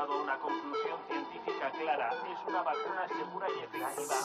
llegado 0.00 0.12
a 0.18 0.22
una 0.22 0.38
conclusión 0.38 0.98
científica 1.08 1.70
clara. 1.70 2.10
Es 2.32 2.48
una 2.48 2.62
vacuna 2.62 3.08
segura 3.08 3.46
y 3.48 3.64
efectiva. 3.64 4.16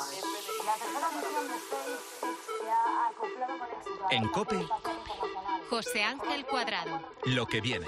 La 0.65 0.73
tercera 0.73 1.09
misión 1.11 1.47
de 1.47 1.59
SpaceX 1.59 2.01
se 2.61 2.69
ha 2.69 3.07
acoplado 3.07 3.57
con 3.57 3.67
éxito 3.69 4.05
a 4.05 4.11
la 4.11 4.17
En 4.17 4.27
COPE. 4.29 4.67
José 5.69 6.03
Ángel 6.03 6.45
Cuadrado. 6.45 7.01
Lo 7.25 7.45
que 7.47 7.61
viene. 7.61 7.87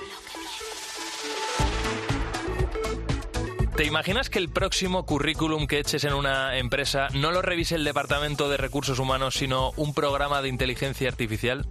¿Te 3.77 3.85
imaginas 3.85 4.31
que 4.31 4.39
el 4.39 4.49
próximo 4.49 5.05
currículum 5.05 5.67
que 5.67 5.77
eches 5.77 6.03
en 6.03 6.13
una 6.13 6.57
empresa 6.57 7.09
no 7.13 7.31
lo 7.31 7.43
revise 7.43 7.75
el 7.75 7.83
Departamento 7.83 8.49
de 8.49 8.57
Recursos 8.57 8.97
Humanos, 8.97 9.35
sino 9.35 9.71
un 9.77 9.93
programa 9.93 10.41
de 10.41 10.49
inteligencia 10.49 11.07
artificial? 11.07 11.67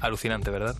Alucinante, 0.00 0.50
¿verdad? 0.50 0.76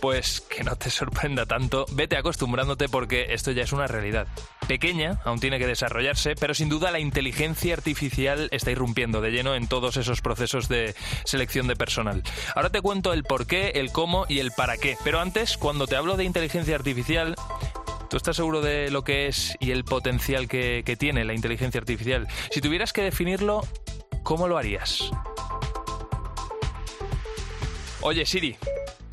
Pues 0.00 0.40
que 0.40 0.64
no 0.64 0.76
te 0.76 0.90
sorprenda 0.90 1.46
tanto, 1.46 1.86
vete 1.92 2.16
acostumbrándote 2.16 2.88
porque 2.88 3.32
esto 3.34 3.50
ya 3.50 3.64
es 3.64 3.72
una 3.72 3.86
realidad. 3.86 4.26
Pequeña, 4.68 5.20
aún 5.24 5.40
tiene 5.40 5.58
que 5.58 5.66
desarrollarse, 5.66 6.34
pero 6.36 6.54
sin 6.54 6.68
duda 6.68 6.90
la 6.90 7.00
inteligencia 7.00 7.74
artificial 7.74 8.48
está 8.52 8.70
irrumpiendo 8.70 9.20
de 9.20 9.32
lleno 9.32 9.54
en 9.54 9.66
todos 9.66 9.96
esos 9.96 10.20
procesos 10.20 10.68
de 10.68 10.94
selección 11.24 11.66
de 11.66 11.76
personal. 11.76 12.22
Ahora 12.54 12.70
te 12.70 12.80
cuento 12.80 13.12
el 13.12 13.24
por 13.24 13.46
qué, 13.46 13.72
el 13.74 13.90
cómo 13.90 14.26
y 14.28 14.38
el 14.38 14.52
para 14.52 14.76
qué. 14.76 14.96
Pero 15.02 15.20
antes, 15.20 15.56
cuando 15.56 15.86
te 15.86 15.96
hablo 15.96 16.16
de 16.16 16.24
inteligencia 16.24 16.76
artificial, 16.76 17.34
¿Tú 18.10 18.16
estás 18.16 18.34
seguro 18.34 18.60
de 18.60 18.90
lo 18.90 19.04
que 19.04 19.28
es 19.28 19.56
y 19.60 19.70
el 19.70 19.84
potencial 19.84 20.48
que, 20.48 20.82
que 20.84 20.96
tiene 20.96 21.24
la 21.24 21.32
inteligencia 21.32 21.78
artificial? 21.78 22.26
Si 22.50 22.60
tuvieras 22.60 22.92
que 22.92 23.02
definirlo, 23.02 23.60
¿cómo 24.24 24.48
lo 24.48 24.58
harías? 24.58 25.12
Oye, 28.02 28.24
Siri, 28.24 28.56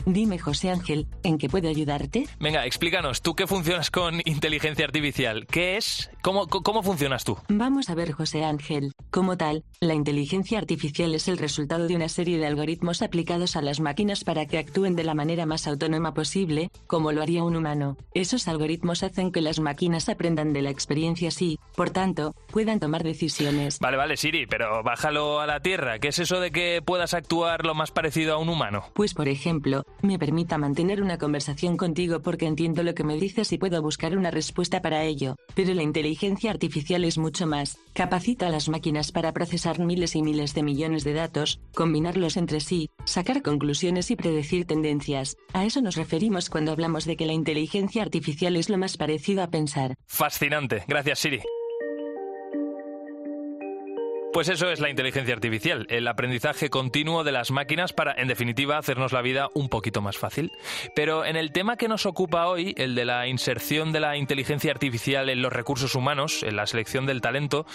Dime, 0.05 0.39
José 0.39 0.69
Ángel, 0.69 1.05
¿en 1.23 1.37
qué 1.37 1.49
puedo 1.49 1.67
ayudarte? 1.67 2.27
venga, 2.39 2.65
explícanos, 2.65 3.21
tú 3.21 3.35
que 3.35 3.45
funcionas 3.45 3.91
con 3.91 4.21
inteligencia 4.23 4.85
artificial, 4.85 5.45
¿qué 5.47 5.75
es? 5.75 6.09
¿Cómo, 6.27 6.83
funcionas 6.83 7.23
tú? 7.23 7.37
Vamos 7.47 7.89
a 7.89 7.95
ver, 7.95 8.11
José 8.11 8.43
Ángel. 8.43 8.91
Como 9.11 9.37
tal, 9.37 9.63
la 9.79 9.93
inteligencia 9.93 10.57
artificial 10.57 11.15
es 11.15 11.29
el 11.29 11.37
resultado 11.37 11.87
de 11.87 11.95
una 11.95 12.09
serie 12.09 12.37
de 12.37 12.45
algoritmos 12.45 13.01
aplicados 13.01 13.55
a 13.55 13.61
las 13.61 13.79
máquinas 13.79 14.25
para 14.25 14.45
que 14.45 14.57
actúen 14.57 14.97
de 14.97 15.05
la 15.05 15.13
manera 15.13 15.45
más 15.45 15.67
autónoma 15.67 16.13
posible, 16.13 16.69
como 16.85 17.13
lo 17.13 17.21
haría 17.21 17.45
un 17.45 17.55
humano. 17.55 17.95
Esos 18.13 18.49
algoritmos 18.49 19.03
hacen 19.03 19.31
que 19.31 19.39
las 19.39 19.61
máquinas 19.61 20.09
aprendan 20.09 20.51
de 20.51 20.63
la 20.63 20.69
experiencia 20.69 21.29
y, 21.39 21.59
por 21.77 21.91
tanto, 21.91 22.35
puedan 22.51 22.81
tomar 22.81 23.05
decisiones. 23.05 23.79
Vale, 23.79 23.95
vale, 23.95 24.17
Siri, 24.17 24.47
pero 24.47 24.83
bájalo 24.83 25.39
a 25.39 25.47
la 25.47 25.61
tierra. 25.61 25.99
¿Qué 25.99 26.09
es 26.09 26.19
eso 26.19 26.41
de 26.41 26.51
que 26.51 26.81
puedas 26.83 27.13
actuar 27.13 27.65
lo 27.65 27.73
más 27.73 27.91
parecido 27.91 28.33
a 28.33 28.37
un 28.37 28.49
humano? 28.49 28.83
Pues, 28.95 29.13
por 29.13 29.29
ejemplo, 29.29 29.85
me 30.01 30.19
permita 30.19 30.57
mantener 30.57 31.01
una 31.01 31.17
conversación 31.17 31.77
contigo 31.77 32.21
porque 32.21 32.47
entiendo 32.47 32.83
lo 32.83 32.93
que 32.95 33.05
me 33.05 33.15
dices 33.15 33.53
y 33.53 33.57
puedo 33.57 33.81
buscar 33.81 34.17
una 34.17 34.29
respuesta 34.29 34.81
para 34.81 35.05
ello. 35.05 35.37
Pero 35.55 35.73
la 35.73 35.83
inteligencia 35.83 36.16
artificial 36.49 37.03
es 37.03 37.17
mucho 37.17 37.45
más. 37.47 37.77
Capacita 37.93 38.47
a 38.47 38.49
las 38.49 38.69
máquinas 38.69 39.11
para 39.11 39.33
procesar 39.33 39.79
miles 39.79 40.15
y 40.15 40.21
miles 40.21 40.53
de 40.53 40.63
millones 40.63 41.03
de 41.03 41.13
datos, 41.13 41.59
combinarlos 41.73 42.37
entre 42.37 42.59
sí, 42.59 42.89
sacar 43.05 43.41
conclusiones 43.41 44.11
y 44.11 44.15
predecir 44.15 44.65
tendencias. 44.65 45.37
A 45.53 45.65
eso 45.65 45.81
nos 45.81 45.95
referimos 45.95 46.49
cuando 46.49 46.71
hablamos 46.71 47.05
de 47.05 47.15
que 47.15 47.25
la 47.25 47.33
inteligencia 47.33 48.01
artificial 48.01 48.55
es 48.55 48.69
lo 48.69 48.77
más 48.77 48.97
parecido 48.97 49.43
a 49.43 49.49
pensar. 49.49 49.95
Fascinante. 50.07 50.83
Gracias, 50.87 51.19
Siri. 51.19 51.41
Pues 54.37 54.49
eso 54.49 54.69
es 54.69 54.79
la 54.79 54.91
inteligencia 54.91 55.33
artificial, 55.33 55.87
el 55.89 56.07
aprendizaje 56.07 56.69
continuo 56.69 57.23
de 57.23 57.31
las 57.31 57.49
máquinas 57.49 57.91
para, 57.91 58.13
en 58.13 58.27
definitiva, 58.27 58.77
hacernos 58.77 59.11
la 59.11 59.23
vida 59.23 59.49
un 59.55 59.67
poquito 59.67 59.99
más 59.99 60.19
fácil. 60.19 60.51
Pero 60.93 61.25
en 61.25 61.37
el 61.37 61.51
tema 61.51 61.75
que 61.75 61.87
nos 61.87 62.05
ocupa 62.05 62.45
hoy, 62.45 62.75
el 62.77 62.93
de 62.93 63.03
la 63.03 63.25
inserción 63.25 63.91
de 63.91 63.99
la 63.99 64.15
inteligencia 64.15 64.69
artificial 64.69 65.29
en 65.29 65.41
los 65.41 65.51
recursos 65.51 65.95
humanos, 65.95 66.43
en 66.43 66.55
la 66.55 66.67
selección 66.67 67.07
del 67.07 67.19
talento, 67.19 67.65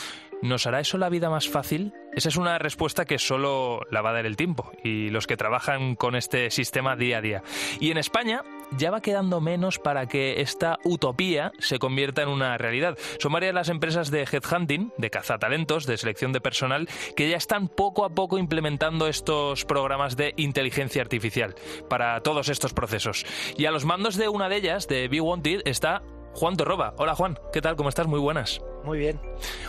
¿nos 0.41 0.65
hará 0.69 0.79
eso 0.79 0.99
la 0.99 1.09
vida 1.09 1.29
más 1.31 1.49
fácil? 1.49 1.95
Esa 2.15 2.29
es 2.29 2.37
una 2.37 2.57
respuesta 2.61 3.07
que 3.07 3.19
solo 3.19 3.81
la 3.91 4.01
va 4.01 4.11
a 4.11 4.13
dar 4.13 4.27
el 4.27 4.37
tiempo 4.37 4.71
y 4.85 5.11
los 5.11 5.27
que 5.27 5.37
trabajan 5.37 5.97
con 5.97 6.15
este 6.15 6.49
sistema 6.53 6.95
día 6.95 7.19
a 7.19 7.23
día. 7.23 7.43
Y 7.81 7.91
en 7.91 7.99
España 7.99 8.43
ya 8.77 8.91
va 8.91 9.01
quedando 9.01 9.41
menos 9.41 9.79
para 9.79 10.07
que 10.07 10.41
esta 10.41 10.79
utopía 10.85 11.53
se 11.59 11.79
convierta 11.79 12.23
en 12.23 12.29
una 12.29 12.57
realidad. 12.59 12.99
Son 13.19 13.33
varias 13.33 13.55
las 13.55 13.69
empresas 13.69 14.11
de 14.11 14.23
headhunting, 14.23 14.93
de 14.99 15.11
cazatalentos, 15.11 15.87
de 15.87 15.97
selección 15.97 16.33
de 16.33 16.41
personal, 16.41 16.89
que 17.17 17.29
ya 17.29 17.37
están 17.37 17.69
poco 17.69 18.05
a 18.05 18.11
poco 18.11 18.39
implementando 18.39 19.07
estos 19.09 19.65
programas 19.65 20.17
de 20.17 20.35
inteligencia 20.37 21.03
artificial 21.03 21.55
para 21.89 22.21
todos 22.21 22.49
estos 22.49 22.73
procesos. 22.73 23.25
Y 23.57 23.67
a 23.67 23.71
los 23.71 23.85
mandos 23.85 24.17
de 24.17 24.29
una 24.29 24.49
de 24.49 24.57
ellas, 24.57 24.89
de 24.89 25.09
Be 25.09 25.21
Wanted, 25.21 25.63
está 25.65 26.03
Juan 26.35 26.57
Torroba. 26.57 26.95
Hola 26.97 27.15
Juan, 27.15 27.39
¿qué 27.53 27.61
tal? 27.61 27.77
¿Cómo 27.77 27.89
estás? 27.89 28.07
Muy 28.07 28.21
buenas. 28.21 28.61
Muy 28.85 28.99
bien. 28.99 29.21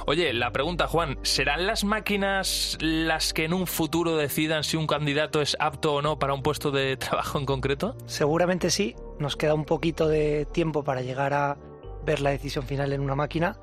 Oye, 0.06 0.34
la 0.34 0.52
pregunta, 0.52 0.88
Juan, 0.88 1.20
¿serán 1.22 1.68
las 1.68 1.84
máquinas 1.84 2.78
las 2.82 3.34
que 3.34 3.46
en 3.46 3.54
un 3.54 3.68
futuro 3.68 4.18
decidan 4.18 4.64
si 4.64 4.78
un 4.78 4.88
candidato 4.88 5.42
es 5.42 5.56
apto 5.60 5.96
o 5.96 6.02
no 6.02 6.20
para 6.20 6.34
un 6.34 6.42
puesto 6.42 6.72
de 6.72 6.98
trabajo 6.98 7.40
en 7.40 7.46
concreto? 7.46 7.96
Seguramente 8.06 8.70
sí. 8.70 8.96
Nos 9.20 9.36
queda 9.36 9.54
un 9.54 9.66
poquito 9.66 10.08
de 10.08 10.46
tiempo 10.46 10.84
para 10.84 11.02
llegar 11.02 11.34
a 11.34 11.58
ver 12.06 12.22
la 12.22 12.32
decisión 12.32 12.66
final 12.66 12.92
en 12.92 13.02
una 13.02 13.16
máquina, 13.16 13.60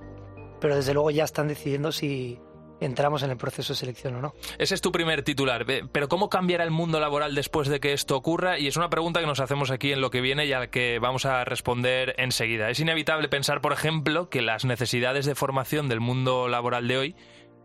pero 0.61 0.77
desde 0.77 0.95
luego 0.95 1.11
ya 1.11 1.25
están 1.25 1.49
decidiendo 1.49 1.93
si 1.93 2.39
entramos 2.81 3.23
en 3.23 3.31
el 3.31 3.37
proceso 3.37 3.73
de 3.73 3.79
selección 3.79 4.17
o 4.17 4.21
no. 4.21 4.35
Ese 4.59 4.75
es 4.75 4.81
tu 4.81 4.93
primer 4.93 5.23
titular. 5.23 5.67
Pero 5.93 6.09
¿cómo 6.09 6.29
cambiará 6.29 6.65
el 6.65 6.71
mundo 6.71 7.01
laboral 7.01 7.35
después 7.35 7.69
de 7.69 7.81
que 7.81 7.93
esto 7.93 8.17
ocurra? 8.17 8.59
Y 8.59 8.67
es 8.67 8.77
una 8.77 8.91
pregunta 8.91 9.21
que 9.21 9.27
nos 9.27 9.41
hacemos 9.41 9.71
aquí 9.71 9.93
en 9.93 10.01
lo 10.01 10.11
que 10.11 10.21
viene 10.21 10.47
y 10.47 10.53
a 10.53 10.61
la 10.61 10.67
que 10.69 10.99
vamos 10.99 11.25
a 11.27 11.45
responder 11.45 12.15
enseguida. 12.19 12.71
Es 12.71 12.81
inevitable 12.81 13.29
pensar, 13.29 13.61
por 13.61 13.73
ejemplo, 13.73 14.29
que 14.29 14.43
las 14.43 14.65
necesidades 14.65 15.27
de 15.27 15.35
formación 15.35 15.89
del 15.89 16.01
mundo 16.01 16.49
laboral 16.49 16.89
de 16.89 16.99
hoy 16.99 17.17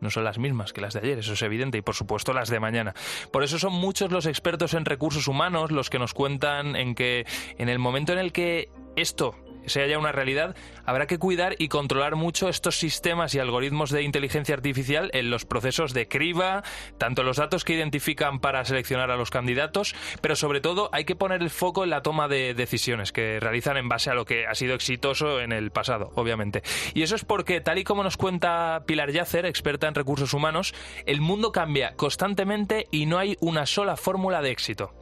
no 0.01 0.09
son 0.09 0.23
las 0.23 0.37
mismas 0.37 0.73
que 0.73 0.81
las 0.81 0.93
de 0.93 0.99
ayer, 0.99 1.19
eso 1.19 1.33
es 1.33 1.41
evidente, 1.41 1.77
y 1.77 1.81
por 1.81 1.95
supuesto 1.95 2.33
las 2.33 2.49
de 2.49 2.59
mañana. 2.59 2.93
Por 3.31 3.43
eso 3.43 3.57
son 3.57 3.73
muchos 3.73 4.11
los 4.11 4.25
expertos 4.25 4.73
en 4.73 4.85
recursos 4.85 5.27
humanos 5.27 5.71
los 5.71 5.89
que 5.89 5.99
nos 5.99 6.13
cuentan 6.13 6.75
en 6.75 6.95
que 6.95 7.25
en 7.57 7.69
el 7.69 7.79
momento 7.79 8.13
en 8.13 8.19
el 8.19 8.31
que 8.31 8.69
esto 8.95 9.35
sea 9.67 9.87
ya 9.87 9.97
una 9.97 10.11
realidad, 10.11 10.55
habrá 10.85 11.07
que 11.07 11.17
cuidar 11.17 11.55
y 11.57 11.67
controlar 11.67 12.15
mucho 12.15 12.49
estos 12.49 12.77
sistemas 12.77 13.35
y 13.35 13.39
algoritmos 13.39 13.91
de 13.91 14.03
inteligencia 14.03 14.55
artificial 14.55 15.09
en 15.13 15.29
los 15.29 15.45
procesos 15.45 15.93
de 15.93 16.07
criba, 16.07 16.63
tanto 16.97 17.23
los 17.23 17.37
datos 17.37 17.63
que 17.63 17.73
identifican 17.73 18.39
para 18.39 18.63
seleccionar 18.65 19.11
a 19.11 19.17
los 19.17 19.29
candidatos, 19.29 19.95
pero 20.21 20.35
sobre 20.35 20.61
todo 20.61 20.89
hay 20.91 21.05
que 21.05 21.15
poner 21.15 21.41
el 21.41 21.49
foco 21.49 21.83
en 21.83 21.89
la 21.89 22.01
toma 22.01 22.27
de 22.27 22.53
decisiones 22.53 23.11
que 23.11 23.39
realizan 23.39 23.77
en 23.77 23.89
base 23.89 24.09
a 24.09 24.13
lo 24.13 24.25
que 24.25 24.47
ha 24.47 24.55
sido 24.55 24.75
exitoso 24.75 25.39
en 25.41 25.51
el 25.51 25.71
pasado, 25.71 26.11
obviamente. 26.15 26.61
Y 26.93 27.03
eso 27.03 27.15
es 27.15 27.25
porque, 27.25 27.61
tal 27.61 27.77
y 27.77 27.83
como 27.83 28.03
nos 28.03 28.17
cuenta 28.17 28.83
Pilar 28.85 29.11
Yacer, 29.11 29.45
experta 29.45 29.87
en 29.87 29.95
recursos 29.95 30.33
humanos, 30.33 30.73
el 31.05 31.21
mundo 31.21 31.51
cambia 31.51 31.95
constantemente 31.95 32.87
y 32.91 33.05
no 33.05 33.17
hay 33.17 33.37
una 33.39 33.65
sola 33.65 33.97
fórmula 33.97 34.41
de 34.41 34.51
éxito. 34.51 34.93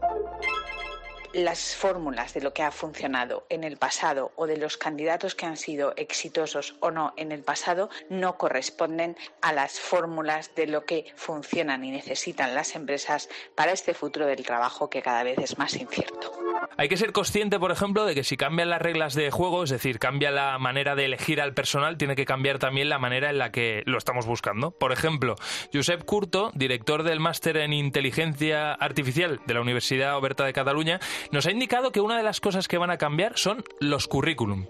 Las 1.34 1.76
fórmulas 1.76 2.34
de 2.34 2.42
lo 2.42 2.54
que 2.54 2.64
ha 2.64 2.72
funcionado 2.72 3.46
en 3.50 3.64
el 3.64 3.78
pasado 3.78 4.32
o 4.36 4.48
de 4.48 4.58
los 4.58 4.78
candidatos 4.78 5.36
que 5.36 5.46
han 5.46 5.58
sido 5.58 5.94
exitosos 5.98 6.76
o 6.80 6.92
no 6.92 7.14
en 7.18 7.32
el 7.32 7.44
pasado 7.44 7.90
no 8.10 8.38
corresponden 8.38 9.18
a 9.42 9.52
las 9.52 9.80
fórmulas 9.80 10.54
de 10.56 10.68
lo 10.68 10.86
que 10.86 11.06
funcionan 11.16 11.84
y 11.84 11.92
necesitan 11.92 12.54
las 12.54 12.76
empresas 12.76 13.30
para 13.56 13.72
este 13.72 13.94
futuro 13.94 14.28
del 14.28 14.46
trabajo 14.46 14.90
que 14.90 15.02
cada 15.02 15.24
vez 15.24 15.40
es 15.40 15.58
más 15.58 15.76
incierto. 15.76 16.32
Hay 16.78 16.88
que 16.90 16.98
ser 16.98 17.12
consciente, 17.12 17.60
por 17.60 17.72
ejemplo, 17.72 18.06
de 18.06 18.16
que 18.16 18.24
si 18.24 18.38
cambian 18.38 18.70
las 18.70 18.82
reglas 18.82 19.14
de 19.14 19.30
juego, 19.32 19.64
es 19.64 19.70
decir, 19.70 20.00
cambia 20.00 20.32
la 20.32 20.58
manera 20.58 20.96
de 20.96 21.06
elegir 21.06 21.42
al 21.42 21.54
personal, 21.54 21.98
tiene 21.98 22.16
que 22.16 22.26
cambiar 22.26 22.60
también 22.60 22.90
la 22.90 23.00
manera 23.00 23.30
en 23.30 23.38
la 23.38 23.52
que 23.52 23.84
lo 23.86 23.98
estamos 23.98 24.26
buscando. 24.26 24.72
Por 24.72 24.92
ejemplo, 24.92 25.36
Josep 25.74 26.04
Curto, 26.04 26.52
director 26.56 27.04
del 27.04 27.20
máster 27.20 27.58
en 27.58 27.74
inteligencia 27.74 28.74
artificial 28.74 29.40
de 29.46 29.54
la 29.54 29.62
Universidad 29.62 30.18
Oberta 30.18 30.46
de 30.46 30.54
Cataluña, 30.54 31.00
nos 31.32 31.46
ha 31.46 31.52
indicado 31.52 31.92
que 31.92 32.02
una 32.02 32.18
de 32.18 32.24
las 32.24 32.40
cosas 32.40 32.68
que 32.68 32.78
van 32.78 32.92
a 32.92 32.98
cambiar 32.98 33.38
son 33.38 33.64
los 33.80 34.08
currículum 34.08 34.68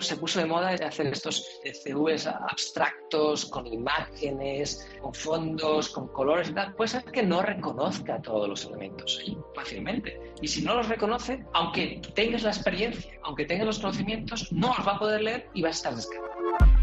se 0.00 0.16
puso 0.16 0.38
de 0.38 0.46
moda 0.46 0.70
hacer 0.70 1.06
estos 1.08 1.60
CVs 1.84 2.26
abstractos, 2.26 3.46
con 3.46 3.66
imágenes, 3.66 4.88
con 5.00 5.12
fondos, 5.12 5.88
con 5.88 6.08
colores 6.08 6.50
y 6.50 6.54
tal. 6.54 6.74
Puede 6.74 6.88
ser 6.88 7.04
que 7.04 7.22
no 7.22 7.42
reconozca 7.42 8.20
todos 8.22 8.48
los 8.48 8.64
elementos 8.66 9.20
fácilmente. 9.54 10.20
Y 10.40 10.48
si 10.48 10.62
no 10.62 10.74
los 10.74 10.88
reconoce, 10.88 11.44
aunque 11.52 12.00
tengas 12.14 12.42
la 12.42 12.50
experiencia, 12.50 13.12
aunque 13.22 13.44
tengas 13.44 13.66
los 13.66 13.78
conocimientos, 13.78 14.52
no 14.52 14.74
los 14.76 14.86
va 14.86 14.92
a 14.92 14.98
poder 14.98 15.22
leer 15.22 15.50
y 15.54 15.62
va 15.62 15.68
a 15.68 15.72
estar 15.72 15.94
descargado. 15.94 16.77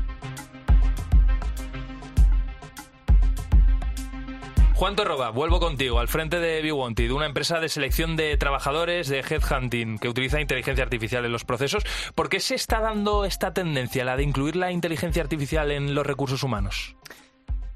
Juan 4.76 4.98
Torroba, 4.98 5.30
vuelvo 5.30 5.62
contigo, 5.62 6.00
al 6.00 6.10
frente 6.10 6.42
de 6.42 6.62
BeWanted, 6.62 7.10
una 7.12 7.28
empresa 7.28 7.62
de 7.62 7.70
selección 7.70 8.18
de 8.18 8.36
trabajadores 8.36 9.08
de 9.08 9.20
headhunting 9.22 9.98
que 10.00 10.10
utiliza 10.10 10.42
inteligencia 10.42 10.84
artificial 10.84 11.24
en 11.24 11.32
los 11.32 11.46
procesos. 11.46 11.86
¿Por 12.14 12.28
qué 12.28 12.42
se 12.42 12.56
está 12.56 12.82
dando 12.82 13.24
esta 13.24 13.54
tendencia, 13.54 14.04
la 14.04 14.18
de 14.18 14.24
incluir 14.24 14.58
la 14.58 14.74
inteligencia 14.74 15.24
artificial 15.24 15.72
en 15.72 15.96
los 15.96 16.06
recursos 16.06 16.44
humanos? 16.44 16.98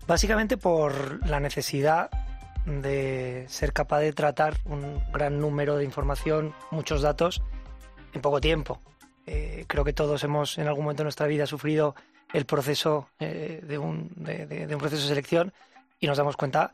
Básicamente 0.07 0.57
por 0.57 1.25
la 1.25 1.39
necesidad 1.39 2.09
de 2.65 3.45
ser 3.47 3.71
capaz 3.71 4.01
de 4.01 4.11
tratar 4.11 4.57
un 4.65 5.01
gran 5.13 5.39
número 5.39 5.77
de 5.77 5.85
información, 5.85 6.53
muchos 6.69 7.01
datos, 7.01 7.41
en 8.11 8.19
poco 8.19 8.41
tiempo. 8.41 8.81
Eh, 9.25 9.63
creo 9.67 9.85
que 9.85 9.93
todos 9.93 10.21
hemos 10.25 10.57
en 10.57 10.67
algún 10.67 10.83
momento 10.83 11.03
de 11.03 11.05
nuestra 11.05 11.27
vida 11.27 11.45
sufrido 11.45 11.95
el 12.33 12.45
proceso 12.45 13.07
eh, 13.21 13.61
de, 13.63 13.77
un, 13.77 14.11
de 14.17 14.67
un 14.69 14.79
proceso 14.79 15.03
de 15.03 15.07
selección 15.07 15.53
y 16.01 16.07
nos 16.07 16.17
damos 16.17 16.35
cuenta 16.35 16.73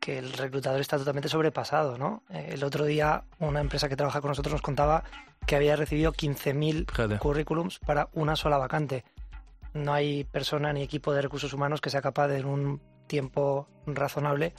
que 0.00 0.18
el 0.18 0.32
reclutador 0.32 0.80
está 0.80 0.96
totalmente 0.96 1.28
sobrepasado, 1.28 1.98
¿no? 1.98 2.24
Eh, 2.30 2.50
el 2.52 2.64
otro 2.64 2.84
día 2.86 3.24
una 3.38 3.60
empresa 3.60 3.88
que 3.88 3.96
trabaja 3.96 4.20
con 4.20 4.30
nosotros 4.30 4.54
nos 4.54 4.62
contaba 4.62 5.04
que 5.46 5.56
había 5.56 5.76
recibido 5.76 6.12
15.000 6.12 7.18
currículums 7.18 7.78
para 7.78 8.08
una 8.12 8.34
sola 8.34 8.56
vacante. 8.56 9.04
No 9.74 9.92
hay 9.92 10.24
persona 10.24 10.72
ni 10.72 10.82
equipo 10.82 11.12
de 11.12 11.22
recursos 11.22 11.52
humanos 11.52 11.80
que 11.80 11.90
sea 11.90 12.02
capaz 12.02 12.28
de 12.28 12.38
en 12.38 12.46
un 12.46 12.80
tiempo 13.06 13.68
razonable 13.86 14.54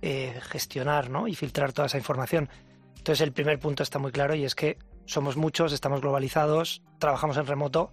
eh, 0.00 0.38
gestionar 0.42 1.10
¿no? 1.10 1.28
y 1.28 1.34
filtrar 1.34 1.72
toda 1.72 1.86
esa 1.86 1.98
información. 1.98 2.48
Entonces 2.96 3.20
el 3.20 3.32
primer 3.32 3.58
punto 3.58 3.82
está 3.82 3.98
muy 3.98 4.12
claro 4.12 4.34
y 4.34 4.44
es 4.44 4.54
que 4.54 4.78
somos 5.06 5.36
muchos, 5.36 5.72
estamos 5.72 6.00
globalizados, 6.00 6.82
trabajamos 6.98 7.36
en 7.36 7.46
remoto 7.46 7.90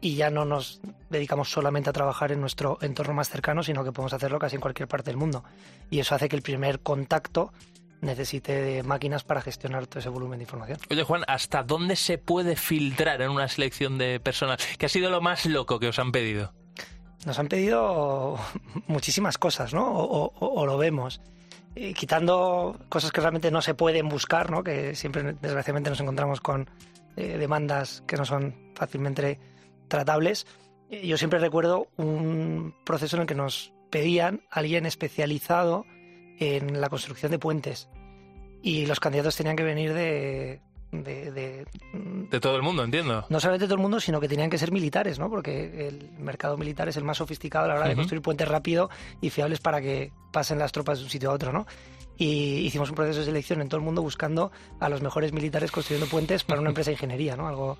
y 0.00 0.14
ya 0.14 0.30
no 0.30 0.44
nos 0.44 0.80
dedicamos 1.10 1.50
solamente 1.50 1.90
a 1.90 1.92
trabajar 1.92 2.32
en 2.32 2.40
nuestro 2.40 2.78
entorno 2.80 3.14
más 3.14 3.28
cercano, 3.28 3.62
sino 3.62 3.84
que 3.84 3.92
podemos 3.92 4.12
hacerlo 4.12 4.38
casi 4.38 4.56
en 4.56 4.60
cualquier 4.60 4.88
parte 4.88 5.10
del 5.10 5.16
mundo. 5.16 5.44
Y 5.90 5.98
eso 6.00 6.14
hace 6.14 6.28
que 6.28 6.36
el 6.36 6.42
primer 6.42 6.80
contacto 6.80 7.52
necesite 8.00 8.52
de 8.52 8.82
máquinas 8.82 9.24
para 9.24 9.40
gestionar 9.40 9.86
todo 9.86 10.00
ese 10.00 10.08
volumen 10.08 10.38
de 10.38 10.44
información. 10.44 10.78
Oye 10.90 11.02
Juan, 11.02 11.24
¿hasta 11.26 11.62
dónde 11.62 11.96
se 11.96 12.18
puede 12.18 12.56
filtrar 12.56 13.22
en 13.22 13.30
una 13.30 13.48
selección 13.48 13.98
de 13.98 14.20
personas? 14.20 14.58
¿Qué 14.78 14.86
ha 14.86 14.88
sido 14.88 15.10
lo 15.10 15.20
más 15.20 15.46
loco 15.46 15.80
que 15.80 15.88
os 15.88 15.98
han 15.98 16.12
pedido? 16.12 16.52
Nos 17.26 17.38
han 17.38 17.48
pedido 17.48 18.38
muchísimas 18.86 19.38
cosas, 19.38 19.74
¿no? 19.74 19.84
O, 19.90 20.66
lo 20.66 20.78
vemos. 20.78 21.20
quitando 21.96 22.78
cosas 22.88 23.10
que 23.10 23.20
realmente 23.20 23.50
no 23.50 23.62
se 23.62 23.74
pueden 23.74 24.08
buscar, 24.08 24.50
¿no? 24.50 24.62
Que 24.62 24.94
siempre, 24.94 25.22
desgraciadamente, 25.22 25.90
nos 25.90 26.00
encontramos 26.00 26.40
con 26.40 26.68
eh, 27.16 27.36
demandas 27.36 28.04
que 28.06 28.16
no 28.16 28.24
son 28.24 28.54
fácilmente 28.74 29.40
tratables. 29.88 30.46
Eh, 30.90 31.06
yo 31.06 31.18
siempre 31.18 31.38
recuerdo 31.38 31.88
un 31.96 32.74
proceso 32.84 33.16
en 33.16 33.22
el 33.22 33.28
que 33.28 33.34
nos 33.34 33.72
pedían 33.90 34.42
alguien 34.50 34.86
especializado 34.86 35.84
en 36.38 36.80
la 36.80 36.88
construcción 36.88 37.32
de 37.32 37.38
puentes 37.38 37.88
y 38.62 38.86
los 38.86 39.00
candidatos 39.00 39.36
tenían 39.36 39.56
que 39.56 39.62
venir 39.62 39.92
de, 39.92 40.60
de, 40.90 41.66
de, 42.30 42.40
todo 42.40 42.56
el 42.56 42.62
mundo, 42.62 42.82
entiendo. 42.82 43.24
No 43.28 43.40
solamente 43.40 43.64
de 43.64 43.68
todo 43.68 43.76
el 43.76 43.82
mundo, 43.82 44.00
sino 44.00 44.20
que 44.20 44.28
tenían 44.28 44.50
que 44.50 44.58
ser 44.58 44.72
militares, 44.72 45.18
¿no? 45.18 45.28
Porque 45.28 45.88
el 45.88 46.10
mercado 46.18 46.56
militar 46.56 46.88
es 46.88 46.96
el 46.96 47.04
más 47.04 47.18
sofisticado 47.18 47.66
a 47.66 47.68
la 47.68 47.74
hora 47.74 47.88
de 47.88 47.96
construir 47.96 48.22
puentes 48.22 48.48
rápido 48.48 48.90
y 49.20 49.30
fiables 49.30 49.60
para 49.60 49.80
que 49.80 50.12
pasen 50.32 50.58
las 50.58 50.72
tropas 50.72 50.98
de 50.98 51.04
un 51.04 51.10
sitio 51.10 51.30
a 51.30 51.34
otro, 51.34 51.52
¿no? 51.52 51.66
Y 52.16 52.58
hicimos 52.66 52.88
un 52.88 52.96
proceso 52.96 53.20
de 53.20 53.26
selección 53.26 53.60
en 53.60 53.68
todo 53.68 53.78
el 53.78 53.84
mundo 53.84 54.02
buscando 54.02 54.50
a 54.80 54.88
los 54.88 55.02
mejores 55.02 55.32
militares 55.32 55.70
construyendo 55.70 56.08
puentes 56.08 56.42
para 56.42 56.60
una 56.60 56.70
empresa 56.70 56.90
de 56.90 56.94
ingeniería, 56.94 57.36
¿no? 57.36 57.46
Algo 57.48 57.78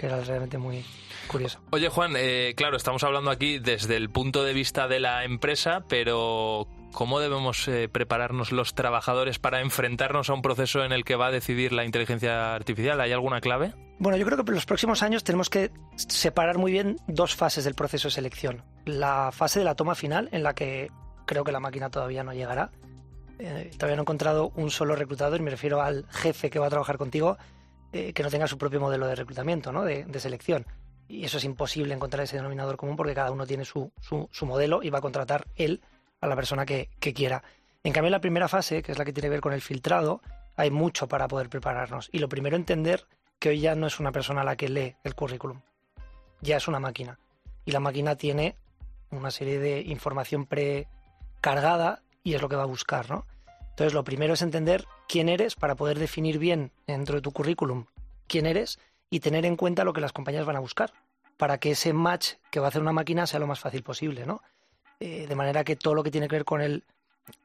que 0.00 0.06
era 0.06 0.18
realmente 0.20 0.56
muy, 0.56 0.82
curioso. 1.28 1.60
Oye, 1.70 1.90
Juan, 1.90 2.14
eh, 2.16 2.54
claro, 2.56 2.76
estamos 2.76 3.04
hablando 3.04 3.30
aquí 3.30 3.58
desde 3.58 3.96
el 3.96 4.08
punto 4.08 4.42
de 4.42 4.54
vista 4.54 4.88
de 4.88 4.98
la 4.98 5.24
empresa, 5.24 5.84
pero 5.88 6.66
¿cómo 6.92 7.20
debemos 7.20 7.68
eh, 7.68 7.88
prepararnos 7.90 8.50
los 8.50 8.74
trabajadores 8.74 9.38
para 9.38 9.60
enfrentarnos 9.60 10.30
a 10.30 10.34
un 10.34 10.40
proceso 10.40 10.82
en 10.84 10.92
el 10.92 11.04
que 11.04 11.16
va 11.16 11.26
a 11.26 11.30
decidir 11.30 11.72
la 11.72 11.84
inteligencia 11.84 12.54
artificial? 12.54 12.98
¿Hay 13.00 13.12
alguna 13.12 13.42
clave? 13.42 13.74
Bueno, 13.98 14.16
yo 14.16 14.24
creo 14.24 14.42
que 14.42 14.50
en 14.50 14.54
los 14.54 14.64
próximos 14.64 15.02
años 15.02 15.22
tenemos 15.22 15.50
que 15.50 15.70
separar 15.96 16.56
muy 16.56 16.72
bien 16.72 16.96
dos 17.06 17.36
fases 17.36 17.64
del 17.64 17.74
proceso 17.74 18.08
de 18.08 18.12
selección. 18.12 18.64
La 18.86 19.30
fase 19.32 19.58
de 19.58 19.66
la 19.66 19.74
toma 19.74 19.94
final, 19.94 20.30
en 20.32 20.42
la 20.42 20.54
que 20.54 20.90
creo 21.26 21.44
que 21.44 21.52
la 21.52 21.60
máquina 21.60 21.90
todavía 21.90 22.24
no 22.24 22.32
llegará. 22.32 22.70
Eh, 23.38 23.70
todavía 23.74 23.96
no 23.96 24.02
he 24.02 24.04
encontrado 24.04 24.52
un 24.56 24.70
solo 24.70 24.96
reclutador, 24.96 25.40
y 25.40 25.42
me 25.42 25.50
refiero 25.50 25.82
al 25.82 26.06
jefe 26.10 26.48
que 26.48 26.58
va 26.58 26.66
a 26.66 26.70
trabajar 26.70 26.96
contigo, 26.96 27.36
que 27.90 28.22
no 28.22 28.30
tenga 28.30 28.46
su 28.46 28.58
propio 28.58 28.80
modelo 28.80 29.06
de 29.06 29.14
reclutamiento, 29.14 29.72
¿no? 29.72 29.84
de, 29.84 30.04
de 30.04 30.20
selección 30.20 30.66
y 31.10 31.24
eso 31.24 31.38
es 31.38 31.44
imposible 31.44 31.92
encontrar 31.92 32.22
ese 32.22 32.36
denominador 32.36 32.76
común 32.76 32.94
porque 32.94 33.14
cada 33.14 33.32
uno 33.32 33.44
tiene 33.44 33.64
su, 33.64 33.90
su, 34.00 34.46
modelo 34.46 34.80
y 34.82 34.90
va 34.90 34.98
a 34.98 35.02
contratar 35.02 35.48
él 35.56 35.82
a 36.20 36.28
la 36.28 36.36
persona 36.36 36.64
que, 36.64 36.88
quiera. 37.00 37.42
En 37.82 37.92
cambio, 37.92 38.08
en 38.08 38.12
la 38.12 38.20
primera 38.20 38.46
fase, 38.46 38.82
que 38.82 38.92
es 38.92 38.98
la 38.98 39.04
que 39.04 39.12
tiene 39.12 39.26
que 39.26 39.30
ver 39.30 39.40
con 39.40 39.52
el 39.52 39.60
filtrado, 39.60 40.22
hay 40.56 40.70
mucho 40.70 41.08
para 41.08 41.26
poder 41.26 41.48
prepararnos. 41.48 42.08
Y 42.12 42.20
lo 42.20 42.28
primero, 42.28 42.54
entender 42.54 43.06
que 43.40 43.48
hoy 43.48 43.60
ya 43.60 43.74
no 43.74 43.88
es 43.88 43.98
una 43.98 44.12
persona 44.12 44.44
la 44.44 44.54
que 44.54 44.68
lee 44.68 44.94
el 45.02 45.16
currículum, 45.16 45.60
ya 46.40 46.58
es 46.58 46.68
una 46.68 46.78
máquina. 46.78 47.18
Y 47.64 47.72
la 47.72 47.80
máquina 47.80 48.14
tiene 48.14 48.54
una 49.10 49.32
serie 49.32 49.58
de 49.58 49.80
información 49.80 50.46
precargada 50.46 52.02
y 52.22 52.34
es 52.34 52.42
lo 52.42 52.48
que 52.48 52.56
va 52.56 52.62
a 52.62 52.66
buscar, 52.66 53.10
¿no? 53.10 53.26
Entonces, 53.80 53.94
lo 53.94 54.04
primero 54.04 54.34
es 54.34 54.42
entender 54.42 54.84
quién 55.08 55.30
eres 55.30 55.56
para 55.56 55.74
poder 55.74 55.98
definir 55.98 56.38
bien 56.38 56.70
dentro 56.86 57.14
de 57.14 57.22
tu 57.22 57.32
currículum 57.32 57.86
quién 58.26 58.44
eres 58.44 58.78
y 59.08 59.20
tener 59.20 59.46
en 59.46 59.56
cuenta 59.56 59.84
lo 59.84 59.94
que 59.94 60.02
las 60.02 60.12
compañías 60.12 60.44
van 60.44 60.56
a 60.56 60.60
buscar 60.60 60.92
para 61.38 61.56
que 61.56 61.70
ese 61.70 61.94
match 61.94 62.34
que 62.50 62.60
va 62.60 62.66
a 62.66 62.68
hacer 62.68 62.82
una 62.82 62.92
máquina 62.92 63.26
sea 63.26 63.40
lo 63.40 63.46
más 63.46 63.58
fácil 63.58 63.82
posible, 63.82 64.26
¿no? 64.26 64.42
Eh, 65.00 65.24
de 65.26 65.34
manera 65.34 65.64
que 65.64 65.76
todo 65.76 65.94
lo 65.94 66.02
que 66.02 66.10
tiene 66.10 66.28
que 66.28 66.36
ver 66.36 66.44
con 66.44 66.60
el 66.60 66.84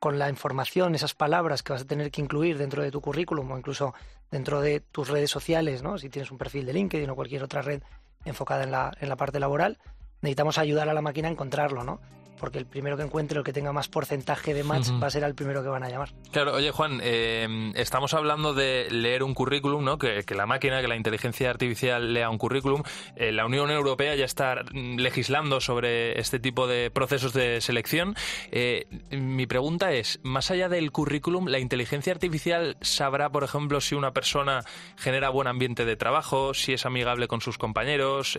con 0.02 0.20
la 0.20 0.30
información, 0.30 0.94
esas 0.94 1.14
palabras 1.14 1.64
que 1.64 1.72
vas 1.72 1.84
a 1.84 1.88
tener 1.88 2.12
que 2.12 2.20
incluir 2.20 2.58
dentro 2.58 2.84
de 2.84 2.92
tu 2.92 3.00
currículum 3.00 3.50
o 3.54 3.58
incluso 3.58 3.94
dentro 4.30 4.60
de 4.60 4.82
tus 4.82 5.08
redes 5.08 5.32
sociales, 5.32 5.84
¿no? 5.84 5.98
Si 5.98 6.10
tienes 6.10 6.32
un 6.32 6.38
perfil 6.38 6.66
de 6.66 6.74
LinkedIn 6.74 7.10
o 7.10 7.16
cualquier 7.16 7.44
otra 7.44 7.62
red 7.62 7.82
enfocada 8.26 8.66
en 8.66 8.72
la, 8.72 8.92
en 9.00 9.08
la 9.08 9.16
parte 9.16 9.40
laboral, 9.40 9.78
necesitamos 10.20 10.58
ayudar 10.58 10.90
a 10.90 10.94
la 10.94 11.02
máquina 11.02 11.30
a 11.30 11.32
encontrarlo, 11.32 11.86
¿no? 11.86 12.02
Porque 12.40 12.58
el 12.58 12.66
primero 12.66 12.98
que 12.98 13.04
encuentre, 13.04 13.38
el 13.38 13.44
que 13.44 13.54
tenga 13.54 13.72
más 13.72 13.88
porcentaje 13.88 14.54
de 14.54 14.64
match, 14.64 14.90
va 15.02 15.08
a 15.08 15.10
ser 15.10 15.24
el 15.24 15.36
primero 15.36 15.64
que 15.64 15.70
van 15.70 15.84
a 15.84 15.90
llamar. 15.90 16.10
Claro, 16.32 16.54
oye 16.54 16.72
Juan, 16.72 17.00
eh, 17.04 17.72
estamos 17.76 18.14
hablando 18.14 18.54
de 18.54 18.88
leer 18.90 19.24
un 19.24 19.34
currículum, 19.34 19.84
¿no? 19.84 19.98
Que, 19.98 20.24
la 20.36 20.46
máquina, 20.46 20.82
que 20.82 20.88
la 20.88 20.96
inteligencia 20.96 21.50
artificial 21.50 22.14
lea 22.14 22.30
un 22.30 22.38
currículum. 22.38 22.84
Eh, 23.16 23.32
la 23.32 23.46
Unión 23.46 23.72
Europea 23.72 24.16
ya 24.16 24.26
está 24.26 24.64
legislando 24.74 25.62
sobre 25.62 26.20
este 26.20 26.40
tipo 26.40 26.68
de 26.68 26.92
procesos 26.92 27.34
de 27.34 27.62
selección. 27.62 28.16
Eh, 28.52 28.86
mi 29.12 29.48
pregunta 29.48 29.94
es, 29.94 30.20
más 30.24 30.52
allá 30.52 30.70
del 30.70 30.92
currículum, 30.92 31.48
¿la 31.48 31.60
inteligencia 31.60 32.14
artificial 32.14 32.78
sabrá, 32.82 33.30
por 33.30 33.44
ejemplo, 33.44 33.82
si 33.82 33.96
una 33.96 34.12
persona 34.12 34.64
genera 34.98 35.30
buen 35.30 35.48
ambiente 35.48 35.86
de 35.86 35.96
trabajo, 35.96 36.54
si 36.54 36.74
es 36.74 36.86
amigable 36.86 37.28
con 37.28 37.42
sus 37.42 37.58
compañeros, 37.58 38.38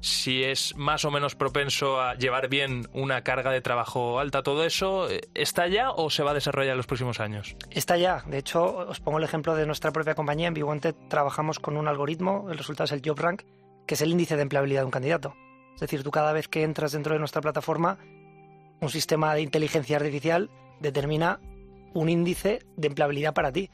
si 0.00 0.42
es 0.42 0.74
más 0.76 1.04
o 1.04 1.10
menos 1.10 1.34
propenso 1.34 2.00
a 2.00 2.14
llevar 2.14 2.48
bien 2.48 2.88
una 2.92 3.11
carga 3.20 3.50
de 3.50 3.60
trabajo 3.60 4.18
alta. 4.18 4.42
¿Todo 4.42 4.64
eso 4.64 5.10
eh, 5.10 5.20
está 5.34 5.68
ya 5.68 5.90
o 5.90 6.08
se 6.08 6.22
va 6.22 6.30
a 6.30 6.34
desarrollar 6.34 6.72
en 6.72 6.78
los 6.78 6.86
próximos 6.86 7.20
años? 7.20 7.54
Está 7.70 7.98
ya. 7.98 8.24
De 8.26 8.38
hecho, 8.38 8.64
os 8.88 9.00
pongo 9.00 9.18
el 9.18 9.24
ejemplo 9.24 9.54
de 9.54 9.66
nuestra 9.66 9.92
propia 9.92 10.14
compañía. 10.14 10.48
En 10.48 10.54
Viwanted 10.54 10.94
trabajamos 11.08 11.58
con 11.58 11.76
un 11.76 11.86
algoritmo, 11.86 12.48
el 12.50 12.56
resultado 12.56 12.86
es 12.86 12.92
el 12.92 13.02
Job 13.04 13.20
Rank, 13.20 13.42
que 13.86 13.94
es 13.94 14.00
el 14.00 14.10
índice 14.10 14.36
de 14.36 14.42
empleabilidad 14.42 14.80
de 14.80 14.86
un 14.86 14.90
candidato. 14.90 15.34
Es 15.74 15.80
decir, 15.80 16.02
tú 16.02 16.10
cada 16.10 16.32
vez 16.32 16.48
que 16.48 16.62
entras 16.62 16.92
dentro 16.92 17.12
de 17.12 17.18
nuestra 17.18 17.42
plataforma, 17.42 17.98
un 18.80 18.88
sistema 18.88 19.34
de 19.34 19.42
inteligencia 19.42 19.96
artificial 19.96 20.50
determina 20.80 21.40
un 21.94 22.08
índice 22.08 22.60
de 22.76 22.88
empleabilidad 22.88 23.34
para 23.34 23.52
ti. 23.52 23.70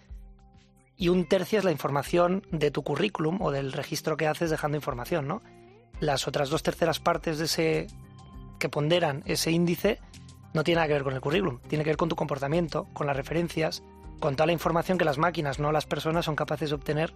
y 0.98 1.10
un 1.10 1.26
tercio 1.26 1.60
es 1.60 1.64
la 1.64 1.70
información 1.70 2.42
de 2.50 2.72
tu 2.72 2.82
currículum 2.82 3.40
o 3.40 3.52
del 3.52 3.72
registro 3.72 4.16
que 4.16 4.26
haces 4.26 4.50
dejando 4.50 4.76
información, 4.76 5.28
¿no? 5.28 5.40
Las 6.00 6.26
otras 6.26 6.50
dos 6.50 6.64
terceras 6.64 6.98
partes 6.98 7.38
de 7.38 7.44
ese 7.44 7.86
que 8.58 8.68
ponderan 8.68 9.22
ese 9.26 9.50
índice 9.50 10.00
no 10.54 10.64
tiene 10.64 10.76
nada 10.76 10.88
que 10.88 10.94
ver 10.94 11.04
con 11.04 11.14
el 11.14 11.20
currículum, 11.20 11.60
tiene 11.68 11.84
que 11.84 11.90
ver 11.90 11.96
con 11.96 12.08
tu 12.08 12.16
comportamiento, 12.16 12.86
con 12.92 13.06
las 13.06 13.16
referencias, 13.16 13.82
con 14.20 14.34
toda 14.34 14.46
la 14.46 14.52
información 14.52 14.98
que 14.98 15.04
las 15.04 15.18
máquinas, 15.18 15.58
no 15.58 15.72
las 15.72 15.86
personas, 15.86 16.24
son 16.24 16.36
capaces 16.36 16.70
de 16.70 16.76
obtener 16.76 17.14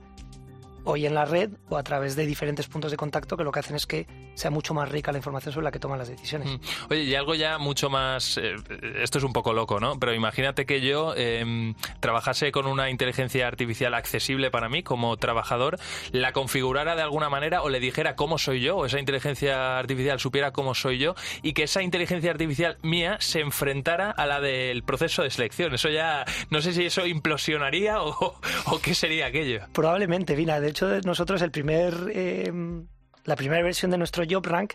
hoy 0.85 1.07
en 1.07 1.15
la 1.15 1.25
red 1.25 1.51
o 1.69 1.77
a 1.77 1.83
través 1.83 2.17
de 2.17 2.27
diferentes 2.27 2.67
puntos 2.67 2.91
de 2.91 2.97
contacto 2.97 3.37
que 3.37 3.45
lo 3.45 3.53
que 3.53 3.61
hacen 3.61 3.77
es 3.77 3.87
que 3.87 4.07
sea 4.35 4.51
mucho 4.51 4.75
más 4.75 4.89
rica 4.89 5.12
la 5.12 5.19
información 5.19 5.53
sobre 5.53 5.65
la 5.65 5.71
que 5.71 5.79
toman 5.79 5.99
las 5.99 6.09
decisiones. 6.09 6.49
Mm. 6.49 6.61
Oye, 6.91 7.03
y 7.03 7.15
algo 7.15 7.35
ya 7.35 7.59
mucho 7.59 7.91
más... 7.91 8.39
Eh, 8.39 8.55
esto 9.03 9.19
es 9.19 9.25
un 9.25 9.33
poco 9.33 9.53
loco, 9.53 9.81
¿no? 9.81 9.99
Pero 9.99 10.15
imagínate 10.15 10.67
que 10.67 10.81
yo 10.81 11.15
em, 11.17 11.75
trabajase 12.01 12.53
con 12.53 12.67
una 12.67 12.91
inteligencia 12.91 13.47
artificial 13.47 13.95
accesible 13.95 14.51
para 14.51 14.69
mí 14.69 14.83
como 14.83 15.17
trabajador, 15.17 15.79
la 16.12 16.33
configurara 16.33 16.97
de 16.97 17.03
alguna 17.03 17.29
manera 17.29 17.62
o 17.62 17.69
le 17.69 17.81
dijera 17.81 18.17
cómo 18.17 18.39
soy 18.39 18.61
yo, 18.61 18.77
o 18.77 18.87
esa 18.87 18.99
inteligencia 18.99 19.79
artificial 19.79 20.19
supiera 20.19 20.53
cómo 20.53 20.75
soy 20.75 20.99
yo, 20.99 21.15
y 21.43 21.53
que 21.53 21.65
esa 21.65 21.83
inteligencia 21.83 22.31
artificial 22.31 22.79
mía 22.83 23.17
se 23.21 23.41
enfrentara 23.41 24.11
a 24.11 24.27
la 24.27 24.41
del 24.41 24.83
proceso 24.83 25.23
de 25.23 25.31
selección. 25.31 25.75
Eso 25.75 25.89
ya... 25.89 26.25
No 26.51 26.61
sé 26.62 26.73
si 26.73 26.85
eso 26.85 27.07
implosionaría 27.07 28.03
o, 28.03 28.39
o 28.67 28.79
qué 28.81 28.95
sería 28.95 29.27
aquello. 29.27 29.61
Probablemente, 29.73 30.35
Vina. 30.35 30.61
De 30.61 30.72
hecho, 30.73 31.00
nosotros 31.02 31.43
em, 31.43 32.87
la 33.25 33.37
primera 33.37 33.62
versión 33.62 33.91
de 33.91 33.99
nuestro 33.99 34.25
Job 34.29 34.45
Rank 34.47 34.75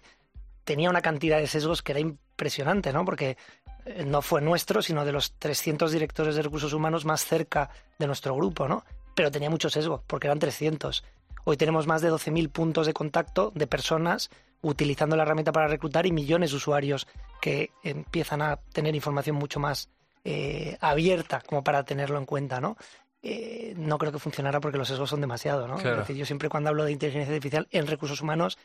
tenía 0.63 0.89
una 0.89 1.01
cantidad 1.01 1.39
de 1.39 1.47
sesgos 1.47 1.81
que 1.81 1.91
era 1.91 1.99
impresionante, 1.99 2.91
¿no? 2.91 3.05
Porque 3.05 3.37
eh, 3.85 4.03
no 4.05 4.21
fue 4.21 4.41
nuestro, 4.41 4.81
sino 4.81 5.05
de 5.05 5.11
los 5.11 5.33
300 5.33 5.91
directores 5.91 6.35
de 6.35 6.41
recursos 6.41 6.73
humanos 6.73 7.05
más 7.05 7.25
cerca 7.25 7.69
de 7.97 8.07
nuestro 8.07 8.35
grupo, 8.35 8.67
¿no? 8.67 8.83
Pero 9.15 9.31
tenía 9.31 9.49
mucho 9.49 9.69
sesgo, 9.69 10.03
porque 10.07 10.27
eran 10.27 10.39
300. 10.39 11.03
Hoy 11.45 11.57
tenemos 11.57 11.87
más 11.87 12.01
de 12.01 12.11
12.000 12.11 12.49
puntos 12.49 12.85
de 12.85 12.93
contacto 12.93 13.51
de 13.55 13.67
personas 13.67 14.29
utilizando 14.61 15.15
la 15.15 15.23
herramienta 15.23 15.51
para 15.51 15.67
reclutar 15.67 16.05
y 16.05 16.11
millones 16.11 16.51
de 16.51 16.57
usuarios 16.57 17.07
que 17.41 17.71
empiezan 17.83 18.41
a 18.41 18.57
tener 18.73 18.95
información 18.95 19.37
mucho 19.37 19.59
más 19.59 19.89
eh, 20.25 20.77
abierta 20.81 21.41
como 21.41 21.63
para 21.63 21.83
tenerlo 21.83 22.17
en 22.17 22.25
cuenta, 22.25 22.59
¿no? 22.59 22.75
Eh, 23.23 23.73
no 23.77 23.97
creo 23.97 24.11
que 24.11 24.19
funcionara 24.19 24.59
porque 24.59 24.77
los 24.77 24.87
sesgos 24.87 25.09
son 25.09 25.21
demasiado, 25.21 25.67
¿no? 25.67 25.77
yo 26.07 26.25
siempre 26.25 26.49
cuando 26.49 26.69
hablo 26.69 26.83
de 26.85 26.91
inteligencia 26.91 27.33
artificial 27.33 27.67
en 27.71 27.87
recursos 27.87 28.21
humanos 28.21 28.57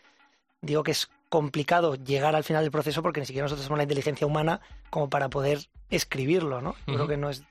digo 0.60 0.82
que 0.82 0.92
es 0.92 1.10
complicado 1.28 1.96
llegar 1.96 2.36
al 2.36 2.44
final 2.44 2.62
del 2.62 2.70
proceso 2.70 3.02
porque 3.02 3.20
ni 3.20 3.26
siquiera 3.26 3.44
nosotros 3.44 3.66
tenemos 3.66 3.78
la 3.78 3.84
inteligencia 3.84 4.26
humana 4.26 4.60
como 4.90 5.10
para 5.10 5.28
poder 5.28 5.68
escribirlo, 5.90 6.60
¿no? 6.60 6.74
Creo 6.86 7.08
que 7.08 7.16
no 7.16 7.30
es, 7.30 7.44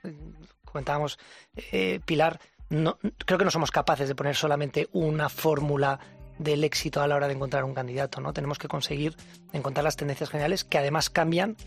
comentábamos, 0.63 1.19
eh, 1.55 1.99
Pilar, 2.05 2.39
no, 2.69 2.97
creo 3.25 3.37
que 3.37 3.45
no 3.45 3.51
somos 3.51 3.71
capaces 3.71 4.07
de 4.07 4.15
poner 4.15 4.35
solamente 4.35 4.87
una 4.93 5.27
fórmula 5.29 5.99
del 6.39 6.63
éxito 6.63 7.01
a 7.01 7.07
la 7.07 7.15
hora 7.15 7.27
de 7.27 7.33
encontrar 7.33 7.65
un 7.65 7.73
candidato, 7.73 8.21
¿no? 8.21 8.33
Tenemos 8.33 8.57
que 8.57 8.67
conseguir 8.67 9.15
encontrar 9.51 9.83
las 9.83 9.97
tendencias 9.97 10.29
generales 10.29 10.63
que 10.63 10.77
además 10.77 11.09
cambian 11.09 11.57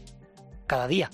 cada 0.67 0.88
día. 0.88 1.11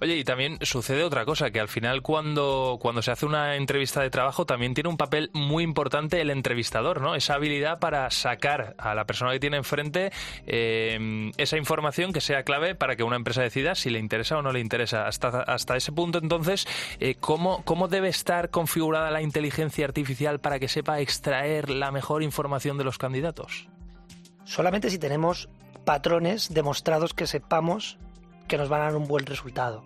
Oye, 0.00 0.16
y 0.16 0.24
también 0.24 0.58
sucede 0.62 1.04
otra 1.04 1.24
cosa, 1.24 1.50
que 1.50 1.60
al 1.60 1.68
final 1.68 2.02
cuando, 2.02 2.78
cuando 2.80 3.02
se 3.02 3.10
hace 3.10 3.26
una 3.26 3.56
entrevista 3.56 4.00
de 4.02 4.10
trabajo 4.10 4.46
también 4.46 4.74
tiene 4.74 4.88
un 4.88 4.96
papel 4.96 5.30
muy 5.32 5.64
importante 5.64 6.20
el 6.20 6.30
entrevistador, 6.30 7.00
¿no? 7.00 7.14
Esa 7.14 7.34
habilidad 7.34 7.78
para 7.78 8.10
sacar 8.10 8.74
a 8.78 8.94
la 8.94 9.04
persona 9.04 9.32
que 9.32 9.40
tiene 9.40 9.56
enfrente 9.56 10.12
eh, 10.46 11.30
esa 11.36 11.56
información 11.56 12.12
que 12.12 12.20
sea 12.20 12.42
clave 12.42 12.74
para 12.74 12.96
que 12.96 13.02
una 13.02 13.16
empresa 13.16 13.42
decida 13.42 13.74
si 13.74 13.90
le 13.90 13.98
interesa 13.98 14.38
o 14.38 14.42
no 14.42 14.52
le 14.52 14.60
interesa. 14.60 15.06
Hasta, 15.06 15.28
hasta 15.42 15.76
ese 15.76 15.92
punto, 15.92 16.18
entonces, 16.18 16.66
eh, 17.00 17.16
¿cómo, 17.18 17.62
¿cómo 17.64 17.88
debe 17.88 18.08
estar 18.08 18.50
configurada 18.50 19.10
la 19.10 19.22
inteligencia 19.22 19.84
artificial 19.84 20.40
para 20.40 20.58
que 20.58 20.68
sepa 20.68 21.00
extraer 21.00 21.70
la 21.70 21.90
mejor 21.90 22.22
información 22.22 22.78
de 22.78 22.84
los 22.84 22.98
candidatos? 22.98 23.68
Solamente 24.44 24.90
si 24.90 24.98
tenemos 24.98 25.48
patrones 25.84 26.52
demostrados 26.52 27.14
que 27.14 27.26
sepamos 27.26 27.98
que 28.52 28.58
nos 28.58 28.68
van 28.68 28.82
a 28.82 28.84
dar 28.84 28.96
un 28.96 29.08
buen 29.08 29.24
resultado. 29.24 29.82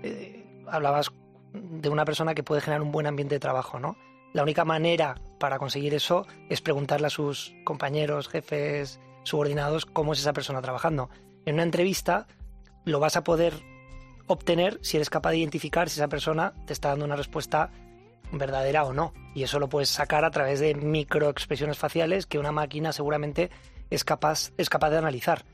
Eh, 0.00 0.62
hablabas 0.68 1.10
de 1.52 1.88
una 1.88 2.04
persona 2.04 2.36
que 2.36 2.44
puede 2.44 2.60
generar 2.60 2.80
un 2.80 2.92
buen 2.92 3.08
ambiente 3.08 3.34
de 3.34 3.40
trabajo, 3.40 3.80
¿no? 3.80 3.96
La 4.32 4.44
única 4.44 4.64
manera 4.64 5.16
para 5.40 5.58
conseguir 5.58 5.92
eso 5.92 6.24
es 6.48 6.60
preguntarle 6.60 7.08
a 7.08 7.10
sus 7.10 7.52
compañeros, 7.64 8.28
jefes, 8.28 9.00
subordinados 9.24 9.86
cómo 9.86 10.12
es 10.12 10.20
esa 10.20 10.32
persona 10.32 10.62
trabajando. 10.62 11.10
En 11.46 11.54
una 11.54 11.64
entrevista 11.64 12.28
lo 12.84 13.00
vas 13.00 13.16
a 13.16 13.24
poder 13.24 13.54
obtener 14.28 14.78
si 14.82 14.98
eres 14.98 15.10
capaz 15.10 15.32
de 15.32 15.38
identificar 15.38 15.88
si 15.88 15.98
esa 15.98 16.06
persona 16.06 16.52
te 16.64 16.74
está 16.74 16.90
dando 16.90 17.06
una 17.06 17.16
respuesta 17.16 17.72
verdadera 18.30 18.84
o 18.84 18.92
no. 18.92 19.14
Y 19.34 19.42
eso 19.42 19.58
lo 19.58 19.68
puedes 19.68 19.88
sacar 19.88 20.24
a 20.24 20.30
través 20.30 20.60
de 20.60 20.76
microexpresiones 20.76 21.76
faciales 21.76 22.26
que 22.26 22.38
una 22.38 22.52
máquina 22.52 22.92
seguramente 22.92 23.50
es 23.90 24.04
capaz, 24.04 24.52
es 24.58 24.70
capaz 24.70 24.90
de 24.90 24.98
analizar. 24.98 25.44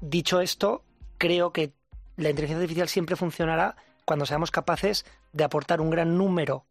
Dicho 0.00 0.40
esto, 0.40 0.82
creo 1.18 1.52
que 1.52 1.72
la 2.16 2.30
inteligencia 2.30 2.62
artificial 2.62 2.88
siempre 2.88 3.16
funcionará 3.16 3.76
cuando 4.04 4.26
seamos 4.26 4.50
capaces 4.50 5.04
de 5.32 5.44
aportar 5.44 5.80
un 5.80 5.90
gran 5.90 6.16
número 6.16 6.64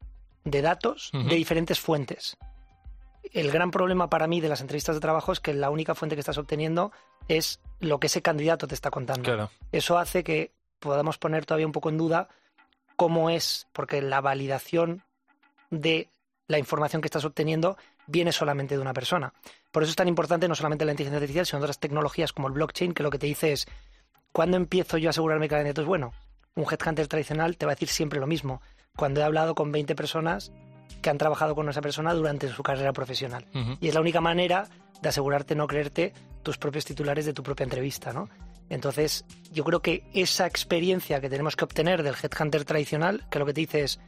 de 0.44 0.62
datos 0.62 1.12
de 1.14 1.36
diferentes 1.36 1.80
fuentes. 1.80 2.38
El 3.34 3.52
gran 3.52 3.72
problema 3.72 4.10
para 4.10 4.28
mí 4.28 4.40
de 4.40 4.50
las 4.50 4.62
entrevistas 4.62 4.96
de 4.96 5.02
trabajo 5.02 5.32
es 5.32 5.40
que 5.40 5.54
la 5.54 5.70
única 5.70 5.96
fuente 5.96 6.16
que 6.16 6.20
estás 6.22 6.38
obteniendo 6.38 6.92
es 7.28 7.60
lo 7.80 8.00
que 8.00 8.08
ese 8.08 8.22
candidato 8.22 8.68
te 8.68 8.76
está 8.76 8.92
contando. 8.92 9.50
Eso 9.72 9.98
hace 9.98 10.24
que 10.24 10.52
podamos 10.80 11.18
poner 11.18 11.46
todavía 11.46 11.66
un 11.66 11.72
poco 11.72 11.90
en 11.90 11.98
duda 11.98 12.30
cómo 12.96 13.30
es, 13.30 13.68
porque 13.74 14.02
la 14.02 14.22
validación 14.22 15.04
de 15.70 16.10
la 16.48 16.60
información 16.60 17.02
que 17.02 17.08
estás 17.08 17.26
obteniendo 17.26 17.78
viene 18.08 18.32
solamente 18.32 18.76
de 18.76 18.82
una 18.82 18.94
persona. 18.94 19.34
Por 19.72 19.84
eso 19.84 19.90
es 19.90 19.96
tan 19.96 20.08
importante 20.08 20.48
no 20.48 20.56
solamente 20.56 20.86
la 20.86 20.92
inteligencia 20.92 21.18
artificial, 21.18 21.46
sino 21.46 21.60
otras 21.60 21.80
tecnologías 21.80 22.32
como 22.32 22.48
el 22.48 22.54
blockchain, 22.54 22.94
que 22.94 23.04
lo 23.04 23.10
que 23.10 23.20
te 23.20 23.26
dice 23.26 23.52
es, 23.52 23.68
¿Cuándo 24.36 24.58
empiezo 24.58 24.98
yo 24.98 25.08
a 25.08 25.12
asegurarme 25.12 25.48
que 25.48 25.56
el 25.56 25.60
candidato 25.60 25.80
es 25.80 25.88
bueno? 25.88 26.12
Un 26.56 26.66
headhunter 26.70 27.08
tradicional 27.08 27.56
te 27.56 27.66
va 27.66 27.72
a 27.72 27.76
decir 27.76 27.88
siempre 27.88 28.20
lo 28.20 28.28
mismo. 28.28 28.62
Cuando 28.98 29.22
he 29.22 29.24
hablado 29.24 29.56
con 29.56 29.72
20 29.72 29.96
personas 29.96 30.52
que 31.02 31.10
han 31.10 31.18
trabajado 31.18 31.56
con 31.56 31.70
esa 31.70 31.80
persona 31.80 32.14
durante 32.14 32.50
su 32.50 32.62
carrera 32.62 32.92
profesional. 32.92 33.46
Y 33.80 33.88
es 33.88 33.94
la 33.94 34.02
única 34.02 34.20
manera 34.20 34.68
de 35.02 35.08
asegurarte 35.08 35.56
no 35.56 35.68
creerte 35.68 36.12
tus 36.44 36.58
propios 36.58 36.84
titulares 36.84 37.26
de 37.26 37.32
tu 37.32 37.44
propia 37.44 37.64
entrevista, 37.64 38.12
¿no? 38.12 38.28
Entonces, 38.68 39.24
yo 39.54 39.64
creo 39.64 39.82
que 39.82 40.04
esa 40.14 40.46
experiencia 40.48 41.22
que 41.22 41.30
tenemos 41.30 41.56
que 41.56 41.64
obtener 41.64 42.04
del 42.04 42.16
headhunter 42.22 42.66
tradicional, 42.66 43.26
que 43.30 43.40
lo 43.40 43.46
que 43.46 43.54
te 43.54 43.62
dice 43.62 43.84
es, 43.84 44.02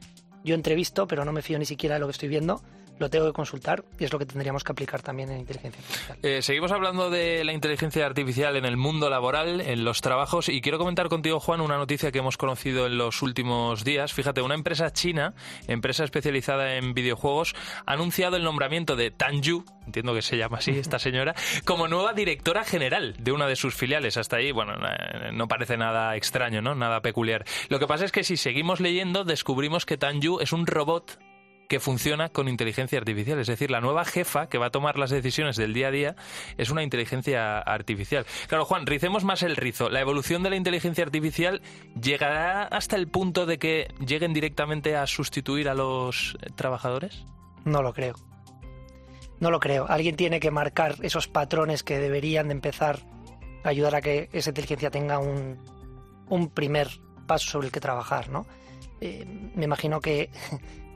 yo 0.43 0.55
entrevisto, 0.55 1.07
pero 1.07 1.23
no 1.23 1.31
me 1.31 1.41
fío 1.41 1.57
ni 1.57 1.63
siquiera 1.63 1.95
de 1.95 2.01
lo 2.01 2.07
que 2.07 2.11
estoy 2.11 2.27
viendo, 2.27 2.61
lo 2.99 3.09
tengo 3.09 3.25
que 3.27 3.33
consultar 3.33 3.83
y 3.99 4.05
es 4.05 4.13
lo 4.13 4.19
que 4.19 4.25
tendríamos 4.25 4.63
que 4.63 4.71
aplicar 4.71 5.01
también 5.01 5.31
en 5.31 5.39
inteligencia 5.39 5.81
artificial. 5.81 6.17
Eh, 6.23 6.41
seguimos 6.41 6.71
hablando 6.71 7.09
de 7.09 7.43
la 7.43 7.53
inteligencia 7.53 8.05
artificial 8.05 8.55
en 8.55 8.65
el 8.65 8.77
mundo 8.77 9.09
laboral, 9.09 9.61
en 9.61 9.83
los 9.83 10.01
trabajos, 10.01 10.49
y 10.49 10.61
quiero 10.61 10.77
comentar 10.77 11.09
contigo, 11.09 11.39
Juan, 11.39 11.61
una 11.61 11.77
noticia 11.77 12.11
que 12.11 12.19
hemos 12.19 12.37
conocido 12.37 12.85
en 12.87 12.97
los 12.97 13.21
últimos 13.21 13.83
días. 13.83 14.13
Fíjate, 14.13 14.41
una 14.41 14.55
empresa 14.55 14.91
china, 14.91 15.33
empresa 15.67 16.03
especializada 16.03 16.75
en 16.75 16.93
videojuegos, 16.93 17.55
ha 17.85 17.93
anunciado 17.93 18.37
el 18.37 18.43
nombramiento 18.43 18.95
de 18.95 19.11
Tan 19.11 19.41
Yu, 19.41 19.65
entiendo 19.85 20.13
que 20.13 20.21
se 20.21 20.37
llama 20.37 20.57
así 20.57 20.71
esta 20.71 20.99
señora, 21.07 21.35
como 21.65 21.87
nueva 21.87 22.13
directora 22.13 22.63
general 22.63 23.15
de 23.19 23.31
una 23.31 23.47
de 23.47 23.55
sus 23.55 23.75
filiales. 23.75 24.17
Hasta 24.17 24.37
ahí, 24.37 24.51
bueno, 24.51 24.73
no 25.33 25.47
parece 25.47 25.77
nada 25.77 26.15
extraño, 26.15 26.61
¿no? 26.61 26.75
Nada 26.75 27.01
peculiar. 27.01 27.45
Lo 27.69 27.79
que 27.79 27.87
pasa 27.87 28.05
es 28.05 28.11
que 28.11 28.23
si 28.23 28.37
seguimos 28.37 28.79
leyendo, 28.79 29.23
descubrimos 29.23 29.85
que 29.85 29.97
Tan 29.97 30.21
Yu 30.21 30.39
es 30.39 30.51
un 30.51 30.67
robot 30.67 31.19
que 31.67 31.79
funciona 31.79 32.29
con 32.29 32.47
inteligencia 32.47 32.97
artificial. 32.97 33.39
Es 33.39 33.47
decir, 33.47 33.71
la 33.71 33.81
nueva 33.81 34.05
jefa 34.05 34.47
que 34.47 34.57
va 34.57 34.67
a 34.67 34.69
tomar 34.69 34.97
las 34.97 35.09
decisiones 35.09 35.55
del 35.57 35.73
día 35.73 35.87
a 35.87 35.91
día 35.91 36.15
es 36.57 36.69
una 36.69 36.83
inteligencia 36.83 37.59
artificial. 37.59 38.25
Claro, 38.47 38.65
Juan, 38.65 38.85
ricemos 38.85 39.23
más 39.23 39.43
el 39.43 39.55
rizo. 39.55 39.89
¿La 39.89 40.01
evolución 40.01 40.43
de 40.43 40.49
la 40.49 40.55
inteligencia 40.55 41.03
artificial 41.03 41.61
llegará 42.01 42.63
hasta 42.63 42.95
el 42.95 43.07
punto 43.07 43.45
de 43.45 43.57
que 43.59 43.87
lleguen 44.05 44.33
directamente 44.33 44.95
a 44.95 45.07
sustituir 45.07 45.69
a 45.69 45.73
los 45.73 46.37
trabajadores? 46.55 47.25
No 47.65 47.81
lo 47.81 47.93
creo. 47.93 48.15
No 49.39 49.51
lo 49.51 49.59
creo. 49.59 49.85
Alguien 49.87 50.15
tiene 50.15 50.39
que 50.39 50.51
marcar 50.51 50.95
esos 51.01 51.27
patrones 51.27 51.83
que 51.83 51.99
deberían 51.99 52.47
de 52.47 52.53
empezar 52.53 52.99
a 53.63 53.69
ayudar 53.69 53.95
a 53.95 54.01
que 54.01 54.29
esa 54.31 54.49
inteligencia 54.49 54.89
tenga 54.89 55.19
un, 55.19 55.57
un 56.29 56.49
primer 56.49 56.87
paso 57.27 57.49
sobre 57.49 57.67
el 57.67 57.73
que 57.73 57.79
trabajar, 57.79 58.29
¿no? 58.29 58.47
Eh, 58.99 59.25
me 59.53 59.65
imagino 59.65 59.99
que 59.99 60.31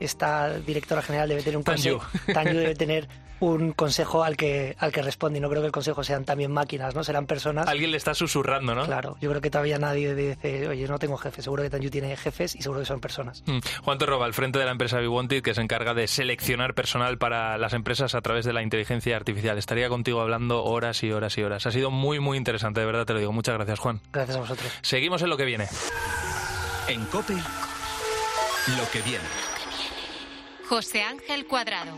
esta 0.04 0.58
directora 0.58 1.02
general 1.02 1.28
debe 1.28 1.42
tener 1.42 1.56
un 1.56 1.62
consejo. 1.62 2.04
debe 2.26 2.74
tener 2.76 3.08
un 3.42 3.72
consejo 3.72 4.22
al 4.22 4.36
que, 4.36 4.76
al 4.78 4.92
que 4.92 5.02
responde. 5.02 5.38
Y 5.38 5.42
no 5.42 5.48
creo 5.48 5.62
que 5.62 5.66
el 5.66 5.72
consejo 5.72 6.04
sean 6.04 6.24
también 6.24 6.52
máquinas, 6.52 6.94
¿no? 6.94 7.02
Serán 7.02 7.26
personas. 7.26 7.66
Alguien 7.66 7.90
le 7.90 7.96
está 7.96 8.14
susurrando, 8.14 8.74
¿no? 8.74 8.84
Claro, 8.86 9.16
yo 9.20 9.30
creo 9.30 9.40
que 9.40 9.50
todavía 9.50 9.78
nadie 9.78 10.14
dice, 10.14 10.68
oye, 10.68 10.86
no 10.86 10.98
tengo 10.98 11.16
jefe. 11.16 11.42
Seguro 11.42 11.62
que 11.62 11.70
Tanju 11.70 11.90
tiene 11.90 12.16
jefes 12.16 12.54
y 12.54 12.62
seguro 12.62 12.80
que 12.80 12.86
son 12.86 13.00
personas. 13.00 13.42
Mm. 13.46 13.58
Juan 13.84 13.98
Torroba, 13.98 14.26
al 14.26 14.34
frente 14.34 14.58
de 14.58 14.64
la 14.64 14.70
empresa 14.70 14.98
BeWanted, 14.98 15.42
que 15.42 15.54
se 15.54 15.60
encarga 15.60 15.92
de 15.92 16.06
seleccionar 16.06 16.74
personal 16.74 17.18
para 17.18 17.58
las 17.58 17.72
empresas 17.72 18.14
a 18.14 18.20
través 18.20 18.44
de 18.44 18.52
la 18.52 18.62
inteligencia 18.62 19.16
artificial. 19.16 19.58
Estaría 19.58 19.88
contigo 19.88 20.20
hablando 20.20 20.62
horas 20.62 21.02
y 21.02 21.10
horas 21.10 21.36
y 21.36 21.42
horas. 21.42 21.66
Ha 21.66 21.72
sido 21.72 21.90
muy, 21.90 22.20
muy 22.20 22.38
interesante, 22.38 22.80
de 22.80 22.86
verdad 22.86 23.06
te 23.06 23.12
lo 23.12 23.18
digo. 23.18 23.32
Muchas 23.32 23.56
gracias, 23.56 23.80
Juan. 23.80 24.00
Gracias 24.12 24.36
a 24.36 24.40
vosotros. 24.40 24.72
Seguimos 24.82 25.20
en 25.22 25.30
lo 25.30 25.36
que 25.36 25.44
viene. 25.44 25.66
En 26.88 27.04
COPE 27.06 27.34
lo 27.34 28.88
que 28.92 29.02
viene. 29.02 29.51
José 30.72 31.02
Ángel 31.02 31.44
Cuadrado. 31.44 31.92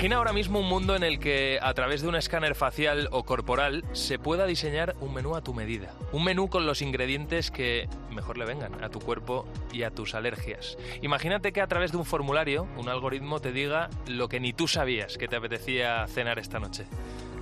Imagina 0.00 0.16
ahora 0.16 0.32
mismo 0.32 0.60
un 0.60 0.66
mundo 0.66 0.96
en 0.96 1.02
el 1.02 1.18
que 1.18 1.58
a 1.60 1.74
través 1.74 2.00
de 2.00 2.08
un 2.08 2.14
escáner 2.14 2.54
facial 2.54 3.10
o 3.12 3.24
corporal 3.24 3.84
se 3.92 4.18
pueda 4.18 4.46
diseñar 4.46 4.96
un 5.02 5.12
menú 5.12 5.36
a 5.36 5.42
tu 5.42 5.52
medida. 5.52 5.92
Un 6.10 6.24
menú 6.24 6.48
con 6.48 6.64
los 6.64 6.80
ingredientes 6.80 7.50
que 7.50 7.86
mejor 8.10 8.38
le 8.38 8.46
vengan 8.46 8.82
a 8.82 8.88
tu 8.88 8.98
cuerpo 8.98 9.46
y 9.74 9.82
a 9.82 9.90
tus 9.90 10.14
alergias. 10.14 10.78
Imagínate 11.02 11.52
que 11.52 11.60
a 11.60 11.66
través 11.66 11.92
de 11.92 11.98
un 11.98 12.06
formulario, 12.06 12.66
un 12.78 12.88
algoritmo 12.88 13.40
te 13.40 13.52
diga 13.52 13.90
lo 14.06 14.30
que 14.30 14.40
ni 14.40 14.54
tú 14.54 14.68
sabías 14.68 15.18
que 15.18 15.28
te 15.28 15.36
apetecía 15.36 16.06
cenar 16.06 16.38
esta 16.38 16.58
noche. 16.58 16.86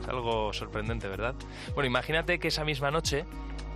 Es 0.02 0.08
algo 0.08 0.52
sorprendente, 0.52 1.06
¿verdad? 1.06 1.36
Bueno, 1.74 1.86
imagínate 1.86 2.40
que 2.40 2.48
esa 2.48 2.64
misma 2.64 2.90
noche 2.90 3.24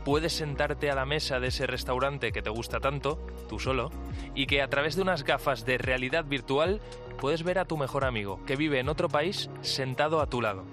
puedes 0.04 0.32
sentarte 0.32 0.90
a 0.90 0.94
la 0.94 1.06
mesa 1.06 1.40
de 1.40 1.48
ese 1.48 1.66
restaurante 1.66 2.32
que 2.32 2.42
te 2.42 2.50
gusta 2.50 2.80
tanto, 2.80 3.18
tú 3.48 3.58
solo, 3.58 3.90
y 4.34 4.46
que 4.46 4.62
a 4.62 4.68
través 4.68 4.96
de 4.96 5.02
unas 5.02 5.24
gafas 5.24 5.64
de 5.64 5.78
realidad 5.78 6.24
virtual 6.24 6.80
puedes 7.20 7.42
ver 7.42 7.58
a 7.58 7.64
tu 7.64 7.76
mejor 7.76 8.04
amigo, 8.04 8.44
que 8.46 8.56
vive 8.56 8.80
en 8.80 8.88
otro 8.88 9.08
país, 9.08 9.50
sentado 9.60 10.20
a 10.20 10.26
tu 10.26 10.40
lado. 10.40 10.64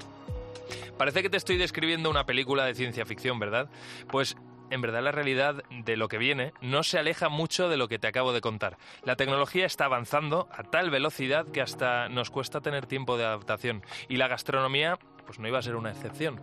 Parece 0.97 1.21
que 1.21 1.29
te 1.29 1.37
estoy 1.37 1.57
describiendo 1.57 2.09
una 2.09 2.25
película 2.25 2.65
de 2.65 2.75
ciencia 2.75 3.05
ficción, 3.05 3.39
¿verdad? 3.39 3.69
Pues 4.09 4.35
en 4.69 4.81
verdad 4.81 5.01
la 5.01 5.11
realidad 5.11 5.63
de 5.69 5.97
lo 5.97 6.07
que 6.07 6.17
viene 6.17 6.53
no 6.61 6.83
se 6.83 6.99
aleja 6.99 7.29
mucho 7.29 7.69
de 7.69 7.77
lo 7.77 7.87
que 7.87 7.99
te 7.99 8.07
acabo 8.07 8.33
de 8.33 8.41
contar. 8.41 8.77
La 9.03 9.15
tecnología 9.15 9.65
está 9.65 9.85
avanzando 9.85 10.47
a 10.51 10.63
tal 10.63 10.89
velocidad 10.89 11.47
que 11.47 11.61
hasta 11.61 12.09
nos 12.09 12.29
cuesta 12.29 12.61
tener 12.61 12.85
tiempo 12.85 13.17
de 13.17 13.25
adaptación 13.25 13.83
y 14.07 14.17
la 14.17 14.27
gastronomía 14.27 14.97
pues 15.25 15.39
no 15.39 15.47
iba 15.47 15.59
a 15.59 15.63
ser 15.63 15.75
una 15.75 15.91
excepción. 15.91 16.39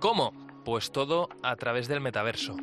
¿Cómo? 0.00 0.51
Pues 0.64 0.92
todo 0.92 1.28
a 1.42 1.56
través 1.56 1.88
del 1.88 2.00
metaverso. 2.00 2.56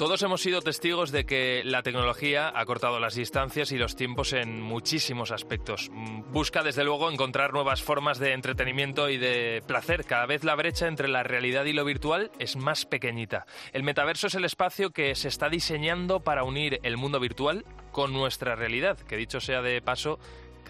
Todos 0.00 0.22
hemos 0.22 0.40
sido 0.40 0.62
testigos 0.62 1.10
de 1.12 1.26
que 1.26 1.60
la 1.62 1.82
tecnología 1.82 2.50
ha 2.54 2.64
cortado 2.64 3.00
las 3.00 3.14
distancias 3.14 3.70
y 3.70 3.76
los 3.76 3.96
tiempos 3.96 4.32
en 4.32 4.62
muchísimos 4.62 5.30
aspectos. 5.30 5.90
Busca 6.32 6.62
desde 6.62 6.84
luego 6.84 7.10
encontrar 7.10 7.52
nuevas 7.52 7.82
formas 7.82 8.18
de 8.18 8.32
entretenimiento 8.32 9.10
y 9.10 9.18
de 9.18 9.62
placer. 9.66 10.06
Cada 10.06 10.24
vez 10.24 10.42
la 10.42 10.54
brecha 10.54 10.88
entre 10.88 11.06
la 11.06 11.22
realidad 11.22 11.66
y 11.66 11.74
lo 11.74 11.84
virtual 11.84 12.30
es 12.38 12.56
más 12.56 12.86
pequeñita. 12.86 13.44
El 13.74 13.82
metaverso 13.82 14.28
es 14.28 14.34
el 14.34 14.46
espacio 14.46 14.88
que 14.88 15.14
se 15.14 15.28
está 15.28 15.50
diseñando 15.50 16.20
para 16.20 16.44
unir 16.44 16.80
el 16.82 16.96
mundo 16.96 17.20
virtual 17.20 17.66
con 17.92 18.14
nuestra 18.14 18.56
realidad, 18.56 18.96
que 19.00 19.18
dicho 19.18 19.38
sea 19.38 19.60
de 19.60 19.82
paso, 19.82 20.18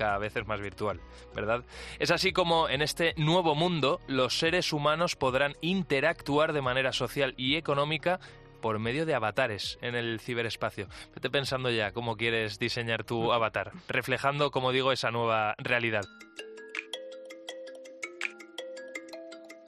cada 0.00 0.16
vez 0.16 0.34
es 0.34 0.46
más 0.46 0.62
virtual, 0.62 0.98
¿verdad? 1.34 1.62
Es 1.98 2.10
así 2.10 2.32
como 2.32 2.70
en 2.70 2.80
este 2.80 3.12
nuevo 3.18 3.54
mundo 3.54 4.00
los 4.06 4.38
seres 4.38 4.72
humanos 4.72 5.14
podrán 5.14 5.56
interactuar 5.60 6.54
de 6.54 6.62
manera 6.62 6.94
social 6.94 7.34
y 7.36 7.56
económica 7.56 8.18
por 8.62 8.78
medio 8.78 9.04
de 9.04 9.14
avatares 9.14 9.78
en 9.82 9.94
el 9.94 10.18
ciberespacio. 10.18 10.88
Vete 11.14 11.28
pensando 11.28 11.70
ya 11.70 11.92
cómo 11.92 12.16
quieres 12.16 12.58
diseñar 12.58 13.04
tu 13.04 13.30
avatar, 13.30 13.72
reflejando, 13.88 14.50
como 14.50 14.72
digo, 14.72 14.90
esa 14.90 15.10
nueva 15.10 15.54
realidad. 15.58 16.06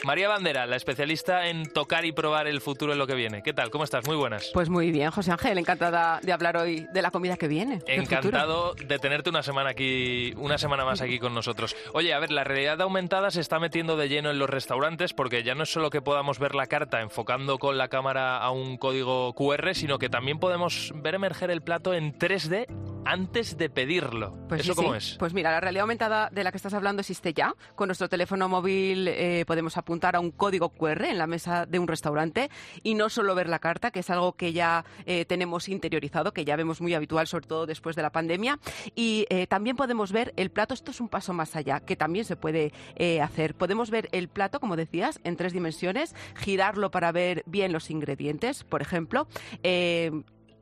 María 0.05 0.29
Bandera, 0.29 0.67
la 0.67 0.75
especialista 0.75 1.47
en 1.47 1.65
tocar 1.73 2.05
y 2.05 2.11
probar 2.11 2.49
el 2.49 2.61
futuro 2.61 2.93
en 2.93 2.99
lo 2.99 3.07
que 3.07 3.15
viene. 3.15 3.43
¿Qué 3.45 3.53
tal? 3.53 3.71
¿Cómo 3.71 3.85
estás? 3.85 4.05
Muy 4.05 4.17
buenas. 4.17 4.51
Pues 4.53 4.69
muy 4.69 4.91
bien, 4.91 5.13
José 5.13 5.31
Ángel, 5.31 5.57
encantada 5.59 6.19
de 6.21 6.33
hablar 6.33 6.57
hoy 6.57 6.89
de 6.93 7.03
la 7.03 7.13
comida 7.13 7.37
que 7.37 7.47
viene. 7.47 7.81
Encantado 7.87 8.75
de 8.75 8.99
tenerte 8.99 9.31
una 9.31 9.45
semana 9.45 9.71
aquí, 9.71 10.35
una 10.39 10.59
semana 10.59 10.85
más 10.85 11.01
aquí 11.03 11.21
con 11.21 11.35
nosotros. 11.35 11.77
Oye, 11.93 12.13
a 12.15 12.19
ver, 12.19 12.33
la 12.33 12.43
realidad 12.43 12.81
aumentada 12.81 13.31
se 13.31 13.41
está 13.41 13.61
metiendo 13.61 13.97
de 13.97 14.09
lleno 14.09 14.31
en 14.31 14.41
los 14.41 14.51
restaurantes 14.51 15.13
porque 15.13 15.45
ya 15.45 15.55
no 15.55 15.63
es 15.63 15.71
solo 15.71 15.89
que 15.89 16.03
podamos 16.03 16.41
ver 16.41 16.57
la 16.57 16.67
carta 16.67 17.01
enfocando 17.01 17.59
con 17.59 17.79
la 17.79 17.87
cámara 17.87 18.39
a 18.39 18.51
un 18.51 18.79
código 18.79 19.33
QR, 19.35 19.73
sino 19.75 20.01
que 20.01 20.09
también 20.09 20.41
podemos 20.41 20.93
ver 20.97 21.15
emerger 21.15 21.53
el 21.53 21.63
plato 21.63 21.95
en 21.95 22.19
3D 22.19 22.67
antes 23.05 23.57
de 23.57 23.71
pedirlo. 23.71 24.37
Pues 24.49 24.63
¿Eso 24.63 24.73
sí, 24.73 24.77
cómo 24.77 24.93
sí. 24.93 24.99
es? 24.99 25.17
Pues 25.19 25.33
mira, 25.33 25.53
la 25.53 25.61
realidad 25.61 25.83
aumentada 25.83 26.29
de 26.31 26.43
la 26.43 26.51
que 26.51 26.57
estás 26.57 26.75
hablando 26.75 27.01
existe 27.01 27.33
ya. 27.33 27.55
Con 27.77 27.89
nuestro 27.89 28.09
teléfono 28.09 28.49
móvil 28.49 29.07
eh, 29.09 29.45
podemos 29.47 29.77
apuntar 29.77 29.92
a 30.01 30.21
un 30.21 30.31
código 30.31 30.71
QR 30.71 31.05
en 31.05 31.19
la 31.19 31.27
mesa 31.27 31.67
de 31.67 31.79
un 31.79 31.87
restaurante 31.87 32.51
y 32.83 32.95
no 32.95 33.09
solo 33.09 33.35
ver 33.35 33.49
la 33.49 33.59
carta, 33.59 33.91
que 33.91 34.01
es 34.01 34.11
algo 34.11 34.33
que 34.33 34.53
ya 34.53 34.85
eh, 35.07 35.25
tenemos 35.25 35.69
interiorizado, 35.69 36.33
que 36.33 36.45
ya 36.45 36.57
vemos 36.57 36.81
muy 36.81 36.95
habitual, 36.95 37.27
sobre 37.27 37.47
todo 37.47 37.67
después 37.67 37.97
de 37.97 38.03
la 38.03 38.11
pandemia. 38.11 38.59
Y 38.95 39.27
eh, 39.31 39.47
también 39.47 39.77
podemos 39.77 40.13
ver 40.13 40.33
el 40.37 40.51
plato, 40.51 40.75
esto 40.75 40.91
es 40.91 41.01
un 41.01 41.09
paso 41.09 41.33
más 41.33 41.57
allá, 41.57 41.81
que 41.81 41.97
también 41.97 42.25
se 42.25 42.37
puede 42.37 42.73
eh, 42.97 43.21
hacer. 43.21 43.55
Podemos 43.55 43.91
ver 43.91 44.09
el 44.13 44.29
plato, 44.29 44.61
como 44.61 44.77
decías, 44.77 45.21
en 45.25 45.37
tres 45.37 45.53
dimensiones, 45.53 46.15
girarlo 46.37 46.91
para 46.91 47.13
ver 47.13 47.43
bien 47.47 47.73
los 47.73 47.91
ingredientes, 47.91 48.65
por 48.65 48.83
ejemplo. 48.83 49.27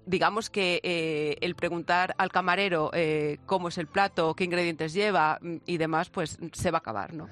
Digamos 0.07 0.51
que 0.51 0.81
eh, 0.83 1.37
el 1.41 1.55
preguntar 1.55 2.15
al 2.19 2.31
camarero 2.31 2.91
eh, 2.93 3.39
cómo 3.47 3.69
es 3.69 3.79
el 3.79 3.87
plato, 3.87 4.35
qué 4.35 4.45
ingredientes 4.45 4.93
lleva 4.93 5.39
mm, 5.41 5.57
y 5.67 5.77
demás, 5.77 6.11
pues 6.11 6.39
se 6.53 6.71
va 6.71 6.79
a 6.79 6.81
acabar, 6.81 7.15
¿no? 7.15 7.29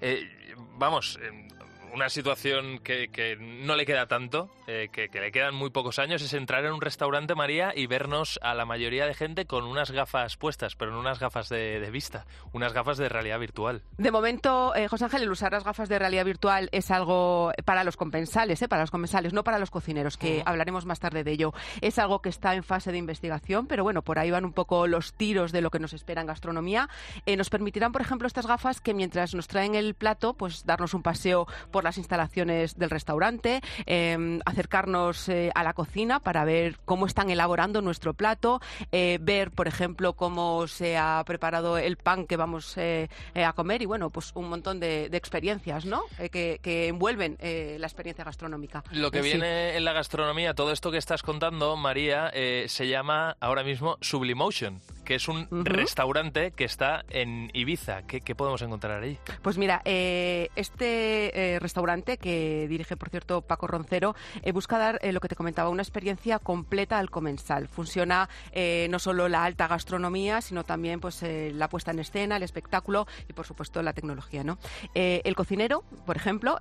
Eh, 0.00 0.28
vamos, 0.76 1.18
eh, 1.22 1.48
una 1.92 2.08
situación 2.08 2.78
que, 2.78 3.08
que 3.08 3.36
no 3.36 3.76
le 3.76 3.86
queda 3.86 4.06
tanto, 4.06 4.50
eh, 4.66 4.88
que, 4.92 5.08
que 5.08 5.20
le 5.20 5.32
quedan 5.32 5.54
muy 5.54 5.70
pocos 5.70 5.98
años, 5.98 6.22
es 6.22 6.32
entrar 6.34 6.64
en 6.64 6.72
un 6.72 6.80
restaurante, 6.80 7.34
María, 7.34 7.72
y 7.74 7.86
vernos 7.86 8.38
a 8.42 8.54
la 8.54 8.64
mayoría 8.64 9.06
de 9.06 9.14
gente 9.14 9.46
con 9.46 9.64
unas 9.64 9.90
gafas 9.90 10.36
puestas, 10.36 10.76
pero 10.76 10.92
no 10.92 11.00
unas 11.00 11.18
gafas 11.18 11.48
de, 11.48 11.80
de 11.80 11.90
vista, 11.90 12.26
unas 12.52 12.72
gafas 12.72 12.98
de 12.98 13.08
realidad 13.08 13.38
virtual. 13.38 13.82
De 13.98 14.10
momento, 14.10 14.74
eh, 14.74 14.88
José 14.88 15.04
Ángel, 15.04 15.22
el 15.22 15.30
usar 15.30 15.52
las 15.52 15.64
gafas 15.64 15.88
de 15.88 15.98
realidad 15.98 16.24
virtual 16.24 16.68
es 16.72 16.90
algo 16.90 17.52
para 17.64 17.84
los 17.84 17.96
compensales, 17.96 18.62
¿eh? 18.62 18.68
para 18.68 18.82
los 18.82 18.90
comensales, 18.90 19.32
no 19.32 19.44
para 19.44 19.58
los 19.58 19.70
cocineros, 19.70 20.16
que 20.16 20.42
hablaremos 20.44 20.86
más 20.86 21.00
tarde 21.00 21.24
de 21.24 21.32
ello. 21.32 21.52
Es 21.80 21.98
algo 21.98 22.20
que 22.22 22.28
está 22.28 22.54
en 22.54 22.62
fase 22.62 22.92
de 22.92 22.98
investigación, 22.98 23.66
pero 23.66 23.82
bueno, 23.82 24.02
por 24.02 24.18
ahí 24.18 24.30
van 24.30 24.44
un 24.44 24.52
poco 24.52 24.86
los 24.86 25.14
tiros 25.14 25.52
de 25.52 25.60
lo 25.60 25.70
que 25.70 25.78
nos 25.78 25.92
espera 25.92 26.20
en 26.20 26.26
gastronomía. 26.26 26.88
Eh, 27.26 27.36
nos 27.36 27.50
permitirán, 27.50 27.92
por 27.92 28.00
ejemplo, 28.00 28.26
estas 28.26 28.46
gafas 28.46 28.80
que 28.80 28.94
mientras 28.94 29.34
nos 29.34 29.48
traen 29.48 29.74
el 29.74 29.94
plato, 29.94 30.34
pues 30.34 30.64
darnos 30.64 30.94
un 30.94 31.02
paseo 31.02 31.46
por 31.70 31.79
las 31.84 31.98
instalaciones 31.98 32.78
del 32.78 32.90
restaurante, 32.90 33.60
eh, 33.86 34.38
acercarnos 34.44 35.28
eh, 35.28 35.50
a 35.54 35.62
la 35.62 35.72
cocina 35.72 36.20
para 36.20 36.44
ver 36.44 36.78
cómo 36.84 37.06
están 37.06 37.30
elaborando 37.30 37.82
nuestro 37.82 38.14
plato, 38.14 38.60
eh, 38.92 39.18
ver, 39.20 39.50
por 39.50 39.68
ejemplo, 39.68 40.14
cómo 40.14 40.66
se 40.66 40.96
ha 40.96 41.22
preparado 41.26 41.78
el 41.78 41.96
pan 41.96 42.26
que 42.26 42.36
vamos 42.36 42.76
eh, 42.76 43.08
a 43.34 43.52
comer 43.52 43.82
y, 43.82 43.86
bueno, 43.86 44.10
pues 44.10 44.32
un 44.34 44.48
montón 44.48 44.80
de, 44.80 45.08
de 45.08 45.16
experiencias, 45.16 45.84
¿no? 45.84 46.02
Eh, 46.18 46.28
que, 46.28 46.58
que 46.62 46.88
envuelven 46.88 47.36
eh, 47.40 47.76
la 47.78 47.86
experiencia 47.86 48.24
gastronómica. 48.24 48.82
Lo 48.90 49.10
que 49.10 49.22
sí. 49.22 49.30
viene 49.30 49.76
en 49.76 49.84
la 49.84 49.92
gastronomía, 49.92 50.54
todo 50.54 50.72
esto 50.72 50.90
que 50.90 50.98
estás 50.98 51.22
contando, 51.22 51.76
María, 51.76 52.30
eh, 52.32 52.66
se 52.68 52.88
llama 52.88 53.36
ahora 53.40 53.62
mismo 53.62 53.96
Sublimotion, 54.00 54.80
que 55.04 55.14
es 55.16 55.28
un 55.28 55.46
restaurante 55.64 56.52
que 56.52 56.64
está 56.64 57.04
en 57.10 57.50
Ibiza. 57.52 58.02
¿Qué, 58.06 58.20
qué 58.20 58.34
podemos 58.34 58.62
encontrar 58.62 59.02
ahí? 59.02 59.18
Pues 59.42 59.58
mira, 59.58 59.82
eh, 59.84 60.48
este 60.56 61.54
eh, 61.54 61.58
restaurante 61.70 62.18
que 62.18 62.66
dirige, 62.68 62.96
por 62.96 63.10
cierto, 63.10 63.42
Paco 63.42 63.68
Roncero, 63.68 64.16
eh, 64.42 64.50
busca 64.50 64.76
dar 64.76 64.98
eh, 65.02 65.12
lo 65.12 65.20
que 65.20 65.28
te 65.28 65.36
comentaba, 65.36 65.68
una 65.68 65.82
experiencia 65.82 66.40
completa 66.40 66.98
al 66.98 67.10
comensal. 67.10 67.68
Funciona 67.68 68.28
eh, 68.50 68.88
no 68.90 68.98
solo 68.98 69.28
la 69.28 69.44
alta 69.44 69.68
gastronomía, 69.68 70.40
sino 70.40 70.64
también 70.64 70.98
pues 70.98 71.22
la 71.22 71.68
puesta 71.68 71.92
en 71.92 72.00
escena, 72.00 72.36
el 72.36 72.42
espectáculo 72.42 73.06
y, 73.28 73.34
por 73.34 73.46
supuesto, 73.46 73.82
la 73.82 73.92
tecnología. 73.92 74.42
¿no? 74.42 74.58
El 74.94 75.36
cocinero, 75.36 75.84
por 76.06 76.16
ejemplo, 76.16 76.58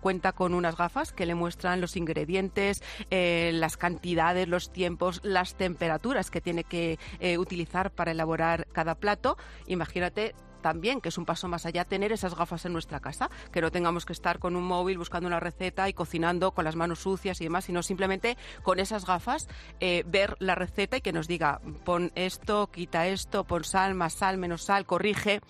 cuenta 0.00 0.32
con 0.32 0.52
unas 0.52 0.76
gafas 0.76 1.12
que 1.12 1.24
le 1.24 1.34
muestran 1.34 1.80
los 1.80 1.96
ingredientes, 1.96 2.82
las 3.10 3.76
cantidades, 3.76 4.48
los 4.48 4.72
tiempos, 4.72 5.20
las 5.22 5.54
temperaturas 5.54 6.30
que 6.30 6.40
tiene 6.40 6.64
que 6.64 6.98
utilizar 7.38 7.92
para 7.92 8.10
elaborar 8.10 8.66
cada 8.72 8.94
plato. 8.94 9.36
Imagínate 9.66 10.34
también, 10.60 11.00
que 11.00 11.08
es 11.08 11.18
un 11.18 11.24
paso 11.24 11.48
más 11.48 11.66
allá, 11.66 11.84
tener 11.84 12.12
esas 12.12 12.34
gafas 12.34 12.64
en 12.64 12.72
nuestra 12.72 13.00
casa, 13.00 13.30
que 13.52 13.60
no 13.60 13.70
tengamos 13.70 14.04
que 14.04 14.12
estar 14.12 14.38
con 14.38 14.56
un 14.56 14.64
móvil 14.64 14.98
buscando 14.98 15.26
una 15.26 15.40
receta 15.40 15.88
y 15.88 15.92
cocinando 15.92 16.52
con 16.52 16.64
las 16.64 16.76
manos 16.76 17.00
sucias 17.00 17.40
y 17.40 17.44
demás, 17.44 17.64
sino 17.64 17.82
simplemente 17.82 18.36
con 18.62 18.78
esas 18.78 19.06
gafas 19.06 19.48
eh, 19.80 20.04
ver 20.06 20.36
la 20.38 20.54
receta 20.54 20.96
y 20.96 21.00
que 21.00 21.12
nos 21.12 21.28
diga, 21.28 21.60
pon 21.84 22.12
esto, 22.14 22.68
quita 22.70 23.06
esto, 23.06 23.44
pon 23.44 23.64
sal, 23.64 23.94
más 23.94 24.14
sal, 24.14 24.38
menos 24.38 24.62
sal, 24.62 24.86
corrige. 24.86 25.40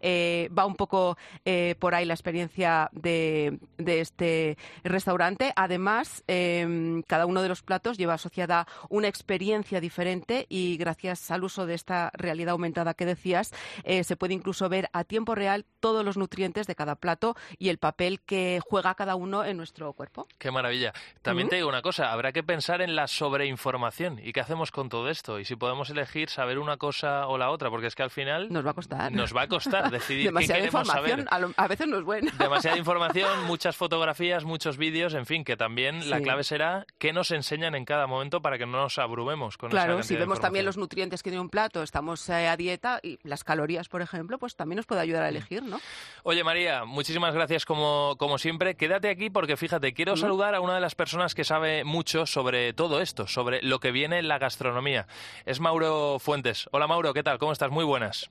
Eh, 0.00 0.50
va 0.56 0.66
un 0.66 0.76
poco 0.76 1.16
eh, 1.44 1.74
por 1.78 1.94
ahí 1.94 2.04
la 2.04 2.14
experiencia 2.14 2.90
de, 2.92 3.58
de 3.76 4.00
este 4.00 4.58
restaurante. 4.84 5.52
Además, 5.56 6.24
eh, 6.28 7.02
cada 7.06 7.26
uno 7.26 7.42
de 7.42 7.48
los 7.48 7.62
platos 7.62 7.98
lleva 7.98 8.14
asociada 8.14 8.66
una 8.88 9.08
experiencia 9.08 9.80
diferente 9.80 10.46
y 10.48 10.76
gracias 10.76 11.30
al 11.30 11.44
uso 11.44 11.66
de 11.66 11.74
esta 11.74 12.10
realidad 12.14 12.52
aumentada 12.52 12.94
que 12.94 13.06
decías, 13.06 13.52
se 13.84 14.16
puede 14.16 14.34
incluso 14.34 14.57
incluso 14.58 14.68
ver 14.68 14.88
a 14.92 15.04
tiempo 15.04 15.34
real 15.34 15.64
todos 15.80 16.04
los 16.04 16.16
nutrientes 16.16 16.66
de 16.66 16.74
cada 16.74 16.96
plato 16.96 17.36
y 17.58 17.68
el 17.68 17.78
papel 17.78 18.20
que 18.20 18.60
juega 18.64 18.94
cada 18.94 19.14
uno 19.14 19.44
en 19.44 19.56
nuestro 19.56 19.92
cuerpo. 19.92 20.26
Qué 20.38 20.50
maravilla. 20.50 20.92
También 21.22 21.48
te 21.48 21.56
digo 21.56 21.68
una 21.68 21.82
cosa, 21.82 22.10
habrá 22.10 22.32
que 22.32 22.42
pensar 22.42 22.82
en 22.82 22.96
la 22.96 23.06
sobreinformación 23.06 24.18
y 24.18 24.32
qué 24.32 24.40
hacemos 24.40 24.72
con 24.72 24.88
todo 24.88 25.08
esto 25.08 25.38
y 25.38 25.44
si 25.44 25.54
podemos 25.54 25.90
elegir 25.90 26.30
saber 26.30 26.58
una 26.58 26.76
cosa 26.76 27.28
o 27.28 27.38
la 27.38 27.50
otra, 27.50 27.70
porque 27.70 27.86
es 27.86 27.94
que 27.94 28.02
al 28.02 28.10
final 28.10 28.48
nos 28.50 28.66
va 28.66 28.70
a 28.70 28.74
costar. 28.74 29.12
Nos 29.12 29.36
va 29.36 29.42
a 29.42 29.48
costar 29.48 29.90
decidir 29.92 30.26
Demasiada 30.26 30.60
qué 30.60 30.66
queremos 30.66 30.88
información 30.88 31.26
saber. 31.28 31.54
A, 31.56 31.62
a, 31.64 31.68
veces 31.68 31.86
no 31.86 31.98
es 31.98 32.04
buena. 32.04 32.32
Demasiada 32.38 32.76
información, 32.76 33.44
muchas 33.46 33.76
fotografías, 33.76 34.44
muchos 34.44 34.76
vídeos, 34.76 35.14
en 35.14 35.26
fin, 35.26 35.44
que 35.44 35.56
también 35.56 36.02
sí. 36.02 36.08
la 36.08 36.20
clave 36.20 36.42
será 36.42 36.86
qué 36.98 37.12
nos 37.12 37.30
enseñan 37.30 37.76
en 37.76 37.84
cada 37.84 38.08
momento 38.08 38.42
para 38.42 38.58
que 38.58 38.66
no 38.66 38.78
nos 38.78 38.98
abrumemos 38.98 39.56
con 39.56 39.70
Claro, 39.70 40.00
esa 40.00 40.08
si 40.08 40.16
vemos 40.16 40.40
también 40.40 40.64
los 40.64 40.76
nutrientes 40.76 41.22
que 41.22 41.30
tiene 41.30 41.40
un 41.40 41.50
plato, 41.50 41.82
estamos 41.82 42.28
eh, 42.28 42.48
a 42.48 42.56
dieta 42.56 42.98
y 43.02 43.18
las 43.22 43.44
calorías, 43.44 43.88
por 43.88 44.02
ejemplo, 44.02 44.38
pues 44.38 44.47
también 44.56 44.76
nos 44.76 44.86
puede 44.86 45.00
ayudar 45.00 45.22
a 45.22 45.28
elegir, 45.28 45.62
¿no? 45.62 45.80
Oye, 46.22 46.44
María, 46.44 46.84
muchísimas 46.84 47.34
gracias 47.34 47.64
como, 47.64 48.16
como 48.18 48.38
siempre. 48.38 48.76
Quédate 48.76 49.08
aquí 49.08 49.30
porque 49.30 49.56
fíjate, 49.56 49.92
quiero 49.92 50.14
¿Mm? 50.14 50.18
saludar 50.18 50.54
a 50.54 50.60
una 50.60 50.74
de 50.74 50.80
las 50.80 50.94
personas 50.94 51.34
que 51.34 51.44
sabe 51.44 51.84
mucho 51.84 52.26
sobre 52.26 52.72
todo 52.72 53.00
esto, 53.00 53.26
sobre 53.26 53.62
lo 53.62 53.80
que 53.80 53.92
viene 53.92 54.18
en 54.18 54.28
la 54.28 54.38
gastronomía. 54.38 55.06
Es 55.46 55.60
Mauro 55.60 56.18
Fuentes. 56.18 56.68
Hola 56.72 56.86
Mauro, 56.86 57.14
¿qué 57.14 57.22
tal? 57.22 57.38
¿Cómo 57.38 57.52
estás? 57.52 57.70
Muy 57.70 57.84
buenas. 57.84 58.30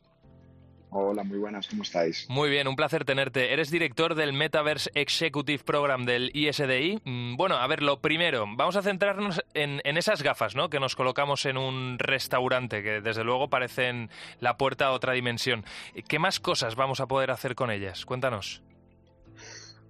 Hola, 0.89 1.23
muy 1.23 1.37
buenas, 1.37 1.67
¿cómo 1.67 1.83
estáis? 1.83 2.25
Muy 2.29 2.49
bien, 2.49 2.67
un 2.67 2.77
placer 2.77 3.03
tenerte. 3.03 3.51
Eres 3.51 3.69
director 3.69 4.15
del 4.15 4.31
Metaverse 4.31 4.89
Executive 4.93 5.63
Program 5.63 6.05
del 6.05 6.31
ISDI. 6.33 7.01
Bueno, 7.35 7.57
a 7.57 7.67
ver, 7.67 7.83
lo 7.83 7.99
primero, 7.99 8.45
vamos 8.47 8.77
a 8.77 8.81
centrarnos 8.81 9.43
en, 9.53 9.81
en, 9.83 9.97
esas 9.97 10.23
gafas, 10.23 10.55
¿no? 10.55 10.69
Que 10.69 10.79
nos 10.79 10.95
colocamos 10.95 11.45
en 11.45 11.57
un 11.57 11.99
restaurante, 11.99 12.83
que 12.83 13.01
desde 13.01 13.25
luego 13.25 13.49
parecen 13.49 14.09
la 14.39 14.57
puerta 14.57 14.87
a 14.87 14.91
otra 14.91 15.11
dimensión. 15.13 15.65
¿Qué 16.07 16.19
más 16.19 16.39
cosas 16.39 16.75
vamos 16.75 17.01
a 17.01 17.07
poder 17.07 17.31
hacer 17.31 17.55
con 17.55 17.69
ellas? 17.69 18.05
Cuéntanos. 18.05 18.61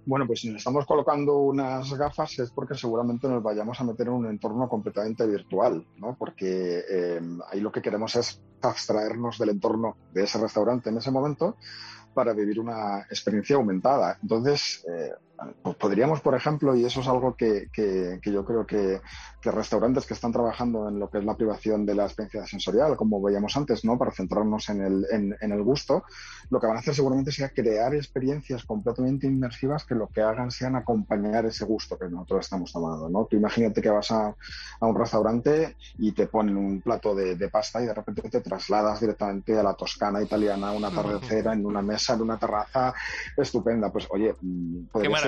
Bueno, 0.08 0.26
pues 0.26 0.40
si 0.40 0.48
nos 0.48 0.56
estamos 0.56 0.86
colocando 0.86 1.36
unas 1.36 1.92
gafas 1.92 2.38
es 2.38 2.50
porque 2.50 2.74
seguramente 2.74 3.28
nos 3.28 3.42
vayamos 3.42 3.78
a 3.78 3.84
meter 3.84 4.06
en 4.06 4.14
un 4.14 4.26
entorno 4.26 4.66
completamente 4.66 5.26
virtual, 5.26 5.86
¿no? 5.98 6.16
Porque 6.18 6.82
eh, 6.90 7.20
ahí 7.50 7.60
lo 7.60 7.70
que 7.70 7.82
queremos 7.82 8.16
es 8.16 8.40
abstraernos 8.62 9.38
del 9.38 9.50
entorno 9.50 9.98
de 10.14 10.24
ese 10.24 10.38
restaurante 10.38 10.88
en 10.88 10.96
ese 10.96 11.10
momento 11.10 11.56
para 12.14 12.32
vivir 12.32 12.58
una 12.58 13.00
experiencia 13.00 13.56
aumentada. 13.56 14.18
Entonces, 14.22 14.82
eh, 14.90 15.12
podríamos, 15.78 16.20
por 16.20 16.34
ejemplo, 16.34 16.74
y 16.74 16.84
eso 16.84 17.00
es 17.00 17.08
algo 17.08 17.36
que, 17.36 17.68
que, 17.72 18.18
que 18.20 18.32
yo 18.32 18.44
creo 18.44 18.66
que, 18.66 19.00
que, 19.40 19.50
restaurantes 19.50 20.06
que 20.06 20.14
están 20.14 20.32
trabajando 20.32 20.88
en 20.88 20.98
lo 20.98 21.08
que 21.10 21.18
es 21.18 21.24
la 21.24 21.36
privación 21.36 21.86
de 21.86 21.94
la 21.94 22.04
experiencia 22.04 22.46
sensorial, 22.46 22.96
como 22.96 23.22
veíamos 23.22 23.56
antes, 23.56 23.84
¿no? 23.84 23.96
Para 23.98 24.10
centrarnos 24.10 24.68
en 24.68 24.82
el, 24.82 25.06
en, 25.10 25.36
en 25.40 25.52
el 25.52 25.62
gusto, 25.62 26.04
lo 26.50 26.60
que 26.60 26.66
van 26.66 26.76
a 26.76 26.80
hacer 26.80 26.94
seguramente 26.94 27.30
sea 27.30 27.50
crear 27.50 27.94
experiencias 27.94 28.64
completamente 28.64 29.26
inmersivas 29.26 29.84
que 29.84 29.94
lo 29.94 30.08
que 30.08 30.22
hagan 30.22 30.50
sean 30.50 30.76
acompañar 30.76 31.46
ese 31.46 31.64
gusto 31.64 31.98
que 31.98 32.08
nosotros 32.08 32.46
estamos 32.46 32.72
tomando, 32.72 33.08
¿no? 33.08 33.26
Tú 33.26 33.36
imagínate 33.36 33.80
que 33.80 33.90
vas 33.90 34.10
a, 34.10 34.34
a 34.80 34.86
un 34.86 34.96
restaurante 34.96 35.76
y 35.98 36.12
te 36.12 36.26
ponen 36.26 36.56
un 36.56 36.80
plato 36.80 37.14
de, 37.14 37.36
de, 37.36 37.48
pasta 37.48 37.80
y 37.82 37.86
de 37.86 37.94
repente 37.94 38.28
te 38.28 38.40
trasladas 38.40 39.00
directamente 39.00 39.58
a 39.58 39.62
la 39.62 39.74
Toscana 39.74 40.22
italiana, 40.22 40.72
una 40.72 40.88
atardecera, 40.88 41.52
en 41.52 41.64
una 41.64 41.82
mesa, 41.82 42.14
en 42.14 42.22
una 42.22 42.38
terraza 42.38 42.92
estupenda. 43.36 43.90
Pues, 43.90 44.06
oye, 44.10 44.34
podría 44.90 45.27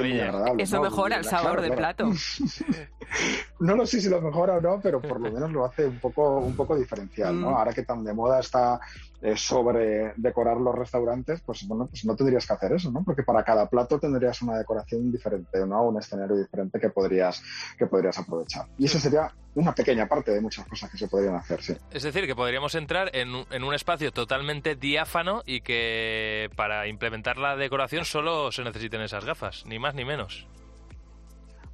Eso 0.58 0.76
¿no? 0.76 0.82
mejora 0.82 1.16
el 1.16 1.24
sabor 1.24 1.58
claro, 1.58 1.62
del 1.62 1.74
claro. 1.74 1.96
plato. 1.96 2.18
no 3.60 3.76
lo 3.76 3.86
sé 3.86 4.00
si 4.00 4.08
lo 4.08 4.20
mejora 4.20 4.54
o 4.54 4.60
no, 4.60 4.80
pero 4.80 5.00
por 5.00 5.20
lo 5.20 5.30
menos 5.30 5.50
lo 5.50 5.64
hace 5.64 5.86
un 5.86 5.98
poco, 5.98 6.38
un 6.38 6.54
poco 6.54 6.76
diferencial, 6.76 7.40
¿no? 7.40 7.50
Mm. 7.50 7.54
Ahora 7.54 7.72
que 7.72 7.82
tan 7.82 8.04
de 8.04 8.12
moda 8.12 8.40
está 8.40 8.80
eh, 9.22 9.37
sobre 9.37 10.14
decorar 10.16 10.56
los 10.56 10.74
restaurantes, 10.74 11.40
pues 11.42 11.66
bueno, 11.66 11.87
pues 11.87 12.04
no 12.04 12.16
tendrías 12.16 12.46
que 12.46 12.52
hacer 12.52 12.72
eso, 12.72 12.90
¿no? 12.90 13.04
Porque 13.04 13.22
para 13.22 13.44
cada 13.44 13.68
plato 13.68 13.98
tendrías 13.98 14.40
una 14.42 14.56
decoración 14.56 15.12
diferente, 15.12 15.66
¿no? 15.66 15.88
Un 15.88 15.98
escenario 15.98 16.37
diferente 16.37 16.80
que 16.80 16.88
podrías, 16.90 17.42
que 17.78 17.87
podrías 17.87 18.18
aprovechar. 18.18 18.66
Y 18.78 18.87
eso 18.87 18.98
sería 18.98 19.30
una 19.54 19.74
pequeña 19.74 20.06
parte 20.06 20.30
de 20.30 20.40
muchas 20.40 20.66
cosas 20.66 20.90
que 20.90 20.96
se 20.96 21.09
podrían 21.09 21.35
hacer, 21.35 21.62
sí. 21.62 21.76
Es 21.90 22.02
decir, 22.02 22.26
que 22.26 22.35
podríamos 22.35 22.74
entrar 22.74 23.11
en, 23.14 23.44
en 23.50 23.64
un 23.64 23.74
espacio 23.74 24.12
totalmente 24.12 24.74
diáfano 24.74 25.42
y 25.44 25.61
que 25.61 26.48
para 26.56 26.87
implementar 26.87 27.37
la 27.37 27.56
decoración 27.56 28.04
solo 28.04 28.52
se 28.52 28.64
necesiten 28.64 29.02
esas 29.02 29.24
gafas, 29.24 29.64
ni 29.66 29.78
más 29.78 29.94
ni 29.94 30.04
menos. 30.04 30.46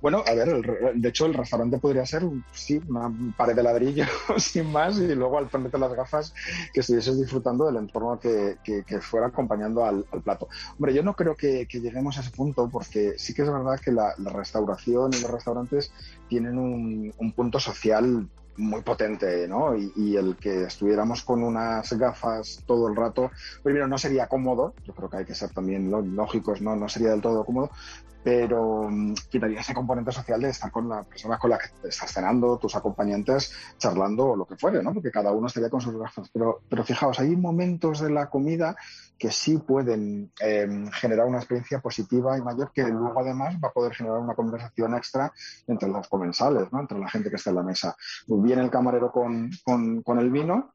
Bueno, 0.07 0.23
a 0.25 0.35
ver, 0.35 0.49
el 0.49 1.03
de 1.03 1.09
hecho 1.09 1.27
el 1.27 1.35
restaurante 1.35 1.79
podría 1.79 2.07
ser, 2.07 2.23
sí, 2.53 2.81
una 2.87 3.13
pared 3.37 3.57
de 3.57 3.65
ladrillo 3.65 4.05
sin 4.37 4.71
más 4.71 4.97
y 5.01 5.13
luego 5.17 5.37
al 5.37 5.49
ponerte 5.49 5.79
las 5.79 5.93
gafas 5.95 6.33
que 6.73 6.79
estuvieses 6.79 7.19
disfrutando 7.19 7.67
del 7.67 7.75
entorno 7.75 8.17
que, 8.21 8.57
fuera 9.01 9.27
acompañando 9.27 9.85
al, 9.85 10.05
plato. 10.23 10.47
Hombre, 10.75 10.95
yo 10.95 11.03
no 11.03 11.15
creo 11.15 11.35
que, 11.35 11.67
lleguemos 11.67 12.19
a 12.19 12.21
ese 12.21 12.31
punto 12.31 12.69
porque 12.71 13.15
sí 13.19 13.35
que 13.35 13.43
es 13.43 13.51
verdad 13.51 13.81
que 13.81 13.91
la, 13.91 14.15
restauración 14.33 15.13
y 15.13 15.21
los 15.23 15.29
restaurantes 15.29 15.91
tienen 16.29 16.57
un, 16.57 17.13
un 17.19 17.33
punto 17.33 17.59
social 17.59 18.29
muy 18.59 18.83
potente, 18.83 19.47
¿no? 19.49 19.77
Y, 19.77 20.17
el 20.17 20.37
que 20.37 20.65
estuviéramos 20.65 21.23
con 21.23 21.43
unas 21.43 21.93
gafas 21.95 22.63
todo 22.65 22.89
el 22.89 22.97
rato, 22.97 23.31
primero 23.63 23.87
no 23.87 23.99
sería 23.99 24.29
cómodo, 24.29 24.75
yo 24.85 24.95
creo 24.95 25.11
que 25.11 25.17
hay 25.19 25.25
que 25.25 25.35
ser 25.35 25.51
también 25.51 25.91
lógicos, 26.15 26.61
¿no? 26.61 26.77
No 26.77 26.89
sería 26.89 27.11
del 27.11 27.21
todo 27.21 27.45
cómodo, 27.45 27.71
pero 28.27 28.89
mm, 28.91 29.15
quitaría 29.31 29.61
ese 29.61 29.73
componente 29.73 30.11
social 30.11 30.41
de 30.41 30.49
estar 30.49 30.73
con 30.73 30.89
la 30.89 31.05
persona 31.05 31.39
con 31.39 31.49
la 31.49 31.59
que 31.59 31.89
estás 31.89 32.13
cenando, 32.13 32.59
tus 32.59 32.75
acompañantes, 32.75 33.55
charlando 33.79 34.31
o 34.31 34.37
lo 34.37 34.45
que 34.45 34.57
fuere, 34.57 34.83
¿no? 34.83 34.93
Porque 34.93 35.13
cada 35.13 35.31
uno 35.31 35.47
estaría 35.47 35.71
con 35.71 35.81
sus 35.81 35.97
gafas. 35.97 36.29
Pero, 36.33 36.59
pero 36.69 36.83
fijaos, 36.83 37.21
hay 37.21 37.37
momentos 37.37 38.01
de 38.01 38.11
la 38.11 38.29
comida 38.29 38.75
que 39.17 39.31
sí 39.31 39.59
pueden 39.59 40.33
eh, 40.41 40.67
generar 40.95 41.27
una 41.27 41.39
experiencia 41.39 41.79
positiva 41.79 42.37
y 42.37 42.43
mayor 42.43 42.73
que 42.73 42.83
luego 42.83 43.21
además 43.21 43.55
va 43.63 43.69
a 43.69 43.73
poder 43.73 43.95
generar 43.95 44.19
una 44.19 44.35
conversación 44.35 44.97
extra 44.97 45.33
entre 45.69 45.89
los 45.89 46.09
comensales, 46.09 46.73
¿no? 46.73 46.81
Entre 46.81 46.99
la 46.99 47.09
gente 47.09 47.31
que 47.31 47.37
está 47.37 47.51
en 47.51 47.57
la 47.57 47.63
mesa. 47.63 47.97
Viene 48.27 48.61
el 48.61 48.71
camarero 48.73 49.13
con, 49.13 49.51
con, 49.63 50.03
con 50.03 50.19
el 50.19 50.33
vino, 50.33 50.75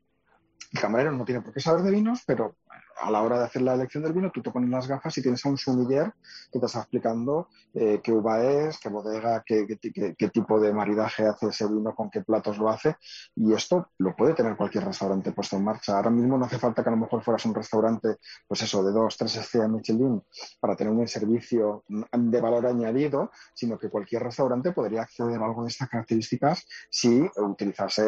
el 0.72 0.80
camarero 0.80 1.12
no 1.12 1.26
tiene 1.26 1.42
por 1.42 1.54
qué 1.54 1.60
saber 1.60 1.82
de 1.82 1.92
vinos, 1.92 2.24
pero 2.26 2.56
a 3.02 3.12
la 3.12 3.22
hora 3.22 3.40
de 3.40 3.46
hacer 3.46 3.62
la 3.62 3.74
elección 3.74 4.04
del 4.04 4.14
vino, 4.14 4.32
tú 4.32 4.42
te 4.42 4.52
pones 4.52 4.70
las 4.70 4.88
gafas 4.88 5.18
y 5.18 5.22
tienes 5.22 5.46
a 5.46 5.50
un 5.50 5.58
sommelier 5.58 6.14
que 6.52 6.60
te 6.60 6.66
está 6.66 6.80
explicando 6.80 7.48
eh, 7.74 8.00
qué 8.04 8.12
uva 8.12 8.44
es, 8.44 8.80
qué 8.80 8.90
bodega, 8.90 9.44
qué, 9.46 9.66
qué, 9.68 9.92
qué- 9.92 10.16
qué 10.18 10.30
tipo 10.30 10.60
de 10.60 10.74
maridaje 10.74 11.26
hace 11.28 11.48
ese 11.48 11.68
vino, 11.68 11.94
con 11.96 12.10
qué 12.10 12.22
platos 12.22 12.58
lo 12.58 12.70
hace. 12.70 12.96
Y 13.36 13.54
esto 13.54 13.90
lo 14.00 14.16
puede 14.16 14.34
tener 14.34 14.56
cualquier 14.56 14.86
restaurante 14.86 15.32
puesto 15.32 15.56
en 15.58 15.64
marcha. 15.64 15.96
Ahora 15.96 16.10
mismo 16.10 16.38
no 16.38 16.46
hace 16.46 16.60
falta 16.60 16.84
que 16.84 16.90
a 16.90 16.92
lo 16.92 16.98
mejor 16.98 17.24
fueras 17.24 17.46
un 17.46 17.54
restaurante, 17.56 18.18
pues 18.48 18.62
eso, 18.62 18.84
de 18.84 18.92
dos, 18.92 19.18
tres 19.18 19.36
estrellas 19.38 19.70
Michelin 19.70 20.22
para 20.60 20.76
tener 20.76 20.94
un 20.94 21.08
servicio 21.08 21.84
de 21.88 22.42
valor 22.42 22.66
añadido, 22.68 23.32
sino 23.54 23.78
que 23.80 23.90
cualquier 23.90 24.24
restaurante 24.24 24.72
podría 24.72 25.02
acceder 25.04 25.42
a 25.42 25.46
algo 25.46 25.64
de 25.64 25.70
estas 25.70 25.90
características 25.90 26.66
si 26.90 27.30
utilizase 27.38 28.04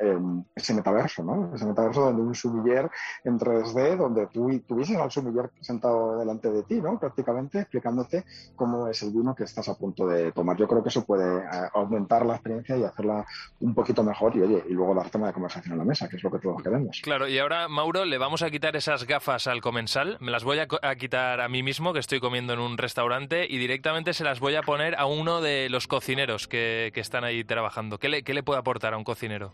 eh, 0.00 0.18
ese 0.54 0.74
metaverso, 0.74 1.22
¿no? 1.22 1.54
Ese 1.54 1.66
metaverso 1.66 2.02
donde 2.02 2.22
un 2.22 2.34
sommelier 2.34 2.90
en 3.24 3.38
3D, 3.38 3.96
donde 3.96 4.26
tú 4.36 4.60
tuvieses 4.68 4.98
al 4.98 5.10
sommelier 5.10 5.50
sentado 5.62 6.18
delante 6.18 6.50
de 6.50 6.62
ti, 6.64 6.74
¿no? 6.74 7.00
Prácticamente 7.00 7.60
explicándote 7.60 8.24
cómo 8.54 8.86
es 8.86 9.02
el 9.02 9.10
vino 9.10 9.34
que 9.34 9.44
estás 9.44 9.66
a 9.70 9.74
punto 9.74 10.06
de 10.06 10.30
tomar. 10.32 10.58
Yo 10.58 10.68
creo 10.68 10.82
que 10.82 10.90
eso 10.90 11.06
puede 11.06 11.38
eh, 11.38 11.70
aumentar 11.72 12.26
la 12.26 12.34
experiencia 12.34 12.76
y 12.76 12.84
hacerla 12.84 13.24
un 13.60 13.74
poquito 13.74 14.04
mejor 14.04 14.36
y, 14.36 14.42
oye, 14.42 14.62
y 14.68 14.74
luego 14.74 14.94
dar 14.94 15.08
tema 15.08 15.28
de 15.28 15.32
conversación 15.32 15.72
en 15.72 15.78
la 15.78 15.84
mesa, 15.86 16.06
que 16.06 16.16
es 16.16 16.22
lo 16.22 16.30
que 16.30 16.38
todos 16.38 16.62
queremos. 16.62 17.00
Claro, 17.02 17.26
y 17.28 17.38
ahora, 17.38 17.66
Mauro, 17.68 18.04
le 18.04 18.18
vamos 18.18 18.42
a 18.42 18.50
quitar 18.50 18.76
esas 18.76 19.06
gafas 19.06 19.46
al 19.46 19.62
comensal. 19.62 20.18
Me 20.20 20.30
las 20.30 20.44
voy 20.44 20.58
a, 20.58 20.66
a 20.82 20.96
quitar 20.96 21.40
a 21.40 21.48
mí 21.48 21.62
mismo, 21.62 21.94
que 21.94 22.00
estoy 22.00 22.20
comiendo 22.20 22.52
en 22.52 22.60
un 22.60 22.76
restaurante, 22.76 23.46
y 23.48 23.56
directamente 23.56 24.12
se 24.12 24.24
las 24.24 24.38
voy 24.38 24.56
a 24.56 24.62
poner 24.62 24.96
a 24.96 25.06
uno 25.06 25.40
de 25.40 25.70
los 25.70 25.86
cocineros 25.86 26.46
que, 26.46 26.90
que 26.92 27.00
están 27.00 27.24
ahí 27.24 27.42
trabajando. 27.42 27.96
¿Qué 27.98 28.10
le, 28.10 28.22
¿Qué 28.22 28.34
le 28.34 28.42
puede 28.42 28.60
aportar 28.60 28.92
a 28.92 28.98
un 28.98 29.04
cocinero? 29.04 29.52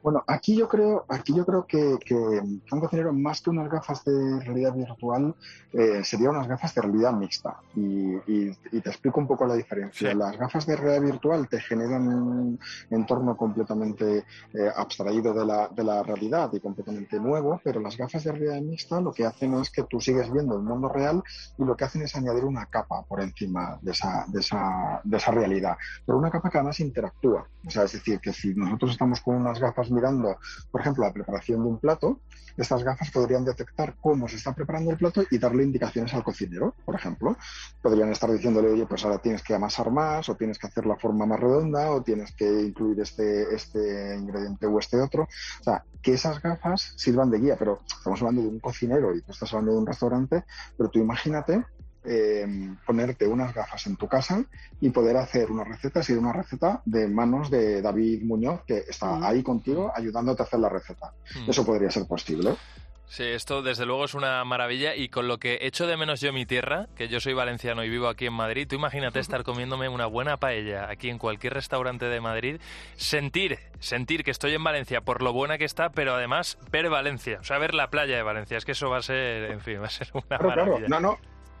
Bueno, 0.00 0.22
aquí 0.28 0.56
yo 0.56 0.68
creo, 0.68 1.04
aquí 1.08 1.34
yo 1.34 1.44
creo 1.44 1.66
que, 1.66 1.98
que 2.04 2.14
un 2.14 2.80
cocinero 2.80 3.12
más 3.12 3.42
que 3.42 3.50
unas 3.50 3.68
gafas 3.68 4.04
de 4.04 4.40
realidad 4.44 4.72
virtual 4.74 5.34
eh, 5.72 6.04
sería 6.04 6.30
unas 6.30 6.46
gafas 6.46 6.72
de 6.74 6.82
realidad 6.82 7.12
mixta. 7.12 7.56
Y, 7.74 8.14
y- 8.32 8.56
y 8.72 8.80
te 8.80 8.90
explico 8.90 9.18
un 9.20 9.26
poco 9.26 9.44
la 9.46 9.54
diferencia. 9.54 10.14
Las 10.14 10.36
gafas 10.38 10.66
de 10.66 10.76
realidad 10.76 11.02
virtual 11.02 11.48
te 11.48 11.60
generan 11.60 12.06
un 12.08 12.58
entorno 12.90 13.36
completamente 13.36 14.18
eh, 14.54 14.70
abstraído 14.76 15.34
de 15.34 15.44
la, 15.44 15.68
de 15.68 15.82
la 15.84 16.02
realidad 16.04 16.50
y 16.52 16.60
completamente 16.60 17.18
nuevo, 17.18 17.60
pero 17.64 17.80
las 17.80 17.96
gafas 17.96 18.22
de 18.24 18.32
realidad 18.32 18.60
mixta 18.62 19.00
lo 19.00 19.12
que 19.12 19.26
hacen 19.26 19.54
es 19.54 19.68
que 19.70 19.82
tú 19.82 20.00
sigues 20.00 20.30
viendo 20.32 20.54
el 20.56 20.62
mundo 20.62 20.88
real 20.88 21.22
y 21.58 21.64
lo 21.64 21.76
que 21.76 21.84
hacen 21.84 22.02
es 22.02 22.14
añadir 22.14 22.44
una 22.44 22.66
capa 22.66 23.02
por 23.02 23.20
encima 23.20 23.78
de 23.82 23.90
esa, 23.92 24.24
de 24.28 24.40
esa, 24.40 25.00
de 25.02 25.16
esa 25.16 25.32
realidad, 25.32 25.76
pero 26.06 26.18
una 26.18 26.30
capa 26.30 26.50
que 26.50 26.58
además 26.58 26.78
interactúa. 26.80 27.48
O 27.66 27.70
sea, 27.70 27.82
es 27.82 27.92
decir, 27.92 28.20
que 28.20 28.32
si 28.32 28.54
nosotros 28.54 28.92
estamos 28.92 29.20
con 29.20 29.34
unas 29.36 29.58
gafas 29.58 29.87
mirando, 29.90 30.36
por 30.70 30.80
ejemplo, 30.80 31.04
la 31.04 31.12
preparación 31.12 31.62
de 31.62 31.68
un 31.68 31.78
plato, 31.78 32.20
estas 32.58 32.82
gafas 32.82 33.12
podrían 33.12 33.44
detectar 33.44 33.94
cómo 34.00 34.26
se 34.26 34.34
está 34.34 34.52
preparando 34.52 34.90
el 34.90 34.96
plato 34.96 35.22
y 35.30 35.38
darle 35.38 35.62
indicaciones 35.62 36.12
al 36.12 36.24
cocinero, 36.24 36.74
por 36.84 36.96
ejemplo. 36.96 37.36
Podrían 37.80 38.10
estar 38.10 38.30
diciéndole, 38.32 38.68
oye, 38.68 38.84
pues 38.84 39.04
ahora 39.04 39.18
tienes 39.18 39.42
que 39.44 39.54
amasar 39.54 39.92
más, 39.92 40.28
o 40.28 40.34
tienes 40.34 40.58
que 40.58 40.66
hacer 40.66 40.84
la 40.84 40.96
forma 40.96 41.24
más 41.24 41.38
redonda, 41.38 41.92
o 41.92 42.02
tienes 42.02 42.32
que 42.32 42.62
incluir 42.62 43.00
este, 43.00 43.54
este 43.54 44.16
ingrediente 44.16 44.66
o 44.66 44.76
este 44.80 45.00
otro. 45.00 45.22
O 45.22 45.62
sea, 45.62 45.84
que 46.02 46.14
esas 46.14 46.42
gafas 46.42 46.94
sirvan 46.96 47.30
de 47.30 47.38
guía, 47.38 47.56
pero 47.56 47.80
estamos 47.86 48.20
hablando 48.20 48.42
de 48.42 48.48
un 48.48 48.58
cocinero 48.58 49.14
y 49.14 49.22
tú 49.22 49.30
estás 49.30 49.52
hablando 49.52 49.72
de 49.72 49.78
un 49.78 49.86
restaurante, 49.86 50.44
pero 50.76 50.90
tú 50.90 50.98
imagínate 50.98 51.64
eh, 52.04 52.46
ponerte 52.86 53.26
unas 53.26 53.54
gafas 53.54 53.86
en 53.86 53.96
tu 53.96 54.08
casa 54.08 54.44
y 54.80 54.90
poder 54.90 55.16
hacer 55.16 55.50
unas 55.50 55.68
recetas 55.68 56.08
y 56.10 56.12
una 56.14 56.32
receta 56.32 56.82
de 56.84 57.08
manos 57.08 57.50
de 57.50 57.82
David 57.82 58.22
Muñoz, 58.22 58.62
que 58.66 58.84
está 58.88 59.26
ahí 59.26 59.42
contigo 59.42 59.92
ayudándote 59.94 60.42
a 60.42 60.46
hacer 60.46 60.60
la 60.60 60.68
receta. 60.68 61.12
Mm. 61.34 61.50
Eso 61.50 61.64
podría 61.66 61.90
ser 61.90 62.06
posible. 62.06 62.54
Sí, 63.10 63.22
esto 63.24 63.62
desde 63.62 63.86
luego 63.86 64.04
es 64.04 64.12
una 64.12 64.44
maravilla 64.44 64.94
y 64.94 65.08
con 65.08 65.28
lo 65.28 65.38
que 65.38 65.60
echo 65.62 65.86
de 65.86 65.96
menos 65.96 66.20
yo 66.20 66.30
mi 66.30 66.44
tierra, 66.44 66.88
que 66.94 67.08
yo 67.08 67.20
soy 67.20 67.32
valenciano 67.32 67.82
y 67.82 67.88
vivo 67.88 68.06
aquí 68.06 68.26
en 68.26 68.34
Madrid, 68.34 68.66
tú 68.68 68.76
imagínate 68.76 69.18
estar 69.18 69.44
comiéndome 69.44 69.88
una 69.88 70.04
buena 70.04 70.36
paella 70.36 70.90
aquí 70.90 71.08
en 71.08 71.16
cualquier 71.16 71.54
restaurante 71.54 72.04
de 72.04 72.20
Madrid, 72.20 72.60
sentir, 72.96 73.58
sentir 73.78 74.24
que 74.24 74.30
estoy 74.30 74.52
en 74.52 74.62
Valencia 74.62 75.00
por 75.00 75.22
lo 75.22 75.32
buena 75.32 75.56
que 75.56 75.64
está, 75.64 75.88
pero 75.88 76.16
además 76.16 76.58
ver 76.70 76.90
Valencia, 76.90 77.38
o 77.40 77.44
sea, 77.44 77.56
ver 77.56 77.72
la 77.72 77.88
playa 77.88 78.14
de 78.14 78.22
Valencia, 78.22 78.58
es 78.58 78.66
que 78.66 78.72
eso 78.72 78.90
va 78.90 78.98
a 78.98 79.02
ser, 79.02 79.52
en 79.52 79.60
fin, 79.62 79.80
va 79.80 79.86
a 79.86 79.90
ser 79.90 80.08
una 80.12 80.22
Claro, 80.26 80.44
claro. 80.44 80.66
maravilla. 80.66 80.88
No, 80.88 81.00
no. 81.00 81.18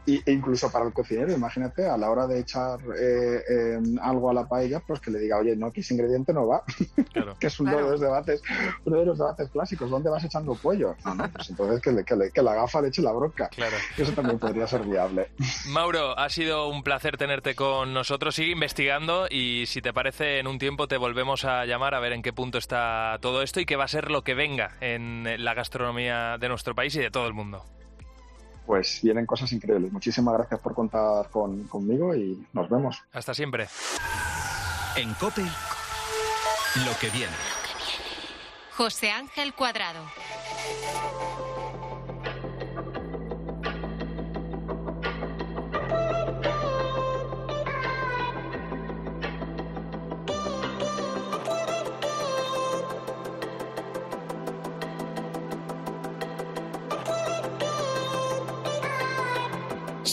Y, 0.08 0.22
e 0.24 0.32
incluso 0.32 0.72
para 0.72 0.86
el 0.86 0.92
cocinero, 0.94 1.30
imagínate, 1.32 1.86
a 1.86 1.98
la 1.98 2.10
hora 2.10 2.26
de 2.26 2.40
echar 2.40 2.80
eh, 2.98 3.42
eh, 3.46 3.78
algo 4.00 4.30
a 4.30 4.32
la 4.34 4.48
paella, 4.48 4.80
pues 4.80 5.00
que 5.00 5.10
le 5.10 5.18
diga, 5.18 5.36
oye, 5.38 5.54
no, 5.54 5.70
que 5.70 5.80
ese 5.82 5.92
ingrediente 5.92 6.32
no 6.32 6.46
va. 6.46 6.62
Claro. 7.12 7.36
que 7.38 7.48
es 7.48 7.58
uno 7.60 7.70
Claro. 7.72 7.86
de 7.86 7.92
los 7.92 8.00
debates, 8.00 8.42
uno 8.84 8.98
de 9.00 9.04
los 9.06 9.18
debates 9.18 9.48
clásicos. 9.50 9.90
¿Dónde 9.90 10.08
vas 10.08 10.24
echando 10.24 10.54
pollo? 10.54 10.94
No, 11.04 11.14
no, 11.14 11.30
pues 11.32 11.50
entonces 11.50 11.80
que, 11.82 11.92
le- 11.92 12.04
que, 12.04 12.16
le- 12.16 12.30
que 12.30 12.42
la 12.42 12.54
gafa 12.54 12.80
le 12.80 12.88
eche 12.88 13.02
la 13.02 13.12
bronca. 13.12 13.48
Claro. 13.48 13.76
Eso 13.96 14.12
también 14.12 14.38
podría 14.38 14.66
ser 14.66 14.82
viable. 14.82 15.28
Mauro, 15.68 16.18
ha 16.18 16.28
sido 16.30 16.68
un 16.68 16.82
placer 16.82 17.16
tenerte 17.18 17.54
con 17.54 17.92
nosotros. 17.92 18.34
Sigue 18.34 18.52
investigando 18.52 19.26
y 19.30 19.64
si 19.66 19.82
te 19.82 19.92
parece, 19.92 20.38
en 20.38 20.46
un 20.46 20.58
tiempo 20.58 20.88
te 20.88 20.96
volvemos 20.96 21.44
a 21.44 21.64
llamar 21.66 21.94
a 21.94 22.00
ver 22.00 22.12
en 22.12 22.22
qué 22.22 22.32
punto 22.32 22.56
está 22.58 23.18
todo 23.20 23.42
esto 23.42 23.60
y 23.60 23.66
qué 23.66 23.76
va 23.76 23.84
a 23.84 23.88
ser 23.88 24.10
lo 24.10 24.22
que 24.24 24.34
venga 24.34 24.76
en 24.80 25.26
la 25.44 25.54
gastronomía 25.54 26.38
de 26.38 26.48
nuestro 26.48 26.74
país 26.74 26.94
y 26.96 27.00
de 27.00 27.10
todo 27.10 27.26
el 27.26 27.34
mundo. 27.34 27.64
Pues 28.68 29.00
vienen 29.02 29.24
cosas 29.24 29.50
increíbles. 29.52 29.90
Muchísimas 29.90 30.34
gracias 30.34 30.60
por 30.60 30.74
contar 30.74 31.30
con, 31.30 31.66
conmigo 31.68 32.14
y 32.14 32.46
nos 32.52 32.68
vemos. 32.68 33.02
Hasta 33.14 33.32
siempre. 33.32 33.66
En 34.94 35.14
Cope, 35.14 35.40
lo 35.40 36.98
que 37.00 37.08
viene. 37.08 37.32
José 38.76 39.10
Ángel 39.10 39.54
Cuadrado. 39.54 40.00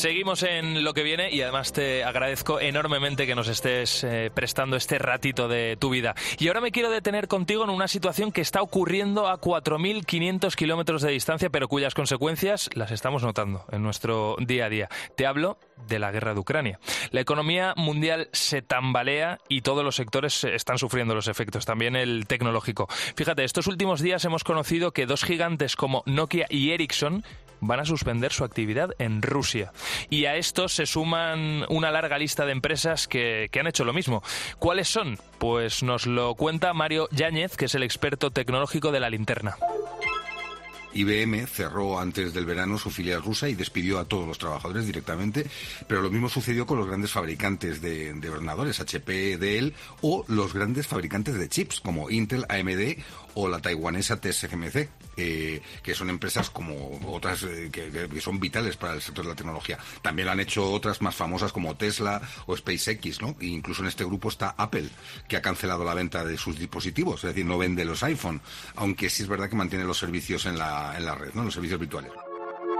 Seguimos 0.05 0.43
en 0.43 0.83
lo 0.83 0.93
que 0.93 1.01
viene 1.01 1.31
y 1.31 1.41
además 1.41 1.73
te 1.73 2.03
agradezco 2.03 2.59
enormemente 2.59 3.25
que 3.25 3.33
nos 3.33 3.47
estés 3.47 4.03
eh, 4.03 4.29
prestando 4.31 4.75
este 4.75 4.99
ratito 4.99 5.47
de 5.47 5.77
tu 5.77 5.89
vida. 5.89 6.13
Y 6.37 6.47
ahora 6.47 6.61
me 6.61 6.71
quiero 6.71 6.91
detener 6.91 7.27
contigo 7.27 7.63
en 7.63 7.71
una 7.71 7.87
situación 7.87 8.31
que 8.31 8.41
está 8.41 8.61
ocurriendo 8.61 9.27
a 9.27 9.41
4.500 9.41 10.53
kilómetros 10.53 11.01
de 11.01 11.09
distancia, 11.09 11.49
pero 11.49 11.67
cuyas 11.67 11.95
consecuencias 11.95 12.69
las 12.75 12.91
estamos 12.91 13.23
notando 13.23 13.65
en 13.71 13.81
nuestro 13.81 14.35
día 14.39 14.65
a 14.65 14.69
día. 14.69 14.89
Te 15.15 15.25
hablo 15.25 15.57
de 15.87 15.99
la 15.99 16.11
guerra 16.11 16.33
de 16.33 16.39
Ucrania. 16.39 16.79
La 17.11 17.21
economía 17.21 17.73
mundial 17.75 18.29
se 18.31 18.61
tambalea 18.61 19.39
y 19.49 19.61
todos 19.61 19.83
los 19.83 19.95
sectores 19.95 20.43
están 20.43 20.77
sufriendo 20.77 21.15
los 21.15 21.27
efectos, 21.27 21.65
también 21.65 21.95
el 21.95 22.25
tecnológico. 22.27 22.87
Fíjate, 23.15 23.43
estos 23.43 23.67
últimos 23.67 24.01
días 24.01 24.25
hemos 24.25 24.43
conocido 24.43 24.91
que 24.91 25.05
dos 25.05 25.23
gigantes 25.23 25.75
como 25.75 26.03
Nokia 26.05 26.47
y 26.49 26.71
Ericsson 26.71 27.23
van 27.61 27.79
a 27.79 27.85
suspender 27.85 28.31
su 28.31 28.43
actividad 28.43 28.91
en 28.99 29.21
Rusia. 29.21 29.71
Y 30.09 30.25
a 30.25 30.35
esto 30.35 30.67
se 30.67 30.85
suman 30.85 31.65
una 31.69 31.91
larga 31.91 32.17
lista 32.17 32.45
de 32.45 32.51
empresas 32.51 33.07
que, 33.07 33.49
que 33.51 33.59
han 33.59 33.67
hecho 33.67 33.85
lo 33.85 33.93
mismo. 33.93 34.23
¿Cuáles 34.59 34.87
son? 34.87 35.17
Pues 35.39 35.83
nos 35.83 36.05
lo 36.05 36.35
cuenta 36.35 36.73
Mario 36.73 37.07
Yáñez, 37.11 37.57
que 37.57 37.65
es 37.65 37.75
el 37.75 37.83
experto 37.83 38.31
tecnológico 38.31 38.91
de 38.91 38.99
la 38.99 39.09
linterna. 39.09 39.55
IBM 40.95 41.45
cerró 41.47 41.99
antes 41.99 42.33
del 42.33 42.45
verano 42.45 42.77
su 42.77 42.89
filial 42.89 43.21
rusa 43.21 43.49
y 43.49 43.55
despidió 43.55 43.99
a 43.99 44.05
todos 44.05 44.27
los 44.27 44.37
trabajadores 44.37 44.85
directamente, 44.85 45.45
pero 45.87 46.01
lo 46.01 46.09
mismo 46.09 46.29
sucedió 46.29 46.65
con 46.65 46.79
los 46.79 46.87
grandes 46.87 47.11
fabricantes 47.11 47.81
de, 47.81 48.13
de 48.13 48.29
ordenadores, 48.29 48.79
HP, 48.79 49.37
Dell, 49.37 49.73
o 50.01 50.25
los 50.27 50.53
grandes 50.53 50.87
fabricantes 50.87 51.35
de 51.35 51.49
chips 51.49 51.81
como 51.81 52.09
Intel, 52.09 52.45
AMD 52.49 52.97
o 53.35 53.47
la 53.47 53.59
taiwanesa 53.59 54.19
TSMC, 54.19 54.89
eh, 55.17 55.61
que 55.83 55.93
son 55.93 56.09
empresas 56.09 56.49
como 56.49 56.99
otras 57.07 57.43
eh, 57.43 57.69
que, 57.71 58.21
son 58.21 58.39
vitales 58.39 58.77
para 58.77 58.93
el 58.93 59.01
sector 59.01 59.25
de 59.25 59.29
la 59.29 59.35
tecnología. 59.35 59.77
También 60.01 60.25
lo 60.25 60.31
han 60.31 60.39
hecho 60.39 60.71
otras 60.71 61.01
más 61.01 61.15
famosas 61.15 61.51
como 61.51 61.75
Tesla 61.75 62.21
o 62.47 62.55
SpaceX, 62.55 63.21
¿no? 63.21 63.35
E 63.39 63.47
incluso 63.47 63.81
en 63.81 63.87
este 63.87 64.03
grupo 64.03 64.29
está 64.29 64.55
Apple, 64.57 64.89
que 65.27 65.37
ha 65.37 65.41
cancelado 65.41 65.83
la 65.83 65.93
venta 65.93 66.25
de 66.25 66.37
sus 66.37 66.57
dispositivos, 66.57 67.23
es 67.23 67.29
decir, 67.29 67.45
no 67.45 67.57
vende 67.57 67.85
los 67.85 68.03
iPhone, 68.03 68.41
aunque 68.75 69.09
sí 69.09 69.23
es 69.23 69.29
verdad 69.29 69.49
que 69.49 69.55
mantiene 69.55 69.85
los 69.85 69.97
servicios 69.97 70.45
en 70.45 70.57
la, 70.57 70.95
en 70.97 71.05
la 71.05 71.15
red, 71.15 71.33
¿no? 71.33 71.43
Los 71.43 71.53
servicios 71.53 71.79
virtuales. 71.79 72.11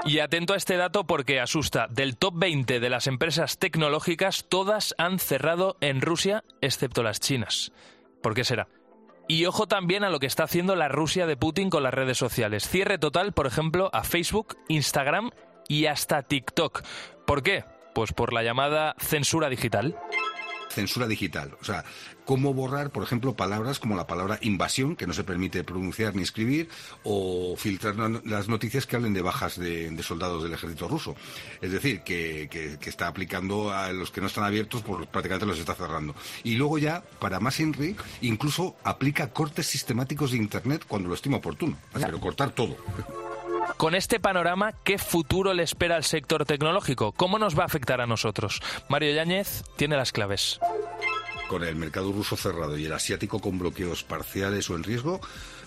Y 0.06 0.20
atento 0.20 0.54
a 0.54 0.58
este 0.58 0.78
dato 0.78 1.06
porque 1.06 1.39
asusta. 1.39 1.88
Del 1.89 2.15
top 2.15 2.36
20 2.38 2.80
de 2.80 2.89
las 2.89 3.08
empresas 3.08 3.58
tecnológicas, 3.58 4.46
todas 4.48 4.94
han 5.00 5.18
cerrado 5.18 5.78
en 5.82 6.00
Rusia, 6.00 6.44
excepto 6.62 7.02
las 7.02 7.20
chinas. 7.20 7.72
¿Por 8.22 8.36
qué 8.36 8.44
será? 8.44 8.68
Y 9.27 9.45
ojo 9.45 9.67
también 9.67 10.03
a 10.03 10.09
lo 10.09 10.19
que 10.19 10.27
está 10.27 10.43
haciendo 10.43 10.75
la 10.75 10.88
Rusia 10.88 11.25
de 11.25 11.35
Putin 11.35 11.69
con 11.69 11.83
las 11.83 11.93
redes 11.93 12.17
sociales. 12.17 12.69
Cierre 12.69 12.97
total, 12.97 13.33
por 13.33 13.47
ejemplo, 13.47 13.89
a 13.91 14.03
Facebook, 14.03 14.57
Instagram 14.67 15.31
y 15.67 15.88
hasta 15.88 16.21
TikTok. 16.21 16.83
¿Por 17.25 17.41
qué? 17.41 17.65
Pues 17.95 18.13
por 18.13 18.33
la 18.33 18.43
llamada 18.43 18.95
censura 18.99 19.49
digital. 19.49 19.97
Censura 20.75 21.07
digital. 21.07 21.55
O 21.61 21.63
sea, 21.63 21.85
cómo 22.25 22.53
borrar, 22.53 22.91
por 22.91 23.01
ejemplo, 23.03 23.33
palabras 23.35 23.79
como 23.79 23.95
la 23.95 24.05
palabra 24.07 24.38
invasión, 24.41 24.95
que 24.95 25.07
no 25.07 25.13
se 25.13 25.23
permite 25.23 25.63
pronunciar 25.63 26.13
ni 26.15 26.21
escribir, 26.23 26.67
o 27.03 27.55
filtrar 27.57 27.95
las 28.25 28.47
noticias 28.49 28.85
que 28.85 28.95
hablen 28.97 29.13
de 29.13 29.21
bajas 29.21 29.57
de, 29.57 29.89
de 29.89 30.03
soldados 30.03 30.43
del 30.43 30.53
ejército 30.53 30.88
ruso. 30.88 31.15
Es 31.61 31.71
decir, 31.71 32.01
que, 32.01 32.47
que- 32.51 32.77
que 32.79 32.89
está 32.89 33.07
aplicando 33.07 33.71
a 33.71 33.91
los 33.93 34.11
que 34.11 34.19
no 34.21 34.27
están 34.27 34.43
abiertos, 34.43 34.81
pues 34.83 35.07
prácticamente 35.07 35.45
los 35.45 35.57
está 35.59 35.73
cerrando. 35.75 36.13
Y 36.43 36.55
luego 36.55 36.77
ya, 36.77 37.03
para 37.19 37.39
más 37.39 37.59
Henry, 37.59 37.95
incluso 38.21 38.75
aplica 38.83 39.31
cortes 39.31 39.65
sistemáticos 39.67 40.31
de 40.31 40.38
Internet 40.38 40.83
cuando 40.88 41.07
lo 41.09 41.15
estima 41.15 41.38
oportuno. 41.38 41.77
Pero 41.93 42.19
cortar 42.19 42.51
todo. 42.51 42.75
Con 43.78 43.95
este 43.95 44.19
panorama, 44.19 44.73
¿qué 44.84 44.97
futuro 44.97 45.54
le 45.54 45.63
espera 45.63 45.95
al 45.95 46.04
sector 46.04 46.45
tecnológico? 46.45 47.12
¿Cómo 47.12 47.39
nos 47.39 47.58
va 47.58 47.63
a 47.63 47.65
afectar 47.65 47.99
a 48.01 48.08
nosotros? 48.08 48.62
Mario 48.89 49.13
Yáñez 49.13 49.63
tiene 49.75 49.97
las 49.97 50.12
claves. 50.12 50.60
Con 51.49 51.63
el 51.63 51.75
mercado 51.75 52.12
ruso 52.12 52.38
cerrado 52.38 52.78
y 52.78 52.86
el 52.86 52.93
asiático 52.93 53.39
con 53.39 53.60
bloqueos 53.60 54.04
parciales 54.04 54.69
o 54.69 54.75
en 54.75 54.84
riesgo, 54.84 55.19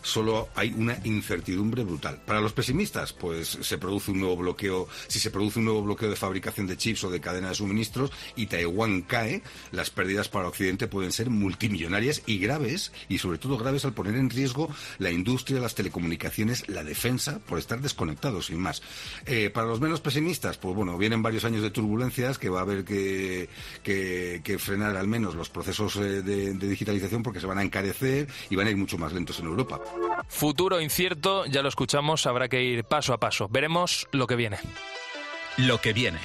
solo 0.02 0.48
hay 0.54 0.72
una 0.76 0.98
incertidumbre 1.04 1.84
brutal. 1.84 2.20
Para 2.26 2.40
los 2.40 2.52
pesimistas, 2.52 3.12
pues 3.12 3.58
se 3.60 3.78
produce 3.78 4.10
un 4.10 4.20
nuevo 4.20 4.36
bloqueo, 4.36 4.88
si 5.08 5.18
se 5.18 5.30
produce 5.30 5.58
un 5.58 5.66
nuevo 5.66 5.82
bloqueo 5.82 6.10
de 6.10 6.16
fabricación 6.16 6.66
de 6.66 6.76
chips 6.76 7.04
o 7.04 7.10
de 7.10 7.20
cadena 7.20 7.48
de 7.50 7.54
suministros 7.54 8.10
y 8.36 8.46
Taiwán 8.46 9.02
cae, 9.02 9.42
las 9.72 9.90
pérdidas 9.90 10.28
para 10.28 10.48
Occidente 10.48 10.86
pueden 10.88 11.12
ser 11.12 11.30
multimillonarias 11.30 12.22
y 12.26 12.38
graves, 12.38 12.92
y 13.08 13.18
sobre 13.18 13.38
todo 13.38 13.58
graves 13.58 13.84
al 13.84 13.92
poner 13.94 14.14
en 14.16 14.30
riesgo 14.30 14.68
la 14.98 15.10
industria, 15.10 15.60
las 15.60 15.74
telecomunicaciones, 15.74 16.68
la 16.68 16.84
defensa, 16.84 17.38
por 17.40 17.58
estar 17.58 17.80
desconectados, 17.80 18.46
sin 18.46 18.58
más. 18.60 18.82
Eh, 19.26 19.50
para 19.50 19.66
los 19.66 19.80
menos 19.80 20.00
pesimistas, 20.00 20.58
pues 20.58 20.74
bueno, 20.74 20.96
vienen 20.98 21.22
varios 21.22 21.44
años 21.44 21.62
de 21.62 21.70
turbulencias 21.70 22.38
que 22.38 22.48
va 22.48 22.60
a 22.60 22.62
haber 22.62 22.84
que, 22.84 23.48
que- 23.82 24.58
frenar 24.58 24.96
al 24.96 25.06
menos 25.06 25.34
los 25.36 25.50
procesos 25.50 25.96
eh, 25.96 26.22
de, 26.22 26.52
de 26.54 26.68
digitalización 26.68 27.22
porque 27.22 27.38
se 27.40 27.46
van 27.46 27.58
a 27.58 27.62
encarecer 27.62 28.26
y 28.50 28.56
van 28.56 28.66
a 28.66 28.70
ir 28.70 28.76
mucho 28.76 28.98
más 28.98 29.12
lentos 29.12 29.38
en 29.38 29.46
Europa. 29.46 29.80
Futuro 30.28 30.80
incierto, 30.80 31.46
ya 31.46 31.62
lo 31.62 31.68
escuchamos, 31.68 32.26
habrá 32.26 32.48
que 32.48 32.62
ir 32.62 32.84
paso 32.84 33.12
a 33.12 33.18
paso. 33.18 33.48
Veremos 33.48 34.08
lo 34.12 34.26
que 34.26 34.36
viene. 34.36 34.58
Lo 35.56 35.80
que 35.80 35.92
viene. 35.92 36.20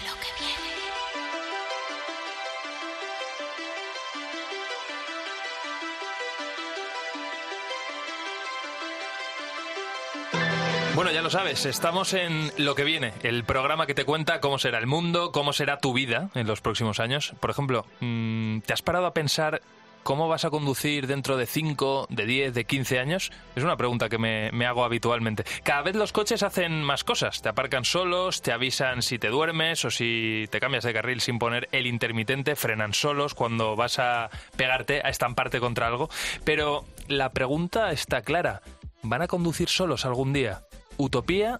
Bueno, 10.95 11.11
ya 11.11 11.23
lo 11.23 11.31
sabes, 11.31 11.65
estamos 11.65 12.13
en 12.13 12.51
Lo 12.57 12.75
que 12.75 12.83
viene, 12.83 13.13
el 13.23 13.43
programa 13.43 13.87
que 13.87 13.95
te 13.95 14.05
cuenta 14.05 14.39
cómo 14.39 14.59
será 14.59 14.77
el 14.77 14.85
mundo, 14.85 15.31
cómo 15.31 15.51
será 15.51 15.79
tu 15.79 15.91
vida 15.91 16.29
en 16.35 16.45
los 16.45 16.61
próximos 16.61 16.99
años. 16.99 17.33
Por 17.39 17.49
ejemplo, 17.49 17.85
mm, 17.99 18.59
¿te 18.59 18.73
has 18.73 18.83
parado 18.83 19.07
a 19.07 19.13
pensar 19.13 19.61
¿cómo 20.03 20.27
vas 20.27 20.45
a 20.45 20.49
conducir 20.49 21.07
dentro 21.07 21.37
de 21.37 21.45
5, 21.45 22.07
de 22.09 22.25
10, 22.25 22.53
de 22.53 22.65
15 22.65 22.99
años? 22.99 23.31
Es 23.55 23.63
una 23.63 23.77
pregunta 23.77 24.09
que 24.09 24.17
me, 24.17 24.51
me 24.51 24.65
hago 24.65 24.83
habitualmente. 24.83 25.43
Cada 25.63 25.81
vez 25.81 25.95
los 25.95 26.11
coches 26.11 26.43
hacen 26.43 26.83
más 26.83 27.03
cosas. 27.03 27.41
Te 27.41 27.49
aparcan 27.49 27.85
solos, 27.85 28.41
te 28.41 28.51
avisan 28.51 29.01
si 29.01 29.17
te 29.17 29.29
duermes 29.29 29.85
o 29.85 29.91
si 29.91 30.45
te 30.51 30.59
cambias 30.59 30.83
de 30.83 30.93
carril 30.93 31.21
sin 31.21 31.39
poner 31.39 31.67
el 31.71 31.87
intermitente, 31.87 32.55
frenan 32.55 32.93
solos 32.93 33.33
cuando 33.33 33.75
vas 33.75 33.99
a 33.99 34.29
pegarte, 34.55 35.01
a 35.03 35.09
estamparte 35.09 35.59
contra 35.59 35.87
algo. 35.87 36.09
Pero 36.43 36.85
la 37.07 37.31
pregunta 37.31 37.91
está 37.91 38.21
clara. 38.21 38.61
¿Van 39.01 39.21
a 39.21 39.27
conducir 39.27 39.69
solos 39.69 40.05
algún 40.05 40.33
día? 40.33 40.61
¿Utopía 40.97 41.59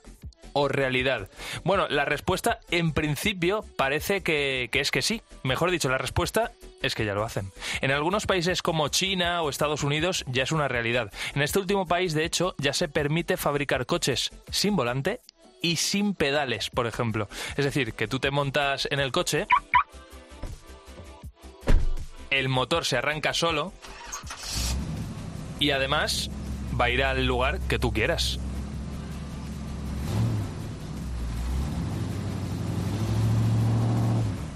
o 0.54 0.68
realidad? 0.68 1.30
Bueno, 1.64 1.88
la 1.90 2.06
respuesta 2.06 2.60
en 2.72 2.94
principio 2.94 3.66
parece 3.76 4.22
que, 4.22 4.70
que, 4.72 4.80
es 4.80 4.92
que 4.92 5.02
sí. 5.02 5.22
Mejor 5.44 5.72
dicho, 5.72 5.90
la 5.90 5.98
respuesta 5.98 6.52
es 6.82 6.96
que 6.96 7.06
ya 7.06 7.14
lo 7.14 7.24
hacen. 7.24 7.52
En 7.82 7.92
algunos 7.92 8.26
países 8.26 8.62
como 8.62 8.88
China 8.90 9.42
o 9.42 9.50
Estados 9.50 9.84
Unidos 9.84 10.24
ya 10.28 10.44
es 10.44 10.52
una 10.52 10.68
realidad. 10.68 11.12
En 11.36 11.42
este 11.42 11.60
último 11.60 11.88
país, 11.88 12.14
de 12.14 12.26
hecho, 12.26 12.56
ya 12.58 12.74
se 12.74 12.88
permite 12.88 13.38
fabricar 13.38 13.86
coches 13.86 14.32
sin 14.52 14.76
volante 14.76 15.22
y 15.62 15.78
sin 15.78 16.14
pedales, 16.14 16.70
por 16.70 16.86
ejemplo. 16.86 17.28
Es 17.58 17.66
decir, 17.66 17.94
que 17.94 18.08
tú 18.08 18.20
te 18.20 18.32
montas 18.32 18.88
en 18.92 19.00
el 19.00 19.12
coche, 19.12 19.48
el 22.30 22.50
motor 22.50 22.86
se 22.86 22.98
arranca 22.98 23.34
solo 23.34 23.72
y 25.60 25.72
además 25.72 26.30
va 26.80 26.86
a 26.86 26.90
ir 26.90 27.04
al 27.04 27.26
lugar 27.26 27.60
que 27.62 27.80
tú 27.80 27.94
quieras. 27.94 28.40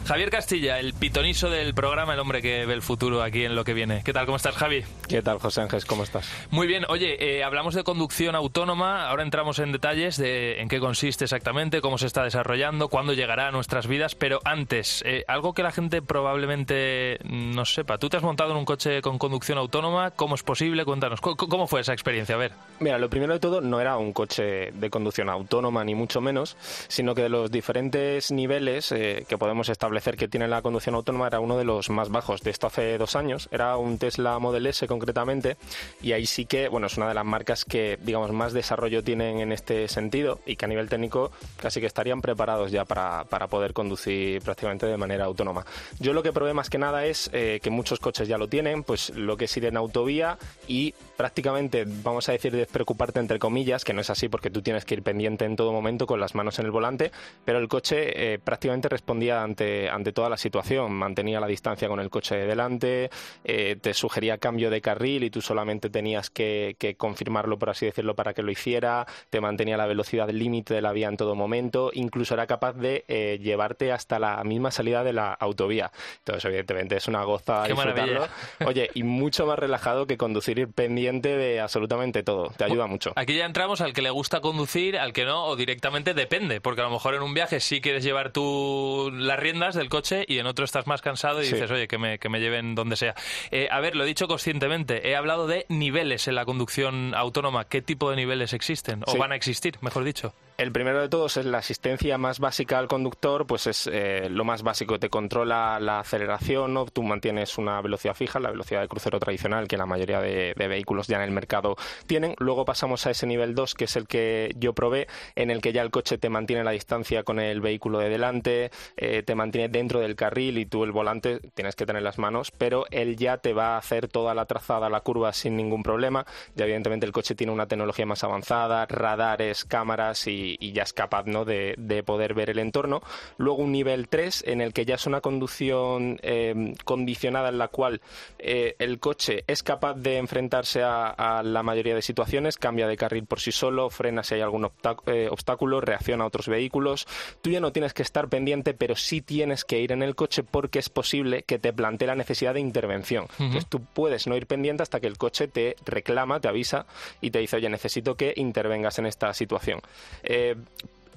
Javier 0.08 0.30
Castilla, 0.30 0.80
el 0.80 0.94
pitoniso 0.94 1.50
del 1.50 1.74
programa, 1.74 2.14
el 2.14 2.20
hombre 2.22 2.42
que 2.42 2.66
ve 2.66 2.74
el 2.74 2.82
futuro 2.82 3.22
aquí 3.22 3.44
en 3.44 3.56
lo 3.56 3.66
que 3.66 3.74
viene. 3.74 4.04
¿Qué 4.06 4.14
tal? 4.14 4.26
¿Cómo 4.26 4.38
estás, 4.38 4.56
Javi? 4.56 4.86
¿Qué 5.10 5.22
tal, 5.22 5.38
José 5.38 5.60
Ángel? 5.60 5.84
¿Cómo 5.86 6.04
estás? 6.04 6.32
Muy 6.50 6.66
bien. 6.66 6.86
Oye, 6.88 7.18
eh, 7.20 7.44
hablamos 7.44 7.76
de 7.76 7.84
conducción 7.84 8.34
autónoma. 8.34 9.10
Ahora 9.10 9.24
entramos 9.24 9.60
en 9.60 9.74
detalles 9.74 10.16
de 10.16 10.62
en 10.62 10.70
qué 10.70 10.80
consiste 10.80 11.26
exactamente, 11.26 11.82
cómo 11.82 11.98
se 11.98 12.06
está 12.06 12.24
desarrollando, 12.24 12.88
cuándo 12.88 13.12
llegará 13.12 13.50
a 13.50 13.52
nuestras 13.52 13.86
vidas. 13.86 14.16
Pero 14.16 14.40
antes, 14.46 15.04
eh, 15.06 15.26
algo 15.28 15.54
que 15.54 15.62
la 15.62 15.74
gente 15.74 16.02
probablemente 16.02 17.20
no 17.26 17.66
sepa. 17.66 17.98
¿Tú 17.98 18.08
te 18.08 18.16
has 18.16 18.24
montado 18.24 18.52
en 18.52 18.58
un 18.60 18.66
coche 18.66 19.02
con 19.02 19.18
conducción 19.18 19.58
autónoma? 19.58 20.12
¿Cómo 20.12 20.36
es 20.36 20.44
posible? 20.44 20.86
Cuéntanos. 20.86 21.20
¿Cómo, 21.20 21.36
cómo 21.36 21.68
fue 21.68 21.82
esa 21.82 21.92
experiencia? 21.92 22.36
A 22.36 22.38
ver. 22.38 22.54
Mira, 22.80 22.98
lo 22.98 23.10
primero 23.10 23.34
de 23.34 23.42
todo 23.42 23.60
no 23.60 23.82
era 23.82 23.98
un 23.98 24.14
coche 24.14 24.72
de 24.72 24.90
conducción 24.90 25.28
autónoma, 25.28 25.84
ni 25.84 25.96
mucho 25.96 26.22
menos, 26.22 26.56
sino 26.88 27.14
que 27.14 27.24
de 27.24 27.30
los 27.30 27.52
diferentes 27.52 28.32
niveles 28.32 28.94
eh, 28.94 29.26
que 29.28 29.38
podemos 29.38 29.68
establecer 29.68 29.97
que 30.02 30.28
tiene 30.28 30.48
la 30.48 30.62
conducción 30.62 30.96
autónoma 30.96 31.28
era 31.28 31.40
uno 31.40 31.58
de 31.58 31.64
los 31.64 31.90
más 31.90 32.10
bajos. 32.10 32.42
De 32.42 32.52
esto 32.52 32.68
hace 32.68 32.98
dos 32.98 33.16
años. 33.16 33.50
Era 33.52 33.78
un 33.78 33.98
Tesla 33.98 34.40
Model 34.40 34.68
S 34.68 34.88
concretamente. 34.88 35.58
Y 36.02 36.14
ahí 36.14 36.26
sí 36.26 36.46
que, 36.46 36.70
bueno, 36.70 36.88
es 36.88 36.98
una 36.98 37.08
de 37.08 37.14
las 37.14 37.26
marcas 37.26 37.66
que, 37.66 37.98
digamos, 38.02 38.32
más 38.32 38.54
desarrollo 38.54 39.04
tienen 39.04 39.40
en 39.40 39.52
este 39.52 39.88
sentido 39.88 40.40
y 40.46 40.56
que 40.56 40.66
a 40.66 40.68
nivel 40.68 40.90
técnico 40.90 41.32
casi 41.62 41.80
que 41.80 41.88
estarían 41.88 42.22
preparados 42.22 42.72
ya 42.72 42.86
para, 42.86 43.26
para 43.26 43.48
poder 43.48 43.74
conducir 43.74 44.42
prácticamente 44.42 44.86
de 44.86 44.98
manera 44.98 45.26
autónoma. 45.26 45.66
Yo 46.00 46.14
lo 46.14 46.24
que 46.24 46.34
probé 46.34 46.54
más 46.54 46.70
que 46.70 46.78
nada 46.78 47.06
es 47.06 47.30
eh, 47.34 47.60
que 47.62 47.70
muchos 47.70 48.00
coches 48.00 48.28
ya 48.28 48.38
lo 48.38 48.48
tienen, 48.48 48.84
pues 48.84 49.10
lo 49.12 49.38
que 49.38 49.46
es 49.46 49.58
ir 49.58 49.66
en 49.66 49.78
autovía 49.78 50.38
y 50.68 50.94
prácticamente, 51.18 51.84
vamos 51.88 52.30
a 52.30 52.32
decir, 52.32 52.56
despreocuparte 52.56 53.20
entre 53.20 53.40
comillas, 53.40 53.84
que 53.84 53.92
no 53.92 54.02
es 54.02 54.10
así 54.10 54.30
porque 54.30 54.52
tú 54.52 54.62
tienes 54.62 54.86
que 54.86 54.94
ir 54.94 55.04
pendiente 55.04 55.46
en 55.46 55.56
todo 55.56 55.74
momento 55.74 56.06
con 56.06 56.20
las 56.20 56.36
manos 56.36 56.60
en 56.60 56.66
el 56.66 56.72
volante, 56.72 57.12
pero 57.44 57.58
el 57.58 57.68
coche 57.68 58.34
eh, 58.34 58.40
prácticamente 58.40 58.88
respondía 58.88 59.42
ante, 59.42 59.90
ante 59.90 60.14
toda 60.14 60.30
la 60.30 60.38
situación, 60.38 60.94
mantenía 60.94 61.40
la 61.40 61.48
distancia 61.48 61.88
con 61.88 62.00
el 62.00 62.12
coche 62.12 62.36
de 62.36 62.46
delante, 62.46 63.10
eh, 63.44 63.78
te 63.82 63.94
sugería 63.96 64.38
cambio 64.38 64.70
de 64.70 64.80
carril 64.80 65.24
y 65.24 65.32
tú 65.32 65.42
solamente 65.42 65.90
tenías 65.90 66.30
que, 66.30 66.76
que, 66.78 66.96
confirmarlo, 66.96 67.58
por 67.58 67.72
así 67.72 67.88
decirlo, 67.88 68.16
para 68.16 68.34
que 68.34 68.44
lo 68.44 68.52
hiciera, 68.52 69.08
te 69.32 69.42
mantenía 69.42 69.76
la 69.76 69.88
velocidad 69.88 70.30
límite 70.30 70.76
de 70.76 70.82
la 70.82 70.92
vía 70.92 71.08
en 71.08 71.18
todo 71.18 71.34
momento, 71.34 71.90
incluso 71.94 72.36
era 72.36 72.46
capaz 72.46 72.74
de 72.74 73.06
eh, 73.08 73.40
llevarte 73.42 73.92
hasta 73.92 74.20
la 74.20 74.44
misma 74.44 74.70
salida 74.70 75.04
de 75.04 75.14
la 75.14 75.34
autovía. 75.34 75.92
Entonces, 76.20 76.46
evidentemente, 76.46 76.98
es 76.98 77.08
una 77.08 77.24
goza 77.24 77.64
Qué 77.64 77.74
disfrutarlo. 77.74 78.20
maravilla. 78.20 78.68
Oye, 78.68 78.92
y 78.94 79.02
mucho 79.02 79.48
más 79.48 79.58
relajado 79.58 80.06
que 80.06 80.18
conducir 80.18 80.60
ir 80.60 80.68
pendiente 80.70 81.07
de 81.12 81.60
absolutamente 81.60 82.22
todo. 82.24 82.52
Te 82.58 82.64
ayuda 82.66 82.86
mucho. 82.88 83.14
Aquí 83.16 83.36
ya 83.36 83.46
entramos 83.46 83.82
al 83.82 83.94
que 83.94 84.02
le 84.02 84.10
gusta 84.10 84.42
conducir, 84.42 84.98
al 84.98 85.14
que 85.14 85.26
no, 85.26 85.46
o 85.46 85.56
directamente 85.56 86.14
depende, 86.14 86.62
porque 86.62 86.82
a 86.82 86.84
lo 86.84 86.92
mejor 86.92 87.16
en 87.16 87.22
un 87.22 87.34
viaje 87.34 87.60
sí 87.60 87.82
quieres 87.82 88.04
llevar 88.04 88.32
tú 88.32 89.10
las 89.14 89.40
riendas 89.40 89.76
del 89.76 89.90
coche 89.90 90.26
y 90.28 90.40
en 90.40 90.46
otro 90.48 90.66
estás 90.66 90.86
más 90.88 91.02
cansado 91.02 91.42
y 91.42 91.46
Sí. 91.46 91.54
dices, 91.54 91.72
oye, 91.72 91.88
que 91.88 91.98
me, 91.98 92.20
que 92.20 92.30
me 92.30 92.40
lleven 92.40 92.76
donde 92.76 92.96
sea. 92.98 93.16
Eh, 93.52 93.68
a 93.72 93.80
ver, 93.80 93.96
lo 93.96 94.04
he 94.04 94.08
dicho 94.08 94.28
conscientemente, 94.28 95.10
he 95.10 95.16
hablado 95.16 95.48
de 95.48 95.66
niveles 95.70 96.28
en 96.28 96.36
la 96.36 96.46
conducción 96.46 97.14
autónoma. 97.16 97.66
¿Qué 97.66 97.82
tipo 97.82 98.10
de 98.10 98.18
niveles 98.18 98.54
existen? 98.54 99.04
O 99.08 99.12
Sí. 99.14 99.18
van 99.18 99.32
a 99.32 99.36
existir, 99.36 99.78
mejor 99.82 100.04
dicho. 100.04 100.34
El 100.58 100.72
primero 100.72 101.00
de 101.00 101.08
todos 101.08 101.38
es 101.38 101.46
la 101.46 101.60
asistencia 101.60 102.18
más 102.18 102.40
básica 102.40 102.80
al 102.80 102.88
conductor, 102.88 103.46
pues 103.46 103.68
es 103.68 103.88
eh, 103.94 104.28
lo 104.28 104.44
más 104.44 104.64
básico, 104.64 104.98
te 104.98 105.08
controla 105.08 105.80
la 105.80 106.00
aceleración, 106.00 106.74
¿no? 106.74 106.88
tú 106.88 107.04
mantienes 107.04 107.60
una 107.60 107.80
velocidad 107.80 108.16
fija, 108.16 108.40
la 108.40 108.50
velocidad 108.50 108.82
de 108.82 108.88
crucero 108.88 109.20
tradicional 109.20 109.68
que 109.68 109.78
la 109.78 109.86
mayoría 109.86 110.20
de, 110.20 110.56
vehículos 110.58 111.06
ya 111.06 111.18
en 111.18 111.22
el 111.22 111.30
mercado 111.30 111.76
tienen. 112.08 112.34
Luego 112.40 112.66
pasamos 112.66 113.06
a 113.06 113.12
ese 113.12 113.28
nivel 113.28 113.54
2, 113.54 113.76
que 113.76 113.84
es 113.84 113.96
el 113.98 114.08
que 114.08 114.52
yo 114.58 114.74
probé, 114.74 115.06
en 115.36 115.52
el 115.52 115.62
que 115.62 115.74
ya 115.74 115.84
el 115.84 115.92
coche 115.92 116.18
te 116.18 116.28
mantiene 116.28 116.64
la 116.64 116.72
distancia 116.72 117.22
con 117.22 117.40
el 117.40 117.62
vehículo 117.62 118.00
de 118.00 118.10
delante, 118.10 118.72
eh, 118.96 119.22
te 119.22 119.36
mantiene 119.36 119.70
dentro 119.70 120.00
del 120.00 120.16
carril 120.16 120.58
y 120.58 120.66
tú 120.66 120.84
el 120.84 120.92
volante 120.92 121.40
tienes 121.54 121.76
que 121.76 121.86
tener 121.86 122.02
las 122.02 122.18
manos, 122.18 122.50
pero 122.50 122.86
él 122.90 123.16
ya 123.16 123.38
te 123.38 123.54
va 123.54 123.76
a 123.76 123.78
hacer 123.78 124.08
toda 124.08 124.34
la 124.34 124.48
trazada, 124.48 124.90
la 124.90 125.02
curva 125.02 125.34
sin 125.34 125.56
ningún 125.56 125.84
problema. 125.84 126.26
Ya 126.56 126.66
evidentemente 126.66 127.06
el 127.06 127.12
coche 127.12 127.36
tiene 127.36 127.54
una 127.54 127.68
tecnología 127.68 128.08
más 128.08 128.24
avanzada, 128.24 128.88
radares, 128.88 129.64
cámaras 129.64 130.26
y, 130.26 130.47
y 130.60 130.72
ya 130.72 130.84
es 130.84 130.94
capaz 130.94 131.26
¿no? 131.26 131.44
de, 131.44 131.76
de 131.78 132.04
poder 132.04 132.34
ver 132.34 132.50
el 132.50 132.60
entorno. 132.60 133.02
Luego 133.38 133.64
un 133.64 133.72
nivel 133.72 134.08
3 134.08 134.46
en 134.48 134.62
el 134.62 134.74
que 134.74 134.86
ya 134.86 134.96
es 134.96 135.06
una 135.06 135.22
conducción 135.22 136.20
eh, 136.22 136.76
condicionada 136.86 137.50
en 137.50 137.58
la 137.58 137.68
cual 137.68 138.02
eh, 138.40 138.76
el 138.80 139.00
coche 139.00 139.44
es 139.48 139.64
capaz 139.64 139.96
de 139.96 140.18
enfrentarse 140.18 140.84
a, 140.84 141.08
a 141.10 141.44
la 141.44 141.64
mayoría 141.64 141.96
de 141.96 142.02
situaciones, 142.02 142.58
cambia 142.58 142.88
de 142.88 142.98
carril 142.98 143.26
por 143.26 143.40
sí 143.40 143.52
solo, 143.52 143.90
frena 143.90 144.24
si 144.24 144.36
hay 144.36 144.42
algún 144.42 144.66
obstáculo, 144.66 145.16
eh, 145.16 145.28
obstáculo, 145.30 145.82
reacciona 145.82 146.24
a 146.24 146.28
otros 146.28 146.48
vehículos. 146.48 147.08
Tú 147.42 147.50
ya 147.50 147.60
no 147.60 147.72
tienes 147.72 147.94
que 147.94 148.04
estar 148.04 148.30
pendiente, 148.30 148.74
pero 148.74 148.96
sí 148.96 149.22
tienes 149.22 149.66
que 149.66 149.80
ir 149.80 149.92
en 149.92 150.04
el 150.04 150.16
coche 150.16 150.44
porque 150.44 150.80
es 150.80 150.90
posible 150.90 151.44
que 151.44 151.60
te 151.60 151.74
plantee 151.74 152.08
la 152.08 152.16
necesidad 152.16 152.54
de 152.54 152.60
intervención. 152.60 153.28
Entonces 153.40 153.68
tú 153.68 153.82
puedes 153.82 154.28
no 154.28 154.36
ir 154.36 154.48
pendiente 154.48 154.84
hasta 154.84 155.00
que 155.00 155.08
el 155.08 155.18
coche 155.18 155.48
te 155.48 155.76
reclama, 155.86 156.40
te 156.40 156.48
avisa 156.48 156.86
y 157.22 157.32
te 157.32 157.40
dice, 157.40 157.58
oye, 157.58 157.70
necesito 157.70 158.16
que 158.16 158.34
intervengas 158.36 159.00
en 159.00 159.06
esta 159.06 159.34
situación. 159.34 159.82
Eh, 160.24 160.37
Um. 160.38 160.68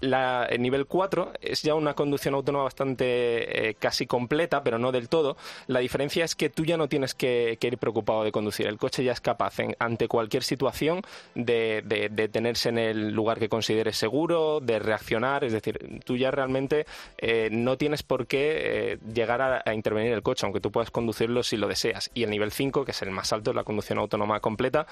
La, 0.00 0.46
el 0.48 0.62
nivel 0.62 0.86
4 0.86 1.32
es 1.40 1.62
ya 1.62 1.74
una 1.74 1.94
conducción 1.94 2.34
autónoma 2.34 2.64
bastante 2.64 3.68
eh, 3.70 3.74
casi 3.74 4.06
completa, 4.06 4.62
pero 4.62 4.78
no 4.78 4.92
del 4.92 5.08
todo. 5.08 5.36
La 5.66 5.80
diferencia 5.80 6.24
es 6.24 6.34
que 6.34 6.48
tú 6.50 6.64
ya 6.64 6.76
no 6.76 6.88
tienes 6.88 7.14
que, 7.14 7.58
ir 7.60 7.78
preocupado 7.78 8.24
de 8.24 8.32
conducir. 8.32 8.66
El 8.66 8.78
coche 8.78 9.04
ya 9.04 9.12
es 9.12 9.20
capaz, 9.20 9.58
en- 9.60 9.76
ante 9.78 10.08
cualquier 10.08 10.42
situación, 10.42 11.02
de, 11.34 11.82
de- 11.84 12.08
detenerse 12.08 12.70
en 12.70 12.78
el 12.78 13.10
lugar 13.12 13.38
que 13.38 13.48
consideres 13.48 13.96
seguro, 13.96 14.60
de 14.60 14.78
reaccionar. 14.78 15.44
Es 15.44 15.52
decir, 15.52 16.00
tú 16.04 16.16
ya 16.16 16.30
realmente 16.30 16.86
eh, 17.18 17.48
no 17.52 17.76
tienes 17.76 18.02
por 18.02 18.26
qué 18.26 18.92
eh, 18.92 18.98
llegar 19.12 19.42
a, 19.42 19.74
intervenir 19.74 20.12
el 20.12 20.22
coche, 20.22 20.46
aunque 20.46 20.60
tú 20.60 20.70
puedas 20.72 20.90
conducirlo 20.90 21.42
si 21.42 21.56
lo 21.56 21.68
deseas. 21.68 22.10
Y 22.14 22.22
el 22.22 22.30
nivel 22.30 22.52
5, 22.52 22.84
que 22.84 22.92
es 22.92 23.02
el 23.02 23.10
más 23.10 23.32
alto, 23.32 23.52
la 23.52 23.64
conducción 23.64 23.98
autónoma 23.98 24.40
completa, 24.40 24.86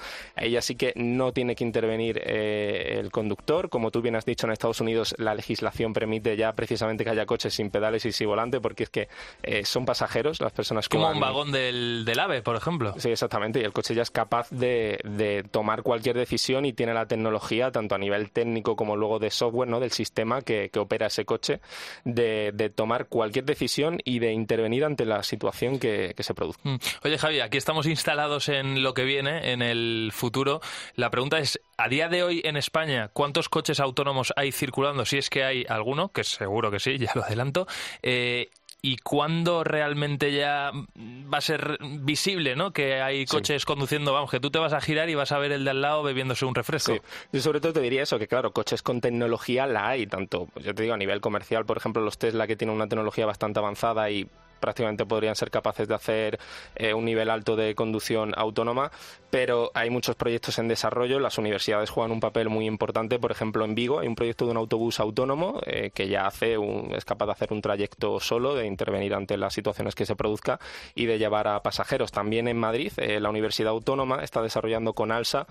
ya 0.49 0.61
sí 0.61 0.75
que 0.75 0.93
no 0.95 1.31
tiene 1.33 1.55
que 1.55 1.63
intervenir 1.63 2.21
el 2.27 3.11
conductor. 3.11 3.69
Como 3.69 3.91
tú 3.91 4.01
bien 4.01 4.15
has 4.15 4.25
dicho, 4.25 4.45
en 4.47 4.53
Estados 4.53 4.79
Unidos 4.81 4.98
la 5.17 5.33
legislación 5.35 5.93
permite 5.93 6.35
ya 6.37 6.53
precisamente 6.53 7.03
que 7.03 7.09
haya 7.09 7.25
coches 7.25 7.53
sin 7.53 7.69
pedales 7.71 8.05
y 8.05 8.11
sin 8.11 8.27
volante, 8.27 8.59
porque 8.61 8.83
es 8.83 8.89
que 8.89 9.07
eh, 9.43 9.65
son 9.65 9.85
pasajeros 9.85 10.41
las 10.41 10.51
personas 10.51 10.87
que 10.87 10.97
Como 10.97 11.07
van- 11.07 11.15
un 11.15 11.21
vagón 11.21 11.51
del, 11.51 12.03
del 12.05 12.19
AVE, 12.19 12.41
por 12.41 12.55
ejemplo. 12.55 12.93
Sí, 12.97 13.09
exactamente. 13.09 13.59
Y 13.59 13.63
el 13.63 13.73
coche 13.73 13.93
ya 13.95 14.01
es 14.03 14.11
capaz 14.11 14.49
de, 14.51 14.99
de 15.03 15.43
tomar 15.43 15.83
cualquier 15.83 16.15
decisión 16.17 16.65
y 16.65 16.73
tiene 16.73 16.93
la 16.93 17.05
tecnología, 17.07 17.71
tanto 17.71 17.95
a 17.95 17.97
nivel 17.97 18.31
técnico 18.31 18.75
como 18.75 18.95
luego 18.95 19.19
de 19.19 19.29
software, 19.31 19.69
¿no? 19.69 19.79
del 19.79 19.91
sistema 19.91 20.41
que, 20.41 20.69
que 20.69 20.79
opera 20.79 21.07
ese 21.07 21.25
coche, 21.25 21.59
de, 22.03 22.51
de 22.53 22.69
tomar 22.69 23.07
cualquier 23.07 23.45
decisión 23.45 23.99
y 24.03 24.19
de 24.19 24.31
intervenir 24.33 24.85
ante 24.85 25.05
la 25.05 25.23
situación 25.23 25.79
que, 25.79 26.13
que 26.15 26.23
se 26.23 26.33
produzca. 26.33 26.61
Mm. 26.69 26.77
Oye, 27.03 27.17
Javi, 27.17 27.39
aquí 27.39 27.57
estamos 27.57 27.85
instalados 27.85 28.49
en 28.49 28.83
lo 28.83 28.93
que 28.93 29.03
viene, 29.03 29.51
en 29.51 29.61
el 29.61 30.11
futuro. 30.13 30.61
La 30.95 31.09
pregunta 31.09 31.39
es, 31.39 31.59
a 31.77 31.87
día 31.87 32.09
de 32.09 32.23
hoy 32.23 32.41
en 32.43 32.57
España, 32.57 33.09
¿cuántos 33.13 33.49
coches 33.49 33.79
autónomos 33.79 34.33
hay 34.35 34.51
circulando? 34.51 34.88
Si 35.05 35.17
es 35.17 35.29
que 35.29 35.43
hay 35.43 35.65
alguno, 35.67 36.09
que 36.09 36.23
seguro 36.23 36.71
que 36.71 36.79
sí, 36.79 36.97
ya 36.99 37.11
lo 37.15 37.23
adelanto. 37.23 37.67
Eh, 38.01 38.49
¿Y 38.81 38.95
cuándo 38.97 39.65
realmente 39.65 40.31
ya 40.31 40.71
va 40.97 41.39
a 41.39 41.41
ser 41.41 41.79
visible 41.81 42.55
¿no? 42.55 42.71
que 42.71 43.01
hay 43.01 43.25
coches 43.25 43.65
conduciendo? 43.65 44.13
Vamos, 44.13 44.31
que 44.31 44.39
tú 44.39 44.51
te 44.51 44.59
vas 44.59 44.71
a 44.71 44.79
girar 44.79 45.09
y 45.09 45.15
vas 45.15 45.33
a 45.33 45.37
ver 45.37 45.51
el 45.51 45.65
de 45.65 45.71
al 45.71 45.81
lado 45.81 46.01
bebiéndose 46.01 46.45
un 46.45 46.55
refresco. 46.55 46.93
Sí. 46.93 47.01
Yo 47.33 47.41
sobre 47.41 47.59
todo 47.59 47.73
te 47.73 47.81
diría 47.81 48.03
eso, 48.03 48.17
que 48.17 48.27
claro, 48.27 48.53
coches 48.53 48.81
con 48.81 49.01
tecnología 49.01 49.67
la 49.67 49.89
hay, 49.89 50.07
tanto, 50.07 50.47
pues 50.53 50.63
yo 50.63 50.73
te 50.73 50.83
digo, 50.83 50.93
a 50.93 50.97
nivel 50.97 51.19
comercial, 51.19 51.65
por 51.65 51.75
ejemplo, 51.75 52.01
los 52.01 52.17
Tesla 52.17 52.47
que 52.47 52.55
tienen 52.55 52.73
una 52.73 52.87
tecnología 52.87 53.25
bastante 53.25 53.59
avanzada 53.59 54.09
y 54.11 54.29
prácticamente 54.59 55.05
podrían 55.05 55.35
ser 55.35 55.51
capaces 55.51 55.87
de 55.87 55.95
hacer 55.95 56.39
eh, 56.75 56.93
un 56.93 57.05
nivel 57.05 57.29
alto 57.29 57.55
de 57.55 57.75
conducción 57.75 58.33
autónoma, 58.35 58.91
pero 59.29 59.71
hay 59.73 59.89
muchos 59.89 60.15
proyectos 60.15 60.57
en 60.59 60.67
desarrollo. 60.67 61.19
Las 61.19 61.37
universidades 61.37 61.89
juegan 61.89 62.11
un 62.11 62.19
papel 62.19 62.49
muy 62.49 62.65
importante. 62.65 63.19
Por 63.19 63.31
ejemplo, 63.31 63.63
en 63.65 63.75
Vigo 63.75 63.99
hay 63.99 64.07
un 64.07 64.15
proyecto 64.15 64.45
de 64.45 64.51
un 64.51 64.57
autobús 64.57 64.99
autónomo 64.99 65.61
eh, 65.65 65.91
que 65.93 66.07
ya 66.07 66.27
hace 66.27 66.57
un, 66.57 66.93
es 66.95 67.05
capaz 67.05 67.27
de 67.27 67.31
hacer 67.33 67.53
un 67.53 67.61
trayecto 67.61 68.19
solo, 68.19 68.55
de 68.55 68.65
intervenir 68.65 69.13
ante 69.13 69.37
las 69.37 69.53
situaciones 69.53 69.95
que 69.95 70.05
se 70.05 70.15
produzca 70.15 70.59
y 70.95 71.05
de 71.05 71.17
llevar 71.17 71.47
a 71.47 71.61
pasajeros. 71.61 72.11
También 72.11 72.47
en 72.47 72.57
Madrid, 72.57 72.91
eh, 72.97 73.19
la 73.19 73.29
Universidad 73.29 73.69
Autónoma 73.69 74.23
está 74.23 74.41
desarrollando 74.41 74.93
con 74.93 75.11
ALSA 75.11 75.47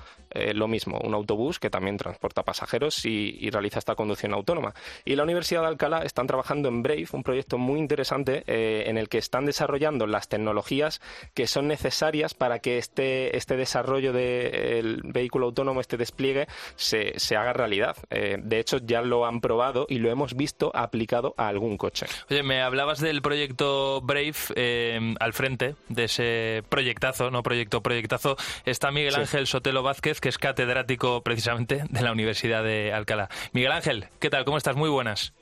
lo 0.55 0.69
mismo, 0.69 0.99
un 1.03 1.15
autobús 1.15 1.59
que 1.59 1.71
también 1.71 1.97
transporta 1.97 2.43
pasajeros 2.43 3.05
y, 3.05 3.49
realiza 3.51 3.79
esta 3.79 3.95
conducción 3.95 4.35
autónoma. 4.35 4.75
Y 5.05 5.17
la 5.17 5.23
Universidad 5.23 5.63
de 5.63 5.69
Alcalá 5.69 6.03
están 6.03 6.27
trabajando 6.27 6.69
en 6.69 6.83
Brave, 6.83 7.07
un 7.13 7.23
proyecto 7.23 7.57
muy 7.59 7.81
interesante 7.81 8.45
en 8.47 8.98
el 8.99 9.09
que 9.09 9.19
están 9.19 9.47
desarrollando 9.47 10.07
las 10.07 10.29
tecnologías 10.29 11.01
que 11.35 11.47
son 11.47 11.69
necesarias 11.69 12.35
para 12.35 12.59
que 12.59 12.79
este, 12.79 13.37
este 13.37 13.57
desarrollo 13.57 14.13
del 14.13 15.01
vehículo 15.05 15.47
autónomo, 15.47 15.81
este 15.81 15.97
despliegue, 15.97 16.47
se, 16.77 17.15
haga 17.37 17.53
realidad. 17.53 17.97
Eh, 18.11 18.39
de 18.43 18.59
hecho, 18.59 18.79
ya 18.79 19.03
lo 19.03 19.27
han 19.27 19.41
probado 19.41 19.87
y 19.89 19.99
lo 19.99 20.11
hemos 20.11 20.35
visto 20.35 20.71
aplicado 20.75 21.35
a 21.37 21.49
algún 21.49 21.77
coche. 21.77 22.07
Oye, 22.31 22.43
me 22.43 22.63
hablabas 22.63 23.01
del 23.01 23.23
proyecto 23.23 24.01
Brave 24.03 24.35
eh, 24.57 25.15
al 25.21 25.33
frente 25.33 25.77
de 25.89 26.05
ese 26.05 26.63
proyectazo, 26.69 27.31
no 27.31 27.43
proyecto, 27.43 27.83
proyectazo. 27.83 28.37
Está 28.65 28.91
Miguel 28.91 29.15
Ángel 29.15 29.47
Sotelo 29.47 29.83
Vázquez, 29.83 30.21
que 30.21 30.29
es 30.29 30.39
catedrático 30.39 31.23
precisamente 31.23 31.85
de 31.89 32.03
la 32.03 32.13
Universidad 32.13 32.65
de 32.65 32.93
Alcalá. 32.93 33.29
Miguel 33.53 33.73
Ángel, 33.73 34.09
¿qué 34.19 34.31
tal? 34.31 34.45
¿Cómo 34.45 34.59
estás? 34.59 34.77
Muy 34.77 34.91
buenas. 34.91 35.33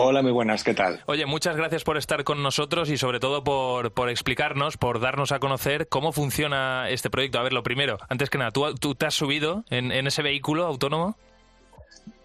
Hola, 0.00 0.22
muy 0.22 0.30
buenas, 0.30 0.62
¿qué 0.62 0.74
tal? 0.74 1.02
Oye, 1.06 1.26
muchas 1.26 1.56
gracias 1.56 1.82
por 1.82 1.96
estar 1.96 2.22
con 2.22 2.40
nosotros 2.40 2.88
y 2.88 2.96
sobre 2.96 3.18
todo 3.18 3.42
por, 3.42 3.90
por 3.90 4.08
explicarnos, 4.10 4.76
por 4.76 5.00
darnos 5.00 5.32
a 5.32 5.40
conocer 5.40 5.88
cómo 5.88 6.12
funciona 6.12 6.88
este 6.88 7.10
proyecto. 7.10 7.40
A 7.40 7.42
ver, 7.42 7.52
lo 7.52 7.64
primero, 7.64 7.98
antes 8.08 8.30
que 8.30 8.38
nada, 8.38 8.52
¿tú, 8.52 8.72
tú 8.76 8.94
te 8.94 9.06
has 9.06 9.14
subido 9.14 9.64
en, 9.70 9.90
ese 10.06 10.22
vehículo 10.22 10.66
autónomo? 10.66 11.16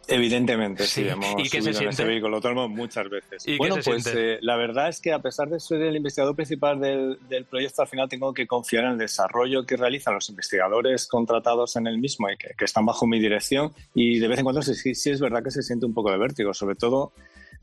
Evidentemente, 0.07 0.85
sí, 0.85 1.07
hemos 1.07 1.31
subido 1.31 1.81
en 1.81 1.89
ese 1.89 2.03
vehículo 2.03 2.35
autónomo 2.35 2.69
muchas 2.69 3.09
veces. 3.09 3.43
bueno, 3.57 3.77
pues 3.83 4.05
eh, 4.05 4.37
la 4.41 4.55
verdad 4.55 4.89
es 4.89 5.01
que 5.01 5.11
a 5.11 5.17
pesar 5.17 5.49
de 5.49 5.59
ser 5.59 5.81
el 5.81 5.95
investigador 5.95 6.35
principal 6.35 6.79
del, 6.79 7.45
proyecto, 7.49 7.81
al 7.81 7.87
final 7.87 8.07
tengo 8.07 8.35
que 8.35 8.45
confiar 8.45 8.83
en 8.83 8.91
el 8.91 8.97
desarrollo 8.99 9.65
que 9.65 9.77
realizan 9.77 10.13
los 10.13 10.29
investigadores 10.29 11.07
contratados 11.07 11.75
en 11.77 11.87
el 11.87 11.97
mismo 11.97 12.29
y 12.29 12.37
que, 12.37 12.53
están 12.63 12.85
bajo 12.85 13.07
mi 13.07 13.19
dirección. 13.19 13.73
Y 13.95 14.19
de 14.19 14.27
vez 14.27 14.37
en 14.37 14.43
cuando 14.43 14.61
sí, 14.61 14.93
sí 14.93 15.09
es 15.09 15.19
verdad 15.19 15.43
que 15.43 15.49
se 15.49 15.63
siente 15.63 15.87
un 15.87 15.95
poco 15.95 16.11
de 16.11 16.19
vértigo, 16.19 16.53
sobre 16.53 16.75
todo 16.75 17.13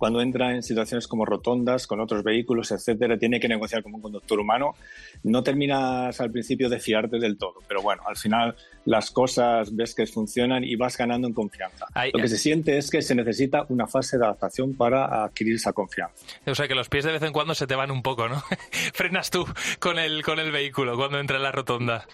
cuando 0.00 0.22
entra 0.22 0.54
en 0.54 0.62
situaciones 0.62 1.06
como 1.06 1.26
rotondas, 1.26 1.86
con 1.86 2.00
otros 2.00 2.24
vehículos, 2.24 2.70
etcétera, 2.70 3.18
tiene 3.18 3.38
que 3.38 3.48
negociar 3.48 3.82
como 3.82 3.96
un 3.96 4.02
conductor 4.02 4.40
humano, 4.40 4.74
no 5.24 5.42
terminas 5.42 6.18
al 6.22 6.30
principio 6.30 6.70
de 6.70 6.80
fiarte 6.80 7.18
del 7.18 7.36
todo. 7.36 7.56
Pero 7.68 7.82
bueno, 7.82 8.02
al 8.06 8.16
final 8.16 8.56
las 8.86 9.10
cosas 9.10 9.76
ves 9.76 9.94
que 9.94 10.06
funcionan 10.06 10.64
y 10.64 10.74
vas 10.74 10.96
ganando 10.96 11.28
en 11.28 11.34
confianza. 11.34 11.84
Lo 12.14 12.18
que 12.18 12.28
se 12.28 12.38
siente 12.38 12.78
es 12.78 12.90
que 12.90 13.02
se 13.02 13.14
necesita 13.14 13.66
una 13.68 13.86
fase 13.86 14.16
de 14.16 14.24
adaptación 14.24 14.74
para 14.74 15.22
adquirir 15.22 15.56
esa 15.56 15.74
confianza. 15.74 16.14
O 16.46 16.54
sea 16.54 16.66
que 16.66 16.74
los 16.74 16.88
pies 16.88 17.04
de 17.04 17.12
vez 17.12 17.22
en 17.22 17.34
cuando 17.34 17.54
se 17.54 17.66
te 17.66 17.74
van 17.74 17.90
un 17.90 18.02
poco, 18.02 18.26
¿no? 18.26 18.42
Frenas 18.94 19.28
tú 19.28 19.46
con 19.80 19.98
el, 19.98 20.22
con 20.22 20.38
el 20.38 20.50
vehículo 20.50 20.96
cuando 20.96 21.20
entra 21.20 21.36
en 21.36 21.42
la 21.42 21.52
rotonda. 21.52 22.06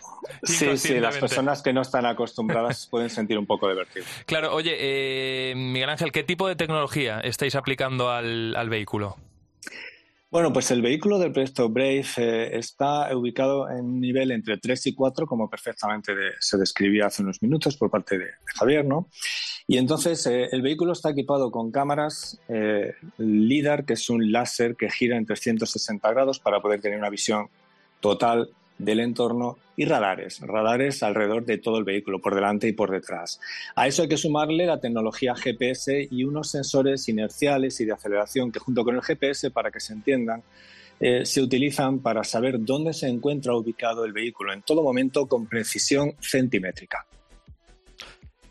Sí, 0.42 0.76
sí, 0.76 0.98
las 0.98 1.18
personas 1.18 1.62
que 1.62 1.72
no 1.72 1.82
están 1.82 2.04
acostumbradas 2.04 2.86
pueden 2.90 3.10
sentir 3.10 3.38
un 3.38 3.46
poco 3.46 3.68
de 3.68 3.76
vértigo. 3.76 4.04
Claro, 4.26 4.52
oye, 4.52 4.74
eh, 4.76 5.54
Miguel 5.54 5.90
Ángel, 5.90 6.10
¿qué 6.10 6.24
tipo 6.24 6.48
de 6.48 6.56
tecnología 6.56 7.20
estáis 7.20 7.54
aplicando 7.54 7.75
al, 7.84 8.56
al 8.56 8.68
vehículo? 8.68 9.16
Bueno, 10.28 10.52
pues 10.52 10.70
el 10.72 10.82
vehículo 10.82 11.18
del 11.18 11.32
proyecto 11.32 11.68
Brave 11.68 12.04
eh, 12.16 12.58
está 12.58 13.16
ubicado 13.16 13.70
en 13.70 13.84
un 13.84 14.00
nivel 14.00 14.32
entre 14.32 14.58
3 14.58 14.88
y 14.88 14.94
4, 14.94 15.24
como 15.24 15.48
perfectamente 15.48 16.12
se 16.40 16.58
describía 16.58 17.06
hace 17.06 17.22
unos 17.22 17.40
minutos 17.40 17.76
por 17.76 17.90
parte 17.90 18.18
de, 18.18 18.26
Javier, 18.54 18.84
¿no? 18.84 19.08
Y 19.68 19.78
entonces 19.78 20.26
eh, 20.26 20.48
el 20.50 20.62
vehículo 20.62 20.92
está 20.92 21.10
equipado 21.10 21.50
con 21.50 21.70
cámaras 21.70 22.40
eh, 22.48 22.94
LIDAR, 23.18 23.84
que 23.84 23.94
es 23.94 24.10
un 24.10 24.32
láser 24.32 24.74
que 24.76 24.90
gira 24.90 25.16
en 25.16 25.26
360 25.26 26.10
grados 26.10 26.40
para 26.40 26.60
poder 26.60 26.80
tener 26.80 26.98
una 26.98 27.08
visión 27.08 27.48
total 28.00 28.50
del 28.78 29.00
entorno 29.00 29.58
y 29.76 29.84
radares, 29.84 30.40
radares 30.40 31.02
alrededor 31.02 31.44
de 31.44 31.58
todo 31.58 31.78
el 31.78 31.84
vehículo, 31.84 32.20
por 32.20 32.34
delante 32.34 32.68
y 32.68 32.72
por 32.72 32.90
detrás. 32.90 33.40
A 33.74 33.86
eso 33.86 34.02
hay 34.02 34.08
que 34.08 34.16
sumarle 34.16 34.66
la 34.66 34.80
tecnología 34.80 35.34
GPS 35.34 36.08
y 36.10 36.24
unos 36.24 36.50
sensores 36.50 37.08
inerciales 37.08 37.80
y 37.80 37.84
de 37.84 37.92
aceleración 37.92 38.50
que 38.50 38.58
junto 38.58 38.84
con 38.84 38.94
el 38.94 39.02
GPS, 39.02 39.50
para 39.50 39.70
que 39.70 39.80
se 39.80 39.92
entiendan, 39.92 40.42
eh, 40.98 41.26
se 41.26 41.42
utilizan 41.42 41.98
para 41.98 42.24
saber 42.24 42.56
dónde 42.58 42.94
se 42.94 43.08
encuentra 43.08 43.54
ubicado 43.54 44.04
el 44.04 44.12
vehículo 44.12 44.52
en 44.52 44.62
todo 44.62 44.82
momento 44.82 45.26
con 45.26 45.46
precisión 45.46 46.14
centimétrica. 46.20 47.06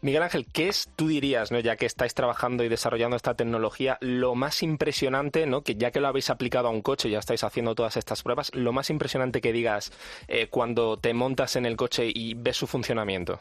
Miguel 0.06 0.22
Ángel, 0.22 0.46
¿qué 0.46 0.68
es, 0.68 0.88
tú 0.96 1.08
dirías, 1.08 1.52
¿no? 1.52 1.60
ya 1.60 1.78
que 1.78 1.88
estáis 1.88 2.14
trabajando 2.14 2.64
y 2.64 2.70
desarrollando 2.70 3.16
esta 3.16 3.34
tecnología, 3.34 3.98
lo 4.02 4.36
más 4.36 4.62
impresionante, 4.62 5.48
¿no? 5.48 5.64
que 5.64 5.74
ya 5.74 5.90
que 5.90 6.00
lo 6.00 6.08
habéis 6.08 6.30
aplicado 6.30 6.68
a 6.68 6.70
un 6.70 6.84
coche, 6.84 7.10
ya 7.10 7.18
estáis 7.18 7.44
haciendo 7.44 7.74
todas 7.74 7.98
estas 7.98 8.22
pruebas, 8.22 8.54
lo 8.54 8.72
más 8.72 8.92
impresionante 8.92 9.42
que 9.42 9.52
digas 9.52 9.92
eh, 10.28 10.46
cuando 10.48 10.98
te 10.98 11.16
montas 11.16 11.56
en 11.56 11.66
el 11.66 11.76
coche 11.76 12.12
y 12.14 12.36
ves 12.36 12.56
su 12.56 12.68
funcionamiento? 12.68 13.40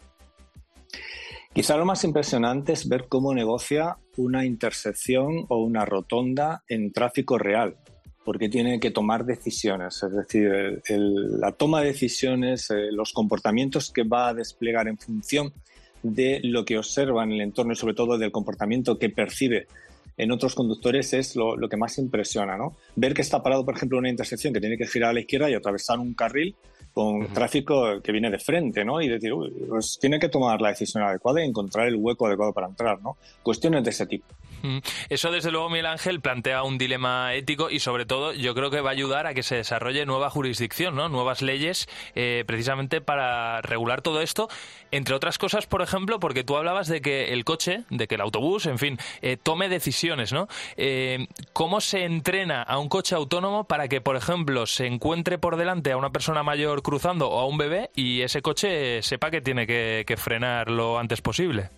Quizá 1.52 1.76
lo 1.76 1.84
más 1.84 2.02
impresionante 2.02 2.72
es 2.72 2.88
ver 2.88 3.08
cómo 3.10 3.34
negocia 3.34 3.98
una 4.16 4.46
intersección 4.46 5.44
o 5.50 5.58
una 5.58 5.84
rotonda 5.84 6.64
en 6.66 6.92
tráfico 6.92 7.36
real, 7.36 7.76
porque 8.24 8.48
tiene 8.48 8.80
que 8.80 8.90
tomar 8.90 9.26
decisiones, 9.26 10.02
es 10.02 10.12
decir, 10.12 10.82
la 10.88 11.52
toma 11.52 11.82
de 11.82 11.88
decisiones, 11.88 12.70
eh, 12.70 12.90
los 12.90 13.12
comportamientos 13.12 13.92
que 13.92 14.04
va 14.04 14.28
a 14.28 14.34
desplegar 14.34 14.88
en 14.88 14.96
función 14.96 15.52
de 16.04 16.40
lo 16.44 16.64
que 16.64 16.78
observa 16.78 17.24
en 17.24 17.32
el 17.32 17.40
entorno 17.40 17.72
y 17.72 17.76
sobre 17.76 17.94
todo 17.94 18.16
del 18.18 18.30
comportamiento 18.30 18.98
que 18.98 19.08
percibe 19.08 19.66
en 20.16 20.30
otros 20.30 20.54
conductores 20.54 21.12
es 21.12 21.34
lo, 21.34 21.56
que 21.68 21.76
más 21.76 21.98
impresiona, 21.98 22.56
¿no? 22.56 22.76
Ver 22.94 23.14
que 23.14 23.22
está 23.22 23.42
parado, 23.42 23.64
por 23.64 23.74
ejemplo, 23.74 23.98
en 23.98 24.02
una 24.02 24.10
intersección 24.10 24.52
que 24.52 24.60
tiene 24.60 24.76
que 24.76 24.86
girar 24.86 25.10
a 25.10 25.12
la 25.12 25.20
izquierda 25.20 25.50
y 25.50 25.54
atravesar 25.54 25.98
un 25.98 26.14
carril 26.14 26.54
con 26.92 27.26
tráfico 27.32 28.00
que 28.00 28.12
viene 28.12 28.30
de 28.30 28.38
frente, 28.38 28.84
¿no? 28.84 29.02
Y 29.02 29.08
decir, 29.08 29.32
pues 29.68 29.98
tiene 30.00 30.20
que 30.20 30.28
tomar 30.28 30.60
la 30.60 30.68
decisión 30.68 31.02
adecuada 31.02 31.42
y 31.42 31.48
encontrar 31.48 31.88
el 31.88 31.96
hueco 31.96 32.28
adecuado 32.28 32.52
para 32.52 32.68
entrar, 32.68 33.02
¿no? 33.02 33.16
Cuestiones 33.42 33.82
de 33.82 33.90
ese 33.90 34.06
tipo. 34.06 34.26
Eso, 35.08 35.30
desde 35.30 35.50
luego, 35.50 35.68
Miguel 35.68 35.86
Ángel 35.86 36.20
plantea 36.20 36.62
un 36.62 36.78
dilema 36.78 37.34
ético 37.34 37.70
y, 37.70 37.80
sobre 37.80 38.06
todo, 38.06 38.32
yo 38.32 38.54
creo 38.54 38.70
que 38.70 38.80
va 38.80 38.90
a 38.90 38.92
ayudar 38.92 39.26
a 39.26 39.34
que 39.34 39.42
se 39.42 39.56
desarrolle 39.56 40.06
nueva 40.06 40.30
jurisdicción, 40.30 40.94
¿no? 40.94 41.08
Nuevas 41.08 41.42
leyes, 41.42 41.88
eh, 42.14 42.44
precisamente 42.46 43.00
para 43.00 43.60
regular 43.62 44.00
todo 44.00 44.20
esto. 44.20 44.48
Entre 44.90 45.14
otras 45.14 45.38
cosas, 45.38 45.66
por 45.66 45.82
ejemplo, 45.82 46.18
porque 46.20 46.44
tú 46.44 46.56
hablabas 46.56 46.88
de 46.88 47.02
que 47.02 47.32
el 47.32 47.44
coche, 47.44 47.84
de 47.90 48.06
que 48.06 48.14
el 48.14 48.20
autobús, 48.20 48.66
en 48.66 48.78
fin, 48.78 48.98
eh, 49.22 49.36
tome 49.36 49.68
decisiones, 49.68 50.32
¿no? 50.32 50.48
Eh, 50.76 51.26
¿Cómo 51.52 51.80
se 51.80 52.04
entrena 52.04 52.62
a 52.62 52.78
un 52.78 52.88
coche 52.88 53.14
autónomo 53.14 53.64
para 53.64 53.88
que, 53.88 54.00
por 54.00 54.16
ejemplo, 54.16 54.66
se 54.66 54.86
encuentre 54.86 55.38
por 55.38 55.56
delante 55.56 55.92
a 55.92 55.96
una 55.96 56.10
persona 56.10 56.42
mayor 56.42 56.82
cruzando 56.82 57.28
o 57.28 57.40
a 57.40 57.46
un 57.46 57.58
bebé 57.58 57.90
y 57.94 58.22
ese 58.22 58.40
coche 58.40 59.02
sepa 59.02 59.30
que 59.30 59.40
tiene 59.40 59.66
que 59.66 60.16
frenar 60.16 60.70
lo 60.70 60.98
antes 60.98 61.20
posible? 61.20 61.68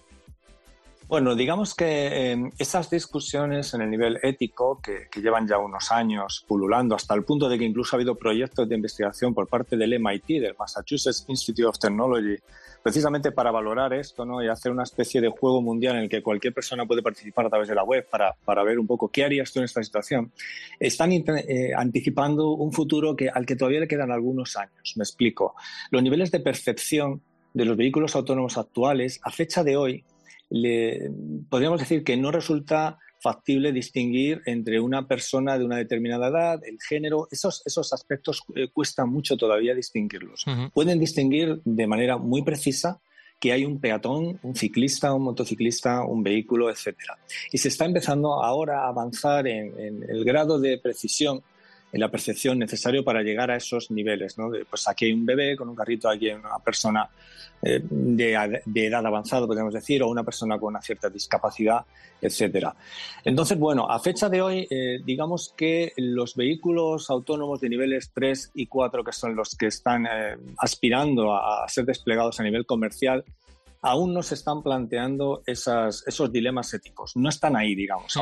Bueno, 1.09 1.37
digamos 1.37 1.77
que 1.77 2.33
em, 2.33 2.51
esas 2.59 2.91
discusiones 2.91 3.73
en 3.75 3.83
el 3.83 3.91
nivel 3.91 4.19
ético, 4.25 4.81
que, 4.83 5.09
llevan 5.21 5.47
ya 5.47 5.57
unos 5.57 5.93
años 5.93 6.45
pululando, 6.49 6.97
hasta 6.97 7.15
el 7.15 7.23
punto 7.23 7.49
de 7.49 7.57
que 7.57 7.65
incluso 7.65 7.95
ha 7.95 7.99
habido 7.99 8.17
proyectos 8.17 8.69
de 8.69 8.75
investigación 8.75 9.33
por 9.33 9.47
parte 9.47 9.77
del 9.77 10.01
MIT, 10.01 10.41
del 10.41 10.57
Massachusetts 10.59 11.25
Institute 11.29 11.65
of 11.65 11.79
Technology, 11.79 12.37
precisamente 12.83 13.31
para 13.31 13.53
valorar 13.53 13.93
esto 13.93 14.25
¿no? 14.25 14.43
y 14.43 14.49
hacer 14.49 14.73
una 14.73 14.83
especie 14.83 15.21
de 15.21 15.29
juego 15.29 15.63
mundial 15.63 15.95
en 15.95 16.03
el 16.03 16.09
que 16.09 16.25
cualquier 16.25 16.53
persona 16.53 16.85
puede 16.87 17.03
participar 17.03 17.47
a 17.47 17.51
través 17.51 17.69
de 17.69 17.77
la 17.77 17.85
web 17.85 18.09
para, 18.11 18.35
para 18.45 18.65
ver 18.65 18.77
un 18.77 18.89
poco 18.89 19.09
qué 19.09 19.25
harías 19.25 19.53
tú 19.53 19.61
en 19.61 19.67
esta 19.67 19.85
situación, 19.85 20.33
están 20.81 21.13
eh, 21.13 21.71
anticipando 21.77 22.51
un 22.51 22.73
futuro 22.73 23.15
que, 23.15 23.29
al 23.29 23.47
que 23.47 23.55
todavía 23.55 23.79
le 23.79 23.87
quedan 23.87 24.11
algunos 24.11 24.57
años. 24.57 24.95
Me 24.97 25.05
explico. 25.05 25.55
Los 25.93 26.03
niveles 26.03 26.33
de 26.33 26.41
percepción 26.41 27.23
de 27.55 27.65
los 27.65 27.77
vehículos 27.77 28.17
autónomos 28.17 28.59
actuales, 28.59 29.21
a 29.23 29.31
fecha 29.31 29.63
de 29.63 29.77
hoy, 29.77 30.05
le, 30.51 31.11
podríamos 31.49 31.81
decir 31.81 32.05
que 32.05 32.17
no 32.17 32.31
resulta 32.31 32.99
factible 33.21 33.73
distinguir 33.73 34.43
entre 34.47 34.79
una 34.79 35.09
persona 35.09 35.59
de 35.59 35.65
una 35.65 35.77
determinada 35.77 36.29
edad, 36.29 36.61
el 36.65 36.79
género, 36.81 37.29
esos, 37.31 37.63
esos 37.65 37.93
aspectos 37.93 38.43
eh, 38.55 38.69
cuesta 38.73 39.05
mucho 39.07 39.37
todavía 39.37 39.75
distinguirlos. 39.75 40.45
Pueden 40.73 41.01
distinguir 41.01 41.61
de 41.65 41.87
manera 41.87 42.19
muy 42.19 42.43
precisa 42.43 43.01
que 43.41 43.53
hay 43.53 43.65
un 43.65 43.81
peatón, 43.81 44.39
un 44.43 44.55
ciclista, 44.55 45.13
un 45.13 45.25
motociclista, 45.25 46.05
un 46.05 46.23
vehículo, 46.23 46.71
etc. 46.71 46.97
Y 47.53 47.59
se 47.59 47.69
está 47.69 47.85
empezando 47.85 48.43
ahora 48.43 48.85
a 48.85 48.89
avanzar 48.89 49.47
en, 49.47 50.05
el 50.09 50.25
grado 50.25 50.59
de 50.59 50.79
precisión 50.79 51.43
la 51.93 52.11
percepción 52.11 52.59
necesario 52.59 53.05
para 53.05 53.23
llegar 53.23 53.51
a 53.51 53.57
esos 53.57 53.91
niveles. 53.91 54.39
¿no? 54.39 54.51
pues 54.69 54.89
aquí 54.89 55.07
hay 55.07 55.13
un 55.13 55.25
bebé 55.25 55.57
con 55.57 55.69
un 55.69 55.75
carrito, 55.75 56.09
aquí 56.09 56.29
hay 56.29 56.35
una 56.35 56.59
persona 56.59 57.09
eh, 57.63 57.81
de, 57.83 58.87
edad 58.87 59.07
avanzada, 59.07 59.47
podemos 59.47 59.73
decir, 59.73 60.03
o 60.03 60.09
una 60.09 60.23
persona 60.23 60.59
con 60.59 60.69
una 60.69 60.83
cierta 60.83 61.09
discapacidad, 61.09 61.85
etcétera. 62.21 62.75
Entonces, 63.25 63.59
bueno, 63.59 63.91
a 63.91 63.99
fecha 63.99 64.29
de 64.29 64.43
hoy, 64.43 64.67
eh, 64.71 65.01
digamos 65.05 65.55
que 65.57 65.93
los 65.97 66.35
vehículos 66.35 67.09
autónomos 67.09 67.61
de 67.61 67.71
niveles 67.71 68.11
3 68.15 68.53
y 68.55 68.67
4, 68.67 69.03
que 69.03 69.13
son 69.13 69.35
los 69.35 69.55
que 69.57 69.67
están 69.67 70.07
eh, 70.07 70.37
aspirando 70.59 71.35
a, 71.35 71.67
ser 71.69 71.87
desplegados 71.87 72.39
a 72.41 72.43
nivel 72.43 72.67
comercial, 72.67 73.25
aún 73.87 74.13
no 74.13 74.23
se 74.23 74.35
están 74.35 74.63
planteando 74.63 75.43
esas, 75.47 76.03
esos 76.07 76.33
dilemas 76.33 76.75
éticos. 76.75 77.13
No 77.15 77.29
están 77.29 77.57
ahí, 77.57 77.77
digamos. 77.77 78.17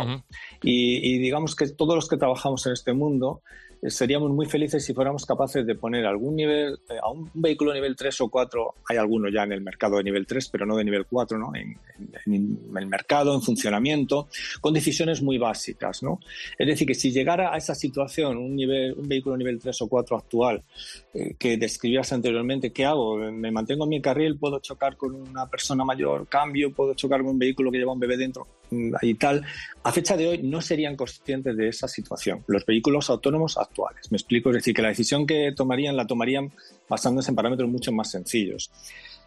y, 0.63 1.15
y, 1.15 1.19
digamos 1.19 1.57
que 1.57 1.69
todos 1.71 1.95
los 1.95 2.07
que 2.07 2.19
trabajamos 2.19 2.67
en 2.67 2.75
este 2.75 2.93
mundo 2.93 3.43
seríamos 3.83 4.31
muy 4.31 4.47
felices 4.47 4.85
si 4.85 4.95
fuéramos 4.95 5.25
capaces 5.25 5.67
de 5.67 5.75
poner 5.75 6.07
algún 6.07 6.37
nivel, 6.37 6.79
eh, 6.89 6.99
a 7.03 7.11
un 7.11 7.31
vehículo 7.35 7.73
nivel 7.73 7.97
3 7.97 8.21
o 8.23 8.29
4, 8.29 8.75
hay 8.89 8.97
algunos 8.97 9.33
ya 9.33 9.43
en 9.43 9.53
el 9.53 9.61
mercado 9.61 9.97
de 9.99 10.05
nivel 10.05 10.27
3, 10.27 10.49
pero 10.49 10.67
no 10.67 10.77
de 10.77 10.85
nivel 10.85 11.07
4, 11.07 11.39
¿no? 11.39 11.53
En, 11.55 11.79
el 12.27 12.87
mercado, 12.87 13.35
en 13.35 13.43
funcionamiento, 13.43 14.29
con 14.61 14.75
decisiones 14.75 15.23
muy 15.23 15.39
básicas, 15.39 16.03
¿no? 16.03 16.21
Es 16.59 16.67
decir, 16.67 16.87
que 16.87 16.95
si 16.95 17.13
llegara 17.13 17.55
a 17.55 17.57
esa 17.57 17.75
situación 17.75 18.37
un, 18.37 18.57
nivel, 18.57 18.95
un 18.95 19.09
vehículo 19.09 19.37
nivel 19.37 19.61
3 19.61 19.83
o 19.83 19.89
4 19.89 20.17
actual 20.17 20.63
eh, 21.13 21.35
que 21.39 21.57
describías 21.57 22.13
anteriormente, 22.13 22.73
¿qué 22.73 22.85
hago? 22.85 23.17
¿Me 23.17 23.51
mantengo 23.51 23.85
en 23.85 23.91
mi 23.91 24.01
carril? 24.01 24.39
¿Puedo 24.39 24.59
chocar 24.59 24.97
con 24.97 25.15
una 25.15 25.47
persona 25.47 25.85
mayor? 25.85 26.27
¿Cambio? 26.29 26.73
¿Puedo 26.73 26.95
chocar 26.95 27.21
con 27.21 27.31
un 27.31 27.39
vehículo 27.39 27.71
que 27.71 27.79
lleva 27.79 27.93
un 27.93 28.01
bebé 28.01 28.17
dentro? 28.17 28.47
Mm, 28.71 28.95
y 29.03 29.15
tal. 29.15 29.45
A 29.83 29.93
fecha 29.93 30.17
de 30.17 30.27
hoy 30.29 30.43
no 30.43 30.61
serían 30.61 30.97
conscientes 30.97 31.57
de 31.57 31.69
esa 31.69 31.89
situación. 31.89 32.45
Los 32.47 32.65
vehículos 32.65 33.11
autónomos 33.11 33.59
actuales. 33.59 34.11
Me 34.11 34.17
explico, 34.17 34.51
es 34.51 34.57
decir, 34.57 34.75
que 34.75 34.83
la 34.83 34.89
decisión 34.89 35.27
que 35.27 35.53
tomarían 35.55 35.97
la 35.97 36.07
tomarían 36.07 36.51
basándose 36.89 37.31
en 37.31 37.37
parámetros 37.37 37.69
mucho 37.69 37.93
más 37.93 38.11
sencillos. 38.11 38.71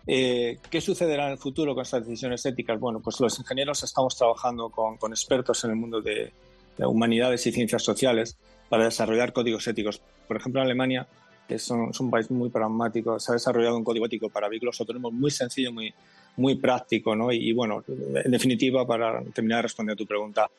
Eh, 0.05 0.57
¿Qué 0.69 0.79
sucederá 0.79 1.25
en 1.25 1.33
el 1.33 1.37
futuro 1.37 1.75
con 1.75 1.83
estas 1.83 2.05
decisiones 2.05 2.45
éticas? 2.45 2.79
Bueno, 2.79 3.01
pues 3.01 3.19
los 3.19 3.37
ingenieros 3.39 3.83
estamos 3.83 4.17
trabajando 4.17 4.69
con, 4.69 5.11
expertos 5.11 5.63
en 5.65 5.71
el 5.71 5.75
mundo 5.75 6.01
de, 6.01 6.31
humanidades 6.77 7.45
y 7.47 7.51
ciencias 7.51 7.83
sociales 7.83 8.37
para 8.69 8.85
desarrollar 8.85 9.33
códigos 9.33 9.67
éticos. 9.67 10.01
Por 10.27 10.37
ejemplo, 10.37 10.61
en 10.61 10.67
Alemania, 10.67 11.07
que 11.47 11.55
es 11.55 11.69
un, 11.69 12.11
país 12.11 12.31
muy 12.31 12.49
pragmático, 12.49 13.19
se 13.19 13.31
ha 13.31 13.33
desarrollado 13.33 13.75
un 13.75 13.83
código 13.83 14.05
ético 14.05 14.29
para 14.29 14.47
vehículos 14.47 14.79
autónomos 14.79 15.11
muy 15.11 15.31
sencillo, 15.31 15.73
muy, 15.73 15.93
muy 16.37 16.55
práctico, 16.55 17.15
¿no? 17.15 17.31
Y, 17.31 17.51
bueno, 17.53 17.83
en 17.87 18.31
definitiva, 18.31 18.85
para 18.85 19.21
terminar 19.33 19.59
de 19.59 19.63
responder 19.63 19.93
a 19.93 19.97
tu 19.97 20.05
pregunta, 20.05 20.49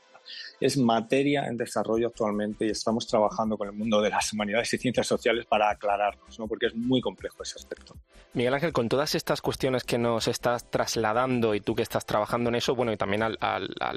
es 0.60 0.76
materia 0.76 1.46
en 1.46 1.56
desarrollo 1.56 2.08
actualmente 2.08 2.66
y 2.66 2.70
estamos 2.70 3.06
trabajando 3.06 3.56
con 3.56 3.68
el 3.68 3.74
mundo 3.74 4.00
de 4.00 4.10
las 4.10 4.32
humanidades 4.32 4.72
y 4.74 4.78
ciencias 4.78 5.06
sociales 5.06 5.46
para 5.46 5.70
aclararnos, 5.70 6.38
¿no? 6.38 6.46
porque 6.46 6.66
es 6.66 6.74
muy 6.74 7.00
complejo 7.00 7.42
ese 7.42 7.56
aspecto. 7.56 7.94
Miguel 8.34 8.54
Ángel, 8.54 8.72
con 8.72 8.88
todas 8.88 9.14
estas 9.14 9.40
cuestiones 9.40 9.84
que 9.84 9.96
nos 9.96 10.28
estás 10.28 10.70
trasladando 10.70 11.54
y 11.54 11.60
tú 11.60 11.74
que 11.74 11.82
estás 11.82 12.04
trabajando 12.04 12.50
en 12.50 12.56
eso, 12.56 12.74
bueno, 12.74 12.92
y 12.92 12.96
también 12.96 13.22
al, 13.22 13.38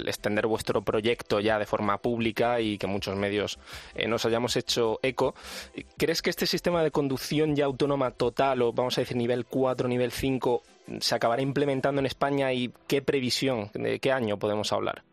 extender 0.08 0.48
vuestro 0.48 0.82
proyecto 0.84 1.40
ya 1.40 1.60
de 1.60 1.66
forma 1.66 1.98
pública 1.98 2.62
y 2.62 2.78
que 2.78 2.88
muchos 2.88 3.16
medios 3.18 3.60
eh, 3.94 4.08
nos 4.08 4.26
hayamos 4.26 4.56
hecho 4.56 5.00
eco, 5.04 5.36
¿crees 5.98 6.22
que 6.22 6.30
este 6.30 6.46
sistema 6.46 6.82
de 6.84 6.92
conducción 6.92 7.56
ya 7.56 7.66
autónoma 7.66 8.12
total, 8.12 8.62
o 8.62 8.72
vamos 8.72 8.98
a 8.98 9.02
decir 9.02 9.18
nivel 9.18 9.46
4, 9.46 9.88
nivel 9.88 10.12
5, 10.12 10.64
se 11.00 11.16
acabará 11.16 11.42
implementando 11.42 12.00
en 12.00 12.06
España 12.06 12.54
y 12.54 12.74
qué 12.88 13.02
previsión, 13.02 13.70
de 13.74 14.00
qué 14.00 14.12
año 14.12 14.38
podemos 14.38 14.72
hablar? 14.74 15.04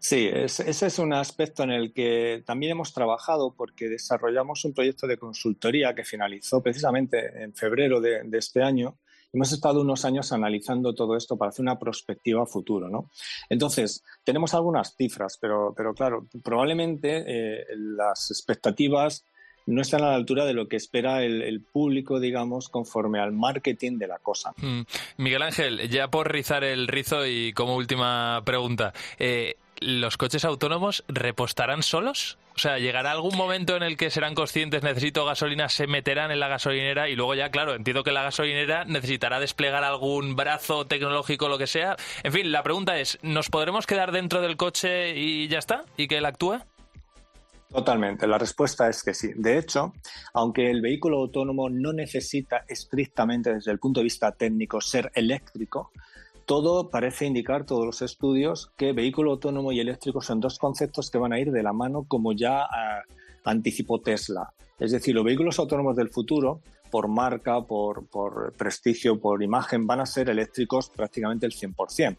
Sí, 0.00 0.28
ese 0.32 0.86
es 0.86 0.98
un 1.00 1.12
aspecto 1.12 1.64
en 1.64 1.72
el 1.72 1.92
que 1.92 2.42
también 2.46 2.72
hemos 2.72 2.92
trabajado 2.92 3.52
porque 3.56 3.88
desarrollamos 3.88 4.64
un 4.64 4.72
proyecto 4.72 5.08
de 5.08 5.16
consultoría 5.16 5.92
que 5.92 6.04
finalizó 6.04 6.62
precisamente 6.62 7.42
en 7.42 7.52
febrero 7.52 8.00
de, 8.00 8.22
este 8.32 8.62
año. 8.62 8.96
Hemos 9.32 9.52
estado 9.52 9.80
unos 9.80 10.04
años 10.04 10.32
analizando 10.32 10.94
todo 10.94 11.16
esto 11.16 11.36
para 11.36 11.48
hacer 11.48 11.64
una 11.64 11.78
perspectiva 11.78 12.46
futuro, 12.46 12.88
¿no? 12.88 13.10
Entonces, 13.50 14.04
tenemos 14.22 14.54
algunas 14.54 14.94
cifras, 14.94 15.36
pero, 15.40 15.74
pero 15.76 15.92
claro, 15.92 16.28
probablemente 16.44 17.24
eh, 17.26 17.66
las 17.76 18.30
expectativas 18.30 19.24
no 19.68 19.82
están 19.82 20.02
a 20.02 20.08
la 20.08 20.14
altura 20.14 20.46
de 20.46 20.54
lo 20.54 20.66
que 20.66 20.76
espera 20.76 21.22
el, 21.22 21.60
público, 21.60 22.20
digamos, 22.20 22.68
conforme 22.70 23.20
al 23.20 23.32
marketing 23.32 23.98
de 23.98 24.06
la 24.06 24.18
cosa. 24.18 24.54
Mm. 24.56 24.82
Miguel 25.18 25.42
Ángel, 25.42 25.88
ya 25.90 26.08
por 26.08 26.32
rizar 26.32 26.64
el 26.64 26.88
rizo 26.88 27.26
y 27.26 27.52
como 27.52 27.76
última 27.76 28.40
pregunta, 28.46 28.94
eh, 29.18 29.56
¿los 29.80 30.16
coches 30.16 30.46
autónomos 30.46 31.04
repostarán 31.08 31.82
solos? 31.82 32.38
O 32.56 32.60
sea, 32.60 32.78
¿llegará 32.78 33.12
algún 33.12 33.36
momento 33.36 33.76
en 33.76 33.82
el 33.82 33.98
que 33.98 34.10
serán 34.10 34.34
conscientes, 34.34 34.82
necesito 34.82 35.26
gasolina, 35.26 35.68
se 35.68 35.86
meterán 35.86 36.30
en 36.30 36.40
la 36.40 36.48
gasolinera 36.48 37.10
y 37.10 37.14
luego 37.14 37.34
ya, 37.34 37.50
claro, 37.50 37.74
entiendo 37.74 38.02
que 38.02 38.10
la 38.10 38.22
gasolinera 38.22 38.86
necesitará 38.86 39.38
desplegar 39.38 39.84
algún 39.84 40.34
brazo 40.34 40.86
tecnológico, 40.86 41.48
lo 41.48 41.58
que 41.58 41.66
sea. 41.66 41.96
En 42.22 42.32
fin, 42.32 42.50
la 42.50 42.62
pregunta 42.62 42.98
es, 42.98 43.18
¿nos 43.20 43.50
podremos 43.50 43.86
quedar 43.86 44.12
dentro 44.12 44.40
del 44.40 44.56
coche 44.56 45.14
y 45.14 45.46
ya 45.48 45.58
está? 45.58 45.84
¿Y 45.98 46.08
que 46.08 46.16
él 46.16 46.24
actúe? 46.24 46.58
Totalmente, 47.70 48.26
la 48.26 48.38
respuesta 48.38 48.88
es 48.88 49.02
que 49.02 49.12
sí. 49.12 49.30
De 49.34 49.58
hecho, 49.58 49.92
aunque 50.32 50.70
el 50.70 50.80
vehículo 50.80 51.18
autónomo 51.18 51.68
no 51.68 51.92
necesita 51.92 52.64
estrictamente 52.66 53.54
desde 53.54 53.72
el 53.72 53.78
punto 53.78 54.00
de 54.00 54.04
vista 54.04 54.32
técnico 54.32 54.80
ser 54.80 55.10
eléctrico, 55.14 55.90
todo 56.46 56.88
parece 56.88 57.26
indicar, 57.26 57.66
todos 57.66 57.84
los 57.84 58.00
estudios, 58.00 58.72
que 58.78 58.94
vehículo 58.94 59.32
autónomo 59.32 59.70
y 59.70 59.80
eléctrico 59.80 60.22
son 60.22 60.40
dos 60.40 60.58
conceptos 60.58 61.10
que 61.10 61.18
van 61.18 61.34
a 61.34 61.38
ir 61.38 61.52
de 61.52 61.62
la 61.62 61.74
mano 61.74 62.04
como 62.08 62.32
ya 62.32 62.62
ah, 62.62 63.02
anticipó 63.44 64.00
Tesla. 64.00 64.50
Es 64.78 64.92
decir, 64.92 65.14
los 65.14 65.24
vehículos 65.24 65.58
autónomos 65.58 65.94
del 65.94 66.08
futuro, 66.08 66.62
por 66.90 67.06
marca, 67.08 67.60
por, 67.60 68.06
prestigio, 68.56 69.20
por 69.20 69.42
imagen, 69.42 69.86
van 69.86 70.00
a 70.00 70.06
ser 70.06 70.30
eléctricos 70.30 70.88
prácticamente 70.88 71.44
el 71.44 71.52
100%. 71.52 72.16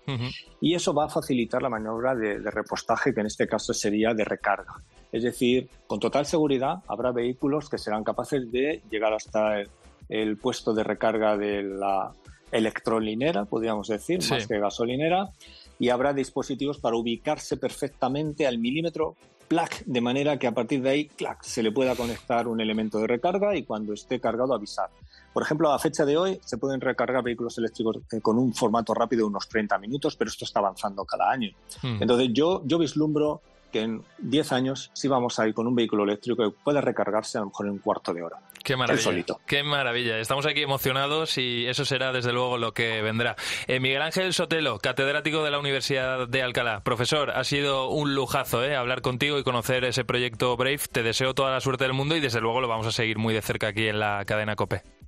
Y 0.61 0.75
eso 0.75 0.93
va 0.93 1.05
a 1.05 1.09
facilitar 1.09 1.63
la 1.63 1.69
maniobra 1.69 2.13
de, 2.13 2.39
repostaje, 2.51 3.13
que 3.13 3.21
en 3.21 3.25
este 3.25 3.47
caso 3.47 3.73
sería 3.73 4.13
de 4.13 4.25
recarga. 4.25 4.75
Es 5.11 5.23
decir, 5.23 5.69
con 5.87 5.99
total 5.99 6.25
seguridad 6.25 6.79
habrá 6.87 7.11
vehículos 7.11 7.69
que 7.69 7.77
serán 7.77 8.03
capaces 8.03 8.51
de 8.51 8.81
llegar 8.89 9.13
hasta 9.13 9.63
el 10.07 10.37
puesto 10.37 10.73
de 10.73 10.83
recarga 10.83 11.37
de 11.37 11.63
la, 11.63 12.11
electrolinera, 12.51 13.45
podríamos 13.45 13.87
decir, 13.87 14.19
más 14.29 14.47
que 14.47 14.59
gasolinera, 14.59 15.29
y 15.77 15.89
habrá 15.89 16.13
dispositivos 16.13 16.79
para 16.79 16.95
ubicarse 16.95 17.57
perfectamente 17.57 18.47
al 18.47 18.57
milímetro 18.57 19.15
plac, 19.47 19.83
de 19.85 20.01
manera 20.01 20.37
que 20.37 20.47
a 20.47 20.51
partir 20.51 20.81
de 20.81 20.89
ahí 20.89 21.05
clac, 21.05 21.41
se 21.41 21.63
le 21.63 21.71
pueda 21.71 21.95
conectar 21.95 22.47
un 22.47 22.61
elemento 22.61 22.99
de 22.99 23.07
recarga 23.07 23.55
y 23.55 23.63
cuando 23.63 23.93
esté 23.93 24.19
cargado 24.19 24.53
avisar. 24.53 24.89
Por 25.33 25.43
ejemplo, 25.43 25.71
a 25.71 25.79
fecha 25.79 26.05
de 26.05 26.17
hoy 26.17 26.39
se 26.43 26.57
pueden 26.57 26.81
recargar 26.81 27.23
vehículos 27.23 27.57
eléctricos 27.57 27.97
eh, 28.11 28.19
con 28.21 28.37
un 28.37 28.53
formato 28.53 28.93
rápido 28.93 29.23
de 29.23 29.29
unos 29.29 29.47
30 29.47 29.77
minutos, 29.79 30.15
pero 30.15 30.29
esto 30.29 30.45
está 30.45 30.59
avanzando 30.59 31.05
cada 31.05 31.31
año. 31.31 31.51
Hmm. 31.81 31.97
Entonces 32.01 32.29
yo, 32.31 32.61
yo 32.65 32.77
vislumbro 32.77 33.41
que 33.71 33.81
en 33.81 34.03
10 34.19 34.51
años 34.51 34.91
sí 34.93 35.07
vamos 35.07 35.39
a 35.39 35.47
ir 35.47 35.53
con 35.53 35.67
un 35.67 35.75
vehículo 35.75 36.03
eléctrico 36.03 36.43
que 36.43 36.55
puede 36.63 36.81
recargarse 36.81 37.37
a 37.37 37.41
lo 37.41 37.47
mejor 37.47 37.65
en 37.67 37.71
un 37.73 37.79
cuarto 37.79 38.13
de 38.13 38.23
hora. 38.23 38.37
Qué 38.63 38.75
maravilla. 38.75 39.23
Qué 39.47 39.63
maravilla. 39.63 40.19
Estamos 40.19 40.45
aquí 40.45 40.61
emocionados 40.61 41.37
y 41.37 41.65
eso 41.65 41.85
será 41.85 42.11
desde 42.11 42.33
luego 42.33 42.57
lo 42.57 42.73
que 42.73 43.01
vendrá. 43.01 43.35
Eh, 43.67 43.79
Miguel 43.79 44.01
Ángel 44.01 44.33
Sotelo, 44.33 44.79
catedrático 44.79 45.43
de 45.43 45.51
la 45.51 45.59
Universidad 45.59 46.27
de 46.27 46.43
Alcalá. 46.43 46.83
Profesor, 46.83 47.31
ha 47.31 47.43
sido 47.43 47.89
un 47.89 48.15
lujazo 48.15 48.63
eh, 48.63 48.75
hablar 48.75 49.01
contigo 49.01 49.37
y 49.39 49.43
conocer 49.43 49.85
ese 49.85 50.03
proyecto 50.03 50.55
Brave. 50.57 50.81
Te 50.91 51.03
deseo 51.03 51.33
toda 51.33 51.51
la 51.51 51.61
suerte 51.61 51.85
del 51.85 51.93
mundo 51.93 52.15
y 52.15 52.19
desde 52.19 52.41
luego 52.41 52.61
lo 52.61 52.67
vamos 52.67 52.87
a 52.87 52.91
seguir 52.91 53.17
muy 53.17 53.33
de 53.33 53.41
cerca 53.41 53.69
aquí 53.69 53.87
en 53.87 53.99
la 53.99 54.23
cadena 54.25 54.55
COPE. 54.55 54.98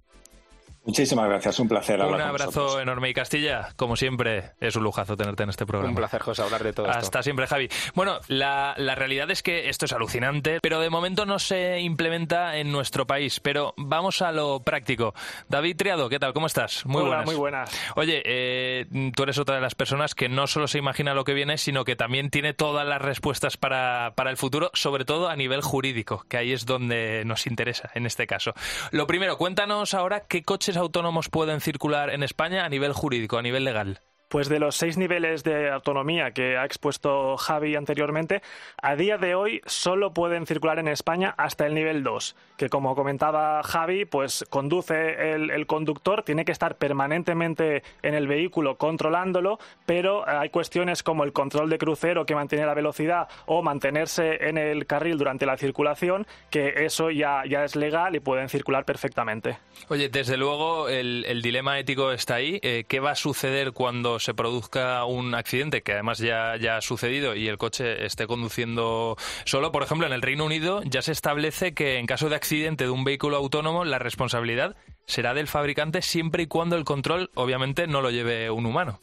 Muchísimas 0.83 1.29
gracias, 1.29 1.59
un 1.59 1.67
placer. 1.67 2.01
Un 2.01 2.19
abrazo 2.19 2.81
enorme 2.81 3.09
y 3.09 3.13
Castilla, 3.13 3.69
como 3.75 3.95
siempre, 3.95 4.53
es 4.59 4.75
un 4.75 4.83
lujazo 4.83 5.15
tenerte 5.15 5.43
en 5.43 5.49
este 5.49 5.67
programa. 5.67 5.89
Un 5.89 5.95
placer, 5.95 6.23
José, 6.23 6.41
hablar 6.41 6.63
de 6.63 6.73
todo 6.73 6.87
Hasta 6.87 7.01
esto. 7.01 7.23
siempre, 7.23 7.45
Javi. 7.45 7.69
Bueno, 7.93 8.19
la, 8.27 8.73
realidad 8.95 9.29
es 9.29 9.43
que 9.43 9.69
esto 9.69 9.85
es 9.85 9.93
alucinante, 9.93 10.57
pero 10.59 10.79
de 10.79 10.89
momento 10.89 11.27
no 11.27 11.37
se 11.37 11.79
implementa 11.81 12.57
en 12.57 12.71
nuestro 12.71 13.05
país. 13.05 13.39
Pero 13.39 13.75
vamos 13.77 14.23
a 14.23 14.31
lo 14.31 14.61
práctico. 14.61 15.13
David 15.49 15.77
Triado, 15.77 16.09
¿qué 16.09 16.17
tal? 16.17 16.33
¿Cómo 16.33 16.47
estás? 16.47 16.83
Muy 16.87 17.03
buenas. 17.03 17.25
Muy 17.27 17.35
buenas. 17.35 17.69
Oye, 17.95 18.23
eh, 18.25 18.87
tú 19.15 19.21
eres 19.21 19.37
otra 19.37 19.55
de 19.55 19.61
las 19.61 19.75
personas 19.75 20.15
que 20.15 20.29
no 20.29 20.47
solo 20.47 20.67
se 20.67 20.79
imagina 20.79 21.13
lo 21.13 21.25
que 21.25 21.35
viene, 21.35 21.59
sino 21.59 21.85
que 21.85 21.95
también 21.95 22.31
tiene 22.31 22.55
todas 22.55 22.87
las 22.87 23.01
respuestas 23.01 23.55
para, 23.55 24.13
para 24.15 24.31
el 24.31 24.37
futuro, 24.37 24.71
sobre 24.73 25.05
todo 25.05 25.29
a 25.29 25.35
nivel 25.35 25.61
jurídico, 25.61 26.25
que 26.27 26.37
ahí 26.37 26.53
es 26.53 26.65
donde 26.65 27.23
nos 27.23 27.45
interesa 27.45 27.91
en 27.93 28.07
este 28.07 28.25
caso. 28.25 28.55
Lo 28.89 29.05
primero, 29.05 29.37
cuéntanos 29.37 29.93
ahora 29.93 30.21
qué 30.21 30.41
coches 30.71 30.77
autónomos 30.77 31.27
pueden 31.27 31.59
circular 31.59 32.09
en 32.11 32.23
España 32.23 32.63
a 32.63 32.69
nivel 32.69 32.93
jurídico, 32.93 33.37
a 33.37 33.41
nivel 33.41 33.65
legal? 33.65 33.99
Pues 34.31 34.47
de 34.47 34.59
los 34.59 34.77
seis 34.77 34.97
niveles 34.97 35.43
de 35.43 35.69
autonomía 35.69 36.31
que 36.31 36.55
ha 36.55 36.63
expuesto 36.63 37.35
Javi 37.35 37.75
anteriormente, 37.75 38.41
a 38.81 38.95
día 38.95 39.17
de 39.17 39.35
hoy 39.35 39.59
solo 39.65 40.13
pueden 40.13 40.47
circular 40.47 40.79
en 40.79 40.87
España 40.87 41.35
hasta 41.37 41.67
el 41.67 41.73
nivel 41.73 42.01
2, 42.01 42.37
que 42.55 42.69
como 42.69 42.95
comentaba 42.95 43.61
Javi, 43.61 44.05
pues 44.05 44.45
conduce 44.49 45.33
el, 45.33 45.67
conductor, 45.67 46.23
tiene 46.23 46.45
que 46.45 46.53
estar 46.53 46.77
permanentemente 46.77 47.83
en 48.03 48.13
el 48.13 48.29
vehículo 48.29 48.77
controlándolo, 48.77 49.59
pero 49.85 50.25
hay 50.25 50.47
cuestiones 50.47 51.03
como 51.03 51.25
el 51.25 51.33
control 51.33 51.69
de 51.69 51.77
crucero 51.77 52.25
que 52.25 52.33
mantiene 52.33 52.65
la 52.65 52.73
velocidad 52.73 53.27
o 53.47 53.61
mantenerse 53.61 54.47
en 54.47 54.57
el 54.57 54.85
carril 54.85 55.17
durante 55.17 55.45
la 55.45 55.57
circulación, 55.57 56.25
que 56.49 56.85
eso 56.85 57.11
ya, 57.11 57.43
ya 57.49 57.65
es 57.65 57.75
legal 57.75 58.15
y 58.15 58.21
pueden 58.21 58.47
circular 58.47 58.85
perfectamente. 58.85 59.57
Oye, 59.89 60.07
desde 60.07 60.37
luego 60.37 60.87
el, 60.87 61.25
el 61.27 61.41
dilema 61.41 61.77
ético 61.77 62.13
está 62.13 62.35
ahí. 62.35 62.61
Eh, 62.63 62.85
¿Qué 62.87 63.01
va 63.01 63.11
a 63.11 63.15
suceder 63.15 63.73
cuando 63.73 64.20
se 64.23 64.33
produzca 64.33 65.03
un 65.05 65.35
accidente, 65.35 65.81
que 65.81 65.93
además 65.93 66.19
ya, 66.19 66.55
ya 66.57 66.77
ha 66.77 66.81
sucedido, 66.81 67.35
y 67.35 67.47
el 67.47 67.57
coche 67.57 68.05
esté 68.05 68.27
conduciendo 68.27 69.17
solo? 69.45 69.71
Por 69.71 69.83
ejemplo, 69.83 70.07
en 70.07 70.13
el 70.13 70.21
Reino 70.21 70.45
Unido 70.45 70.81
ya 70.83 71.01
se 71.01 71.11
establece 71.11 71.73
que 71.73 71.97
en 71.97 72.05
caso 72.05 72.29
de 72.29 72.35
accidente 72.35 72.85
de 72.85 72.89
un 72.89 73.03
vehículo 73.03 73.37
autónomo, 73.37 73.85
la 73.85 73.99
responsabilidad 73.99 74.75
será 75.05 75.33
del 75.33 75.47
fabricante 75.47 76.01
siempre 76.01 76.43
y 76.43 76.47
cuando 76.47 76.75
el 76.75 76.85
control, 76.85 77.29
obviamente, 77.33 77.87
no 77.87 78.01
lo 78.01 78.11
lleve 78.11 78.49
un 78.49 78.65
humano. 78.65 78.99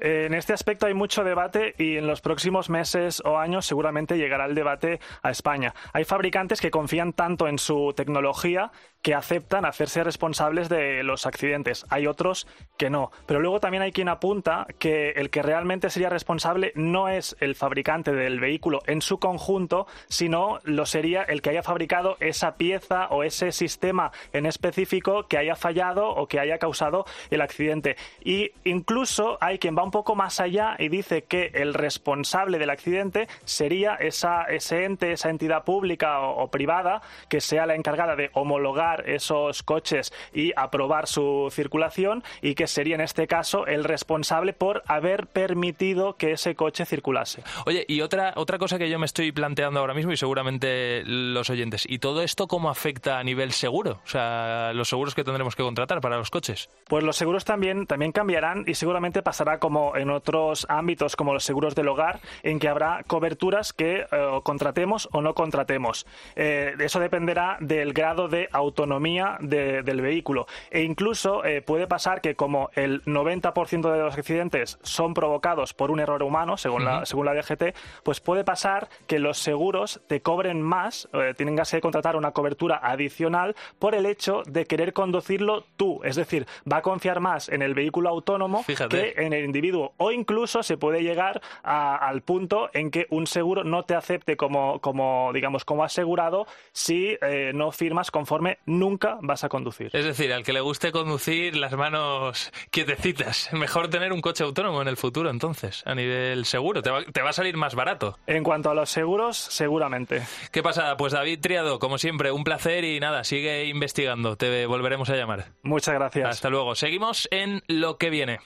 En 0.00 0.32
este 0.32 0.52
aspecto 0.52 0.86
hay 0.86 0.94
mucho 0.94 1.24
debate 1.24 1.74
y 1.76 1.96
en 1.96 2.06
los 2.06 2.20
próximos 2.20 2.70
meses 2.70 3.20
o 3.24 3.36
años 3.36 3.66
seguramente 3.66 4.16
llegará 4.16 4.44
el 4.46 4.54
debate 4.54 5.00
a 5.22 5.30
España. 5.30 5.74
Hay 5.92 6.04
fabricantes 6.04 6.60
que 6.60 6.70
confían 6.70 7.12
tanto 7.12 7.48
en 7.48 7.58
su 7.58 7.92
tecnología 7.96 8.70
que 9.02 9.14
aceptan 9.14 9.64
hacerse 9.64 10.02
responsables 10.02 10.68
de 10.68 11.02
los 11.02 11.26
accidentes. 11.26 11.86
Hay 11.88 12.06
otros 12.06 12.46
que 12.76 12.90
no. 12.90 13.10
Pero 13.26 13.40
luego 13.40 13.60
también 13.60 13.82
hay 13.82 13.92
quien 13.92 14.08
apunta 14.08 14.66
que 14.78 15.10
el 15.10 15.30
que 15.30 15.42
realmente 15.42 15.90
sería 15.90 16.08
responsable 16.08 16.72
no 16.74 17.08
es 17.08 17.36
el 17.40 17.54
fabricante 17.54 18.12
del 18.12 18.40
vehículo 18.40 18.80
en 18.86 19.00
su 19.00 19.18
conjunto, 19.18 19.86
sino 20.08 20.58
lo 20.64 20.84
sería 20.86 21.22
el 21.22 21.42
que 21.42 21.50
haya 21.50 21.62
fabricado 21.62 22.16
esa 22.20 22.56
pieza 22.56 23.06
o 23.10 23.22
ese 23.22 23.52
sistema 23.52 24.10
en 24.32 24.46
específico 24.46 25.26
que 25.28 25.38
haya 25.38 25.54
fallado 25.54 26.08
o 26.08 26.26
que 26.26 26.40
haya 26.40 26.58
causado 26.58 27.04
el 27.30 27.40
accidente. 27.40 27.96
Y 28.24 28.50
incluso 28.64 29.38
hay 29.40 29.58
quien 29.58 29.76
va 29.76 29.84
un 29.84 29.90
poco 29.90 30.16
más 30.16 30.40
allá 30.40 30.76
y 30.78 30.88
dice 30.88 31.22
que 31.22 31.50
el 31.54 31.74
responsable 31.74 32.58
del 32.58 32.70
accidente 32.70 33.28
sería 33.44 33.94
esa, 33.94 34.42
ese 34.44 34.84
ente, 34.84 35.12
esa 35.12 35.30
entidad 35.30 35.64
pública 35.64 36.20
o, 36.20 36.42
o 36.42 36.50
privada 36.50 37.00
que 37.28 37.40
sea 37.40 37.66
la 37.66 37.74
encargada 37.74 38.16
de 38.16 38.30
homologar 38.32 38.87
esos 38.96 39.62
coches 39.62 40.12
y 40.32 40.52
aprobar 40.56 41.06
su 41.06 41.48
circulación 41.50 42.22
y 42.42 42.54
que 42.54 42.66
sería 42.66 42.94
en 42.94 43.00
este 43.00 43.26
caso 43.26 43.66
el 43.66 43.84
responsable 43.84 44.52
por 44.52 44.82
haber 44.86 45.26
permitido 45.26 46.16
que 46.16 46.32
ese 46.32 46.54
coche 46.54 46.86
circulase. 46.86 47.42
Oye, 47.66 47.84
y 47.88 48.00
otra, 48.00 48.32
otra 48.36 48.58
cosa 48.58 48.78
que 48.78 48.90
yo 48.90 48.98
me 48.98 49.06
estoy 49.06 49.32
planteando 49.32 49.80
ahora 49.80 49.94
mismo 49.94 50.12
y 50.12 50.16
seguramente 50.16 51.02
los 51.04 51.50
oyentes, 51.50 51.86
¿y 51.88 51.98
todo 51.98 52.22
esto 52.22 52.46
cómo 52.46 52.70
afecta 52.70 53.18
a 53.18 53.24
nivel 53.24 53.52
seguro? 53.52 54.00
O 54.04 54.08
sea, 54.08 54.72
los 54.72 54.88
seguros 54.88 55.14
que 55.14 55.24
tendremos 55.24 55.56
que 55.56 55.62
contratar 55.62 56.00
para 56.00 56.16
los 56.16 56.30
coches. 56.30 56.70
Pues 56.88 57.04
los 57.04 57.16
seguros 57.16 57.44
también, 57.44 57.86
también 57.86 58.12
cambiarán 58.12 58.64
y 58.66 58.74
seguramente 58.74 59.22
pasará 59.22 59.58
como 59.58 59.96
en 59.96 60.10
otros 60.10 60.66
ámbitos 60.68 61.16
como 61.16 61.32
los 61.32 61.44
seguros 61.44 61.74
del 61.74 61.88
hogar, 61.88 62.20
en 62.42 62.58
que 62.58 62.68
habrá 62.68 63.02
coberturas 63.06 63.72
que 63.72 64.06
eh, 64.10 64.40
contratemos 64.42 65.08
o 65.12 65.22
no 65.22 65.34
contratemos. 65.34 66.06
Eh, 66.36 66.74
eso 66.78 67.00
dependerá 67.00 67.56
del 67.60 67.92
grado 67.92 68.28
de 68.28 68.48
autonomía 68.78 69.36
de, 69.40 69.82
del 69.82 70.00
vehículo. 70.00 70.46
E 70.70 70.82
incluso 70.82 71.44
eh, 71.44 71.62
puede 71.62 71.86
pasar 71.86 72.20
que 72.20 72.34
como 72.36 72.70
el 72.74 73.04
90% 73.04 73.92
de 73.92 73.98
los 73.98 74.16
accidentes 74.16 74.78
son 74.82 75.14
provocados 75.14 75.74
por 75.74 75.90
un 75.90 76.00
error 76.00 76.22
humano, 76.22 76.56
según, 76.56 76.84
la, 76.84 77.04
según 77.06 77.26
la 77.26 77.34
DGT, 77.34 77.74
pues 78.04 78.20
puede 78.20 78.44
pasar 78.44 78.88
que 79.06 79.18
los 79.18 79.38
seguros 79.38 80.00
te 80.06 80.22
cobren 80.22 80.62
más, 80.62 81.08
eh, 81.12 81.34
tienen 81.36 81.56
que 81.56 81.80
contratar 81.80 82.14
una 82.16 82.30
cobertura 82.30 82.80
adicional 82.82 83.56
por 83.80 83.94
el 83.94 84.06
hecho 84.06 84.42
de 84.46 84.64
querer 84.66 84.92
conducirlo 84.92 85.64
tú. 85.76 86.00
Es 86.04 86.14
decir, 86.16 86.46
va 86.70 86.78
a 86.78 86.82
confiar 86.82 87.20
más 87.20 87.48
en 87.48 87.62
el 87.62 87.74
vehículo 87.74 88.08
autónomo 88.08 88.62
Fíjate. 88.62 89.14
que 89.14 89.22
en 89.26 89.32
el 89.32 89.44
individuo. 89.44 89.92
O 89.96 90.12
incluso 90.12 90.62
se 90.62 90.76
puede 90.76 91.02
llegar 91.02 91.40
a- 91.64 91.96
al 91.96 92.22
punto 92.22 92.70
en 92.72 92.90
que 92.92 93.06
un 93.10 93.26
seguro 93.26 93.64
no 93.64 93.82
te 93.82 93.94
acepte 93.96 94.36
como, 94.36 94.78
como 94.80 95.32
digamos, 95.34 95.64
como 95.64 95.82
asegurado 95.82 96.46
si 96.72 97.16
eh, 97.20 97.52
no 97.54 97.72
firmas 97.72 98.10
conforme 98.10 98.58
nunca 98.68 99.18
vas 99.22 99.44
a 99.44 99.48
conducir. 99.48 99.90
Es 99.92 100.04
decir, 100.04 100.32
al 100.32 100.44
que 100.44 100.52
le 100.52 100.60
guste 100.60 100.92
conducir 100.92 101.56
las 101.56 101.72
manos 101.72 102.52
quietecitas. 102.70 103.48
Mejor 103.52 103.88
tener 103.88 104.12
un 104.12 104.20
coche 104.20 104.44
autónomo 104.44 104.82
en 104.82 104.88
el 104.88 104.96
futuro, 104.96 105.30
entonces, 105.30 105.82
a 105.86 105.94
nivel 105.94 106.44
seguro. 106.44 106.82
Te 106.82 106.90
va, 106.90 107.02
te 107.04 107.22
va 107.22 107.30
a 107.30 107.32
salir 107.32 107.56
más 107.56 107.74
barato. 107.74 108.18
En 108.26 108.44
cuanto 108.44 108.70
a 108.70 108.74
los 108.74 108.90
seguros, 108.90 109.36
seguramente. 109.36 110.22
¿Qué 110.52 110.62
pasa? 110.62 110.96
Pues 110.96 111.12
David 111.12 111.40
Triado, 111.40 111.78
como 111.78 111.98
siempre, 111.98 112.30
un 112.30 112.44
placer 112.44 112.84
y 112.84 113.00
nada, 113.00 113.24
sigue 113.24 113.64
investigando. 113.64 114.36
Te 114.36 114.66
volveremos 114.66 115.10
a 115.10 115.16
llamar. 115.16 115.46
Muchas 115.62 115.94
gracias. 115.94 116.28
Hasta 116.28 116.50
luego. 116.50 116.74
Seguimos 116.74 117.28
en 117.30 117.62
lo 117.66 117.96
que 117.96 118.10
viene. 118.10 118.40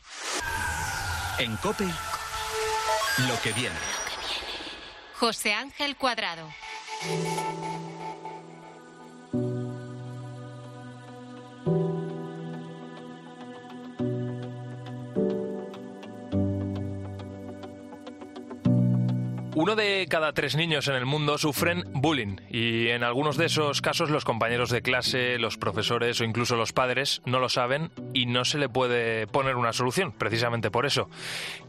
En 1.39 1.57
Cope, 1.57 1.85
lo 1.85 3.41
que 3.43 3.53
viene. 3.53 3.77
José 5.15 5.55
Ángel 5.55 5.97
Cuadrado. 5.97 6.49
Uno 19.55 19.77
de 19.77 20.07
cada 20.09 20.33
tres 20.33 20.57
niños 20.57 20.89
en 20.89 20.95
el 20.95 21.05
mundo 21.05 21.37
sufren 21.37 21.85
bullying 21.93 22.37
y 22.49 22.89
en 22.89 23.05
algunos 23.05 23.37
de 23.37 23.45
esos 23.45 23.83
casos 23.83 24.09
los 24.09 24.25
compañeros 24.25 24.71
de 24.71 24.81
clase, 24.81 25.39
los 25.39 25.59
profesores 25.59 26.19
o 26.23 26.25
incluso 26.25 26.57
los 26.57 26.73
padres 26.73 27.21
no 27.27 27.39
lo 27.39 27.51
saben 27.51 27.91
y 28.15 28.25
no 28.25 28.47
se 28.47 28.57
le 28.57 28.71
puede 28.71 29.27
poner 29.27 29.57
una 29.57 29.75
solución, 29.75 30.13
precisamente 30.13 30.71
por 30.71 30.87
eso. 30.87 31.11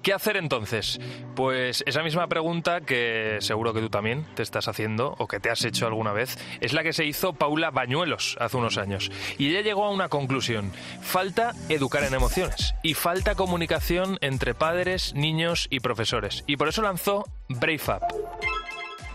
¿Qué 0.01 0.13
hacer 0.13 0.37
entonces? 0.37 1.01
Pues 1.35 1.83
esa 1.85 2.03
misma 2.03 2.27
pregunta 2.27 2.79
que 2.79 3.39
seguro 3.41 3.73
que 3.73 3.81
tú 3.81 3.89
también 3.89 4.25
te 4.33 4.43
estás 4.43 4.69
haciendo 4.69 5.15
o 5.17 5.27
que 5.27 5.41
te 5.41 5.49
has 5.49 5.65
hecho 5.65 5.85
alguna 5.85 6.13
vez 6.13 6.37
es 6.61 6.71
la 6.71 6.83
que 6.83 6.93
se 6.93 7.03
hizo 7.03 7.33
Paula 7.33 7.69
Bañuelos 7.69 8.37
hace 8.39 8.55
unos 8.55 8.77
años 8.77 9.11
y 9.37 9.49
ella 9.49 9.59
llegó 9.59 9.83
a 9.83 9.91
una 9.91 10.07
conclusión. 10.07 10.71
Falta 11.01 11.51
educar 11.67 12.05
en 12.05 12.13
emociones 12.13 12.75
y 12.81 12.93
falta 12.93 13.35
comunicación 13.35 14.19
entre 14.21 14.53
padres, 14.53 15.13
niños 15.15 15.67
y 15.69 15.81
profesores 15.81 16.45
y 16.47 16.55
por 16.55 16.69
eso 16.69 16.81
lanzó 16.81 17.25
Brave 17.59 17.81
Up. 17.87 18.33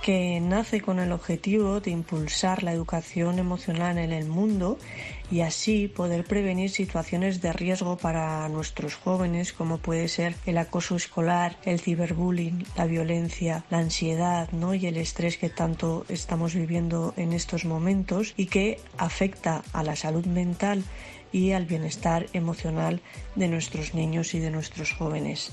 que 0.09 0.41
nace 0.41 0.81
con 0.81 1.01
el 1.01 1.13
objetivo 1.13 1.81
de 1.81 1.91
impulsar 1.91 2.63
la 2.63 2.73
educación 2.73 3.39
emocional 3.39 3.99
en 3.99 4.11
el 4.11 4.27
mundo 4.27 4.79
y 5.31 5.43
así 5.43 5.87
poder 5.87 6.25
prevenir 6.25 6.71
situaciones 6.71 7.43
de 7.43 7.53
riesgo 7.53 7.99
para 7.99 8.49
nuestros 8.49 8.95
jóvenes 8.95 9.53
como 9.53 9.77
puede 9.77 10.09
ser 10.09 10.35
el 10.47 10.57
acoso 10.57 10.97
escolar, 10.97 11.59
el 11.65 11.79
ciberbullying, 11.79 12.65
la 12.75 12.87
violencia, 12.87 13.65
la 13.69 13.81
ansiedad 13.81 14.51
¿no? 14.53 14.73
y 14.73 14.87
el 14.87 14.97
estrés 14.97 15.37
que 15.37 15.51
tanto 15.51 16.07
estamos 16.09 16.55
viviendo 16.55 17.13
en 17.19 17.35
estos 17.35 17.67
momentos 17.67 18.33
y 18.39 18.47
que 18.47 18.81
afecta 18.97 19.63
a 19.75 19.83
la 19.83 19.95
salud 19.95 20.25
mental 20.25 20.85
y 21.33 21.53
al 21.53 21.67
bienestar 21.67 22.25
emocional 22.33 23.03
de 23.35 23.49
nuestros 23.49 23.93
niños 23.93 24.33
y 24.33 24.39
de 24.39 24.51
nuestros 24.51 24.93
jóvenes. 24.93 25.53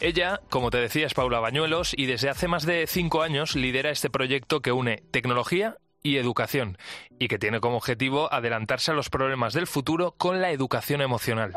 Ella, 0.00 0.40
como 0.50 0.70
te 0.70 0.78
decía, 0.78 1.06
es 1.06 1.14
Paula 1.14 1.40
Bañuelos 1.40 1.94
y 1.96 2.06
desde 2.06 2.30
hace 2.30 2.48
más 2.48 2.66
de 2.66 2.86
cinco 2.86 3.22
años 3.22 3.56
lidera 3.56 3.90
este 3.90 4.10
proyecto 4.10 4.60
que 4.60 4.72
une 4.72 5.02
tecnología 5.10 5.76
y 6.02 6.16
educación 6.16 6.78
y 7.18 7.28
que 7.28 7.38
tiene 7.38 7.60
como 7.60 7.78
objetivo 7.78 8.32
adelantarse 8.32 8.90
a 8.90 8.94
los 8.94 9.10
problemas 9.10 9.54
del 9.54 9.66
futuro 9.66 10.14
con 10.16 10.40
la 10.40 10.50
educación 10.50 11.00
emocional. 11.00 11.54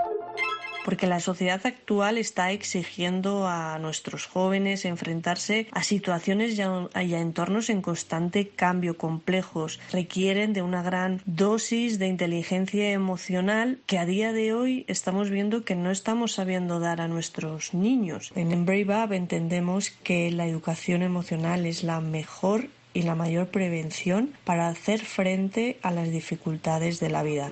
Porque 0.87 1.05
la 1.05 1.19
sociedad 1.19 1.59
actual 1.65 2.17
está 2.17 2.53
exigiendo 2.53 3.45
a 3.45 3.77
nuestros 3.77 4.25
jóvenes 4.25 4.85
enfrentarse 4.85 5.67
a 5.73 5.83
situaciones 5.83 6.57
y 6.57 6.61
a, 6.61 6.87
entornos 7.19 7.69
en 7.69 7.81
constante 7.81 8.47
cambio, 8.47 8.95
complejos. 8.97 9.81
Requieren 9.91 10.53
de 10.53 10.61
una 10.61 10.81
gran 10.83 11.21
dosis 11.25 11.99
de 11.99 12.07
inteligencia 12.07 12.89
emocional 12.93 13.79
que 13.85 13.99
a 13.99 14.05
día 14.05 14.31
de 14.31 14.53
hoy 14.53 14.85
estamos 14.87 15.29
viendo 15.29 15.65
que 15.65 15.75
no 15.75 15.91
estamos 15.91 16.31
sabiendo 16.31 16.79
dar 16.79 17.01
a 17.01 17.09
nuestros 17.09 17.73
niños. 17.73 18.31
En 18.35 18.65
Brave 18.65 19.03
Up 19.03 19.11
entendemos 19.11 19.89
que 19.89 20.31
la 20.31 20.47
educación 20.47 21.01
emocional 21.01 21.65
es 21.65 21.83
la 21.83 21.99
mejor 21.99 22.69
y 22.93 23.01
la 23.01 23.15
mayor 23.15 23.47
prevención 23.47 24.31
para 24.45 24.69
hacer 24.69 25.01
frente 25.01 25.79
a 25.81 25.91
las 25.91 26.09
dificultades 26.11 27.01
de 27.01 27.09
la 27.09 27.23
vida. 27.23 27.51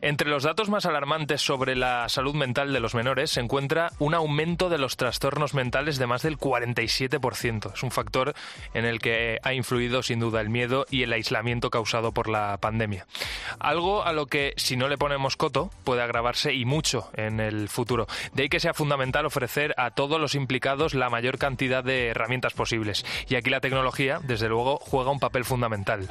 Entre 0.00 0.28
los 0.28 0.42
datos 0.42 0.68
más 0.68 0.84
alarmantes 0.84 1.40
sobre 1.40 1.76
la 1.76 2.08
salud 2.08 2.34
mental 2.34 2.72
de 2.72 2.80
los 2.80 2.94
menores 2.94 3.30
se 3.30 3.40
encuentra 3.40 3.90
un 3.98 4.14
aumento 4.14 4.68
de 4.68 4.78
los 4.78 4.96
trastornos 4.96 5.54
mentales 5.54 5.98
de 5.98 6.06
más 6.06 6.22
del 6.22 6.38
47%. 6.38 7.72
Es 7.72 7.82
un 7.82 7.90
factor 7.90 8.34
en 8.74 8.84
el 8.84 8.98
que 8.98 9.38
ha 9.42 9.54
influido 9.54 10.02
sin 10.02 10.20
duda 10.20 10.40
el 10.40 10.50
miedo 10.50 10.84
y 10.90 11.02
el 11.02 11.12
aislamiento 11.12 11.70
causado 11.70 12.12
por 12.12 12.28
la 12.28 12.58
pandemia. 12.58 13.06
Algo 13.58 14.04
a 14.04 14.12
lo 14.12 14.26
que 14.26 14.52
si 14.56 14.76
no 14.76 14.88
le 14.88 14.98
ponemos 14.98 15.36
coto 15.36 15.70
puede 15.84 16.02
agravarse 16.02 16.52
y 16.52 16.64
mucho 16.64 17.10
en 17.14 17.40
el 17.40 17.68
futuro. 17.68 18.06
De 18.32 18.42
ahí 18.42 18.48
que 18.48 18.60
sea 18.60 18.74
fundamental 18.74 19.26
ofrecer 19.26 19.74
a 19.78 19.90
todos 19.90 20.20
los 20.20 20.34
implicados 20.34 20.94
la 20.94 21.10
mayor 21.10 21.38
cantidad 21.38 21.82
de 21.82 22.08
herramientas 22.08 22.52
posibles. 22.52 23.04
Y 23.28 23.36
aquí 23.36 23.50
la 23.50 23.60
tecnología, 23.60 24.20
desde 24.22 24.48
luego, 24.48 24.78
juega 24.78 25.10
un 25.10 25.20
papel 25.20 25.44
fundamental. 25.44 26.08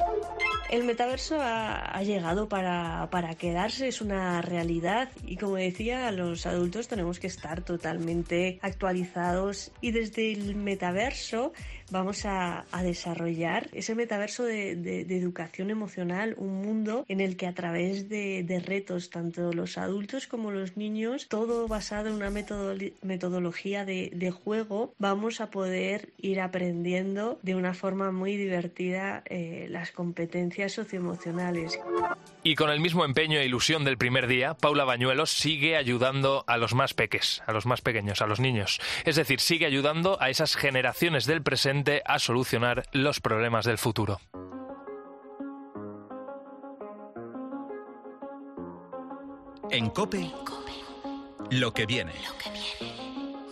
El 0.70 0.84
metaverso 0.84 1.38
ha, 1.40 2.02
llegado 2.02 2.48
para, 2.48 3.08
para, 3.10 3.34
quedarse, 3.34 3.88
es 3.88 4.00
una 4.00 4.40
realidad. 4.42 5.10
Y 5.26 5.36
como 5.36 5.56
decía, 5.56 6.10
los 6.10 6.46
adultos 6.46 6.88
tenemos 6.88 7.20
que 7.20 7.26
estar 7.26 7.62
totalmente 7.62 8.58
actualizados. 8.62 9.72
Y 9.80 9.92
desde 9.92 10.32
el 10.32 10.56
metaverso 10.56 11.52
vamos 11.90 12.24
a, 12.24 12.64
desarrollar 12.82 13.68
ese 13.72 13.94
metaverso 13.94 14.44
de, 14.44 15.06
educación 15.08 15.70
emocional, 15.70 16.34
un 16.36 16.60
mundo 16.60 17.04
en 17.08 17.20
el 17.20 17.36
que 17.36 17.46
a 17.46 17.54
través 17.54 18.08
de, 18.08 18.62
retos, 18.64 19.10
tanto 19.10 19.52
los 19.52 19.78
adultos 19.78 20.26
como 20.26 20.50
los 20.50 20.76
niños, 20.76 21.28
todo 21.28 21.66
basado 21.68 22.08
en 22.08 22.14
una 22.14 22.30
metodología 22.30 23.84
de, 23.84 24.30
juego, 24.30 24.94
vamos 24.98 25.40
a 25.40 25.50
poder 25.50 26.12
ir 26.18 26.40
aprendiendo 26.40 27.38
de 27.42 27.54
una 27.54 27.74
forma 27.74 28.10
muy 28.10 28.36
divertida 28.36 29.22
eh, 29.26 29.66
las 29.70 29.92
competencias 29.92 30.72
socioemocionales. 30.72 31.78
Y 32.42 32.56
con 32.56 32.70
el 32.70 32.80
mismo 32.80 33.04
empeño 33.04 33.38
e 33.38 33.46
ilusión 33.46 33.84
del 33.84 33.96
primer 33.96 34.26
día, 34.26 34.54
Paula 34.54 34.84
Bañuelos 34.84 35.30
sigue 35.30 35.76
ayudando 35.76 36.44
a 36.46 36.56
los 36.58 36.74
más 36.74 36.94
peques, 36.94 37.42
a 37.46 37.52
los 37.52 37.64
más 37.66 37.80
pequeños, 37.80 38.20
a 38.22 38.26
los 38.26 38.40
niños. 38.40 38.80
Es 39.04 39.16
decir, 39.16 39.40
sigue 39.40 39.66
ayudando 39.66 40.20
a 40.20 40.30
esas 40.30 40.56
generaciones 40.56 41.26
del 41.26 41.42
presente 41.42 41.73
a 42.04 42.18
solucionar 42.18 42.84
los 42.92 43.20
problemas 43.20 43.64
del 43.64 43.78
futuro. 43.78 44.20
En 49.70 49.90
Cope, 49.90 50.30
lo 51.50 51.72
que 51.72 51.86
viene. 51.86 52.12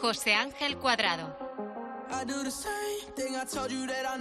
José 0.00 0.34
Ángel 0.34 0.76
Cuadrado. 0.76 1.36
I 2.12 2.24
do 2.24 2.44
the 2.44 2.50
same 2.50 3.10
thing 3.16 3.34
I 3.34 3.44
told 3.44 3.72
you 3.72 3.86
that 3.86 4.06
I 4.06 4.18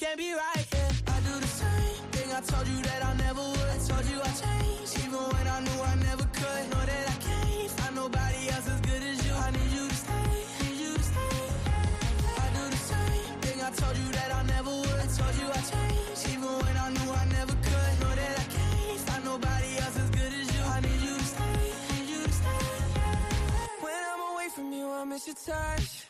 can't 0.00 0.16
be 0.16 0.32
right. 0.32 0.66
Yeah. 0.72 1.12
I 1.14 1.20
do 1.28 1.34
the 1.38 1.46
same 1.46 2.04
thing. 2.12 2.32
I 2.32 2.40
told 2.40 2.66
you 2.68 2.82
that 2.88 3.04
I 3.04 3.12
never 3.20 3.42
would. 3.52 3.70
I 3.76 3.78
told 3.84 4.04
you 4.08 4.18
I 4.24 4.32
changed, 4.32 4.96
even 5.04 5.20
when 5.20 5.46
I 5.46 5.60
knew 5.60 5.80
I 5.92 5.94
never 6.08 6.24
could. 6.40 6.62
Know 6.72 6.84
that 6.88 7.04
I 7.14 7.16
can't 7.20 7.70
find 7.76 7.94
nobody 7.96 8.48
else 8.48 8.66
as 8.66 8.80
good 8.80 9.02
as 9.02 9.18
you. 9.26 9.34
I 9.34 9.50
need 9.50 9.70
you 9.76 9.84
to 9.92 9.94
stay, 10.04 10.32
need 10.64 10.76
you 10.84 10.92
to 10.96 11.02
stay. 11.04 11.36
I 12.44 12.46
do 12.56 12.64
the 12.72 12.80
same 12.92 13.34
thing. 13.44 13.58
I 13.60 13.70
told 13.76 13.96
you 14.00 14.08
that 14.16 14.30
I 14.40 14.42
never 14.54 14.72
would. 14.80 15.00
I 15.04 15.08
told 15.20 15.34
you 15.36 15.46
I 15.52 15.60
changed, 15.68 16.22
even 16.32 16.52
when 16.64 16.76
I 16.80 16.88
knew 16.96 17.10
I 17.12 17.24
never 17.36 17.54
could. 17.68 17.92
Know 18.00 18.14
that 18.20 18.36
I 18.40 18.46
can't 18.56 19.00
find 19.04 19.24
nobody 19.32 19.70
else 19.84 19.96
as 20.00 20.10
good 20.16 20.32
as 20.40 20.46
you. 20.48 20.62
I 20.64 20.80
need 20.80 21.00
you 21.08 21.14
to 21.20 21.26
stay, 21.34 21.60
need 21.92 22.08
you 22.08 22.22
to 22.24 22.32
stay. 22.40 22.64
When 23.84 24.00
I'm 24.12 24.22
away 24.32 24.48
from 24.48 24.72
you, 24.72 24.88
I 24.88 25.04
miss 25.04 25.26
your 25.28 25.36
touch. 25.36 26.09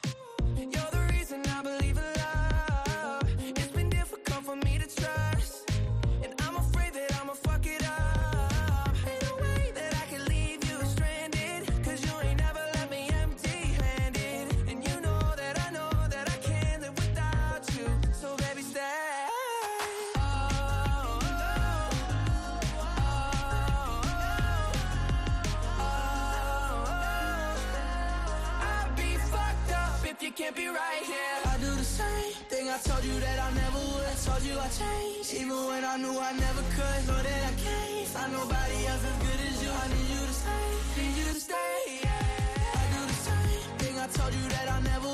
I 36.31 36.33
never 36.33 36.63
could. 36.63 37.01
Know 37.09 37.23
that 37.27 37.43
I 37.43 37.55
can't 37.59 38.07
find 38.07 38.33
nobody 38.33 38.87
else 38.87 39.05
as 39.05 39.17
good 39.19 39.41
as 39.49 39.63
you. 39.65 39.71
I 39.71 39.87
need 39.89 40.09
you 40.15 40.23
to 40.31 40.33
stay, 40.33 41.03
need 41.03 41.17
you 41.19 41.25
to 41.25 41.41
stay. 41.41 41.83
Yeah. 42.05 42.79
I 42.81 42.85
do 42.95 43.01
the 43.13 43.19
same 43.29 43.79
thing 43.79 43.99
I 43.99 44.07
told 44.07 44.33
you 44.35 44.49
that 44.55 44.71
I 44.71 44.81
never 44.81 45.10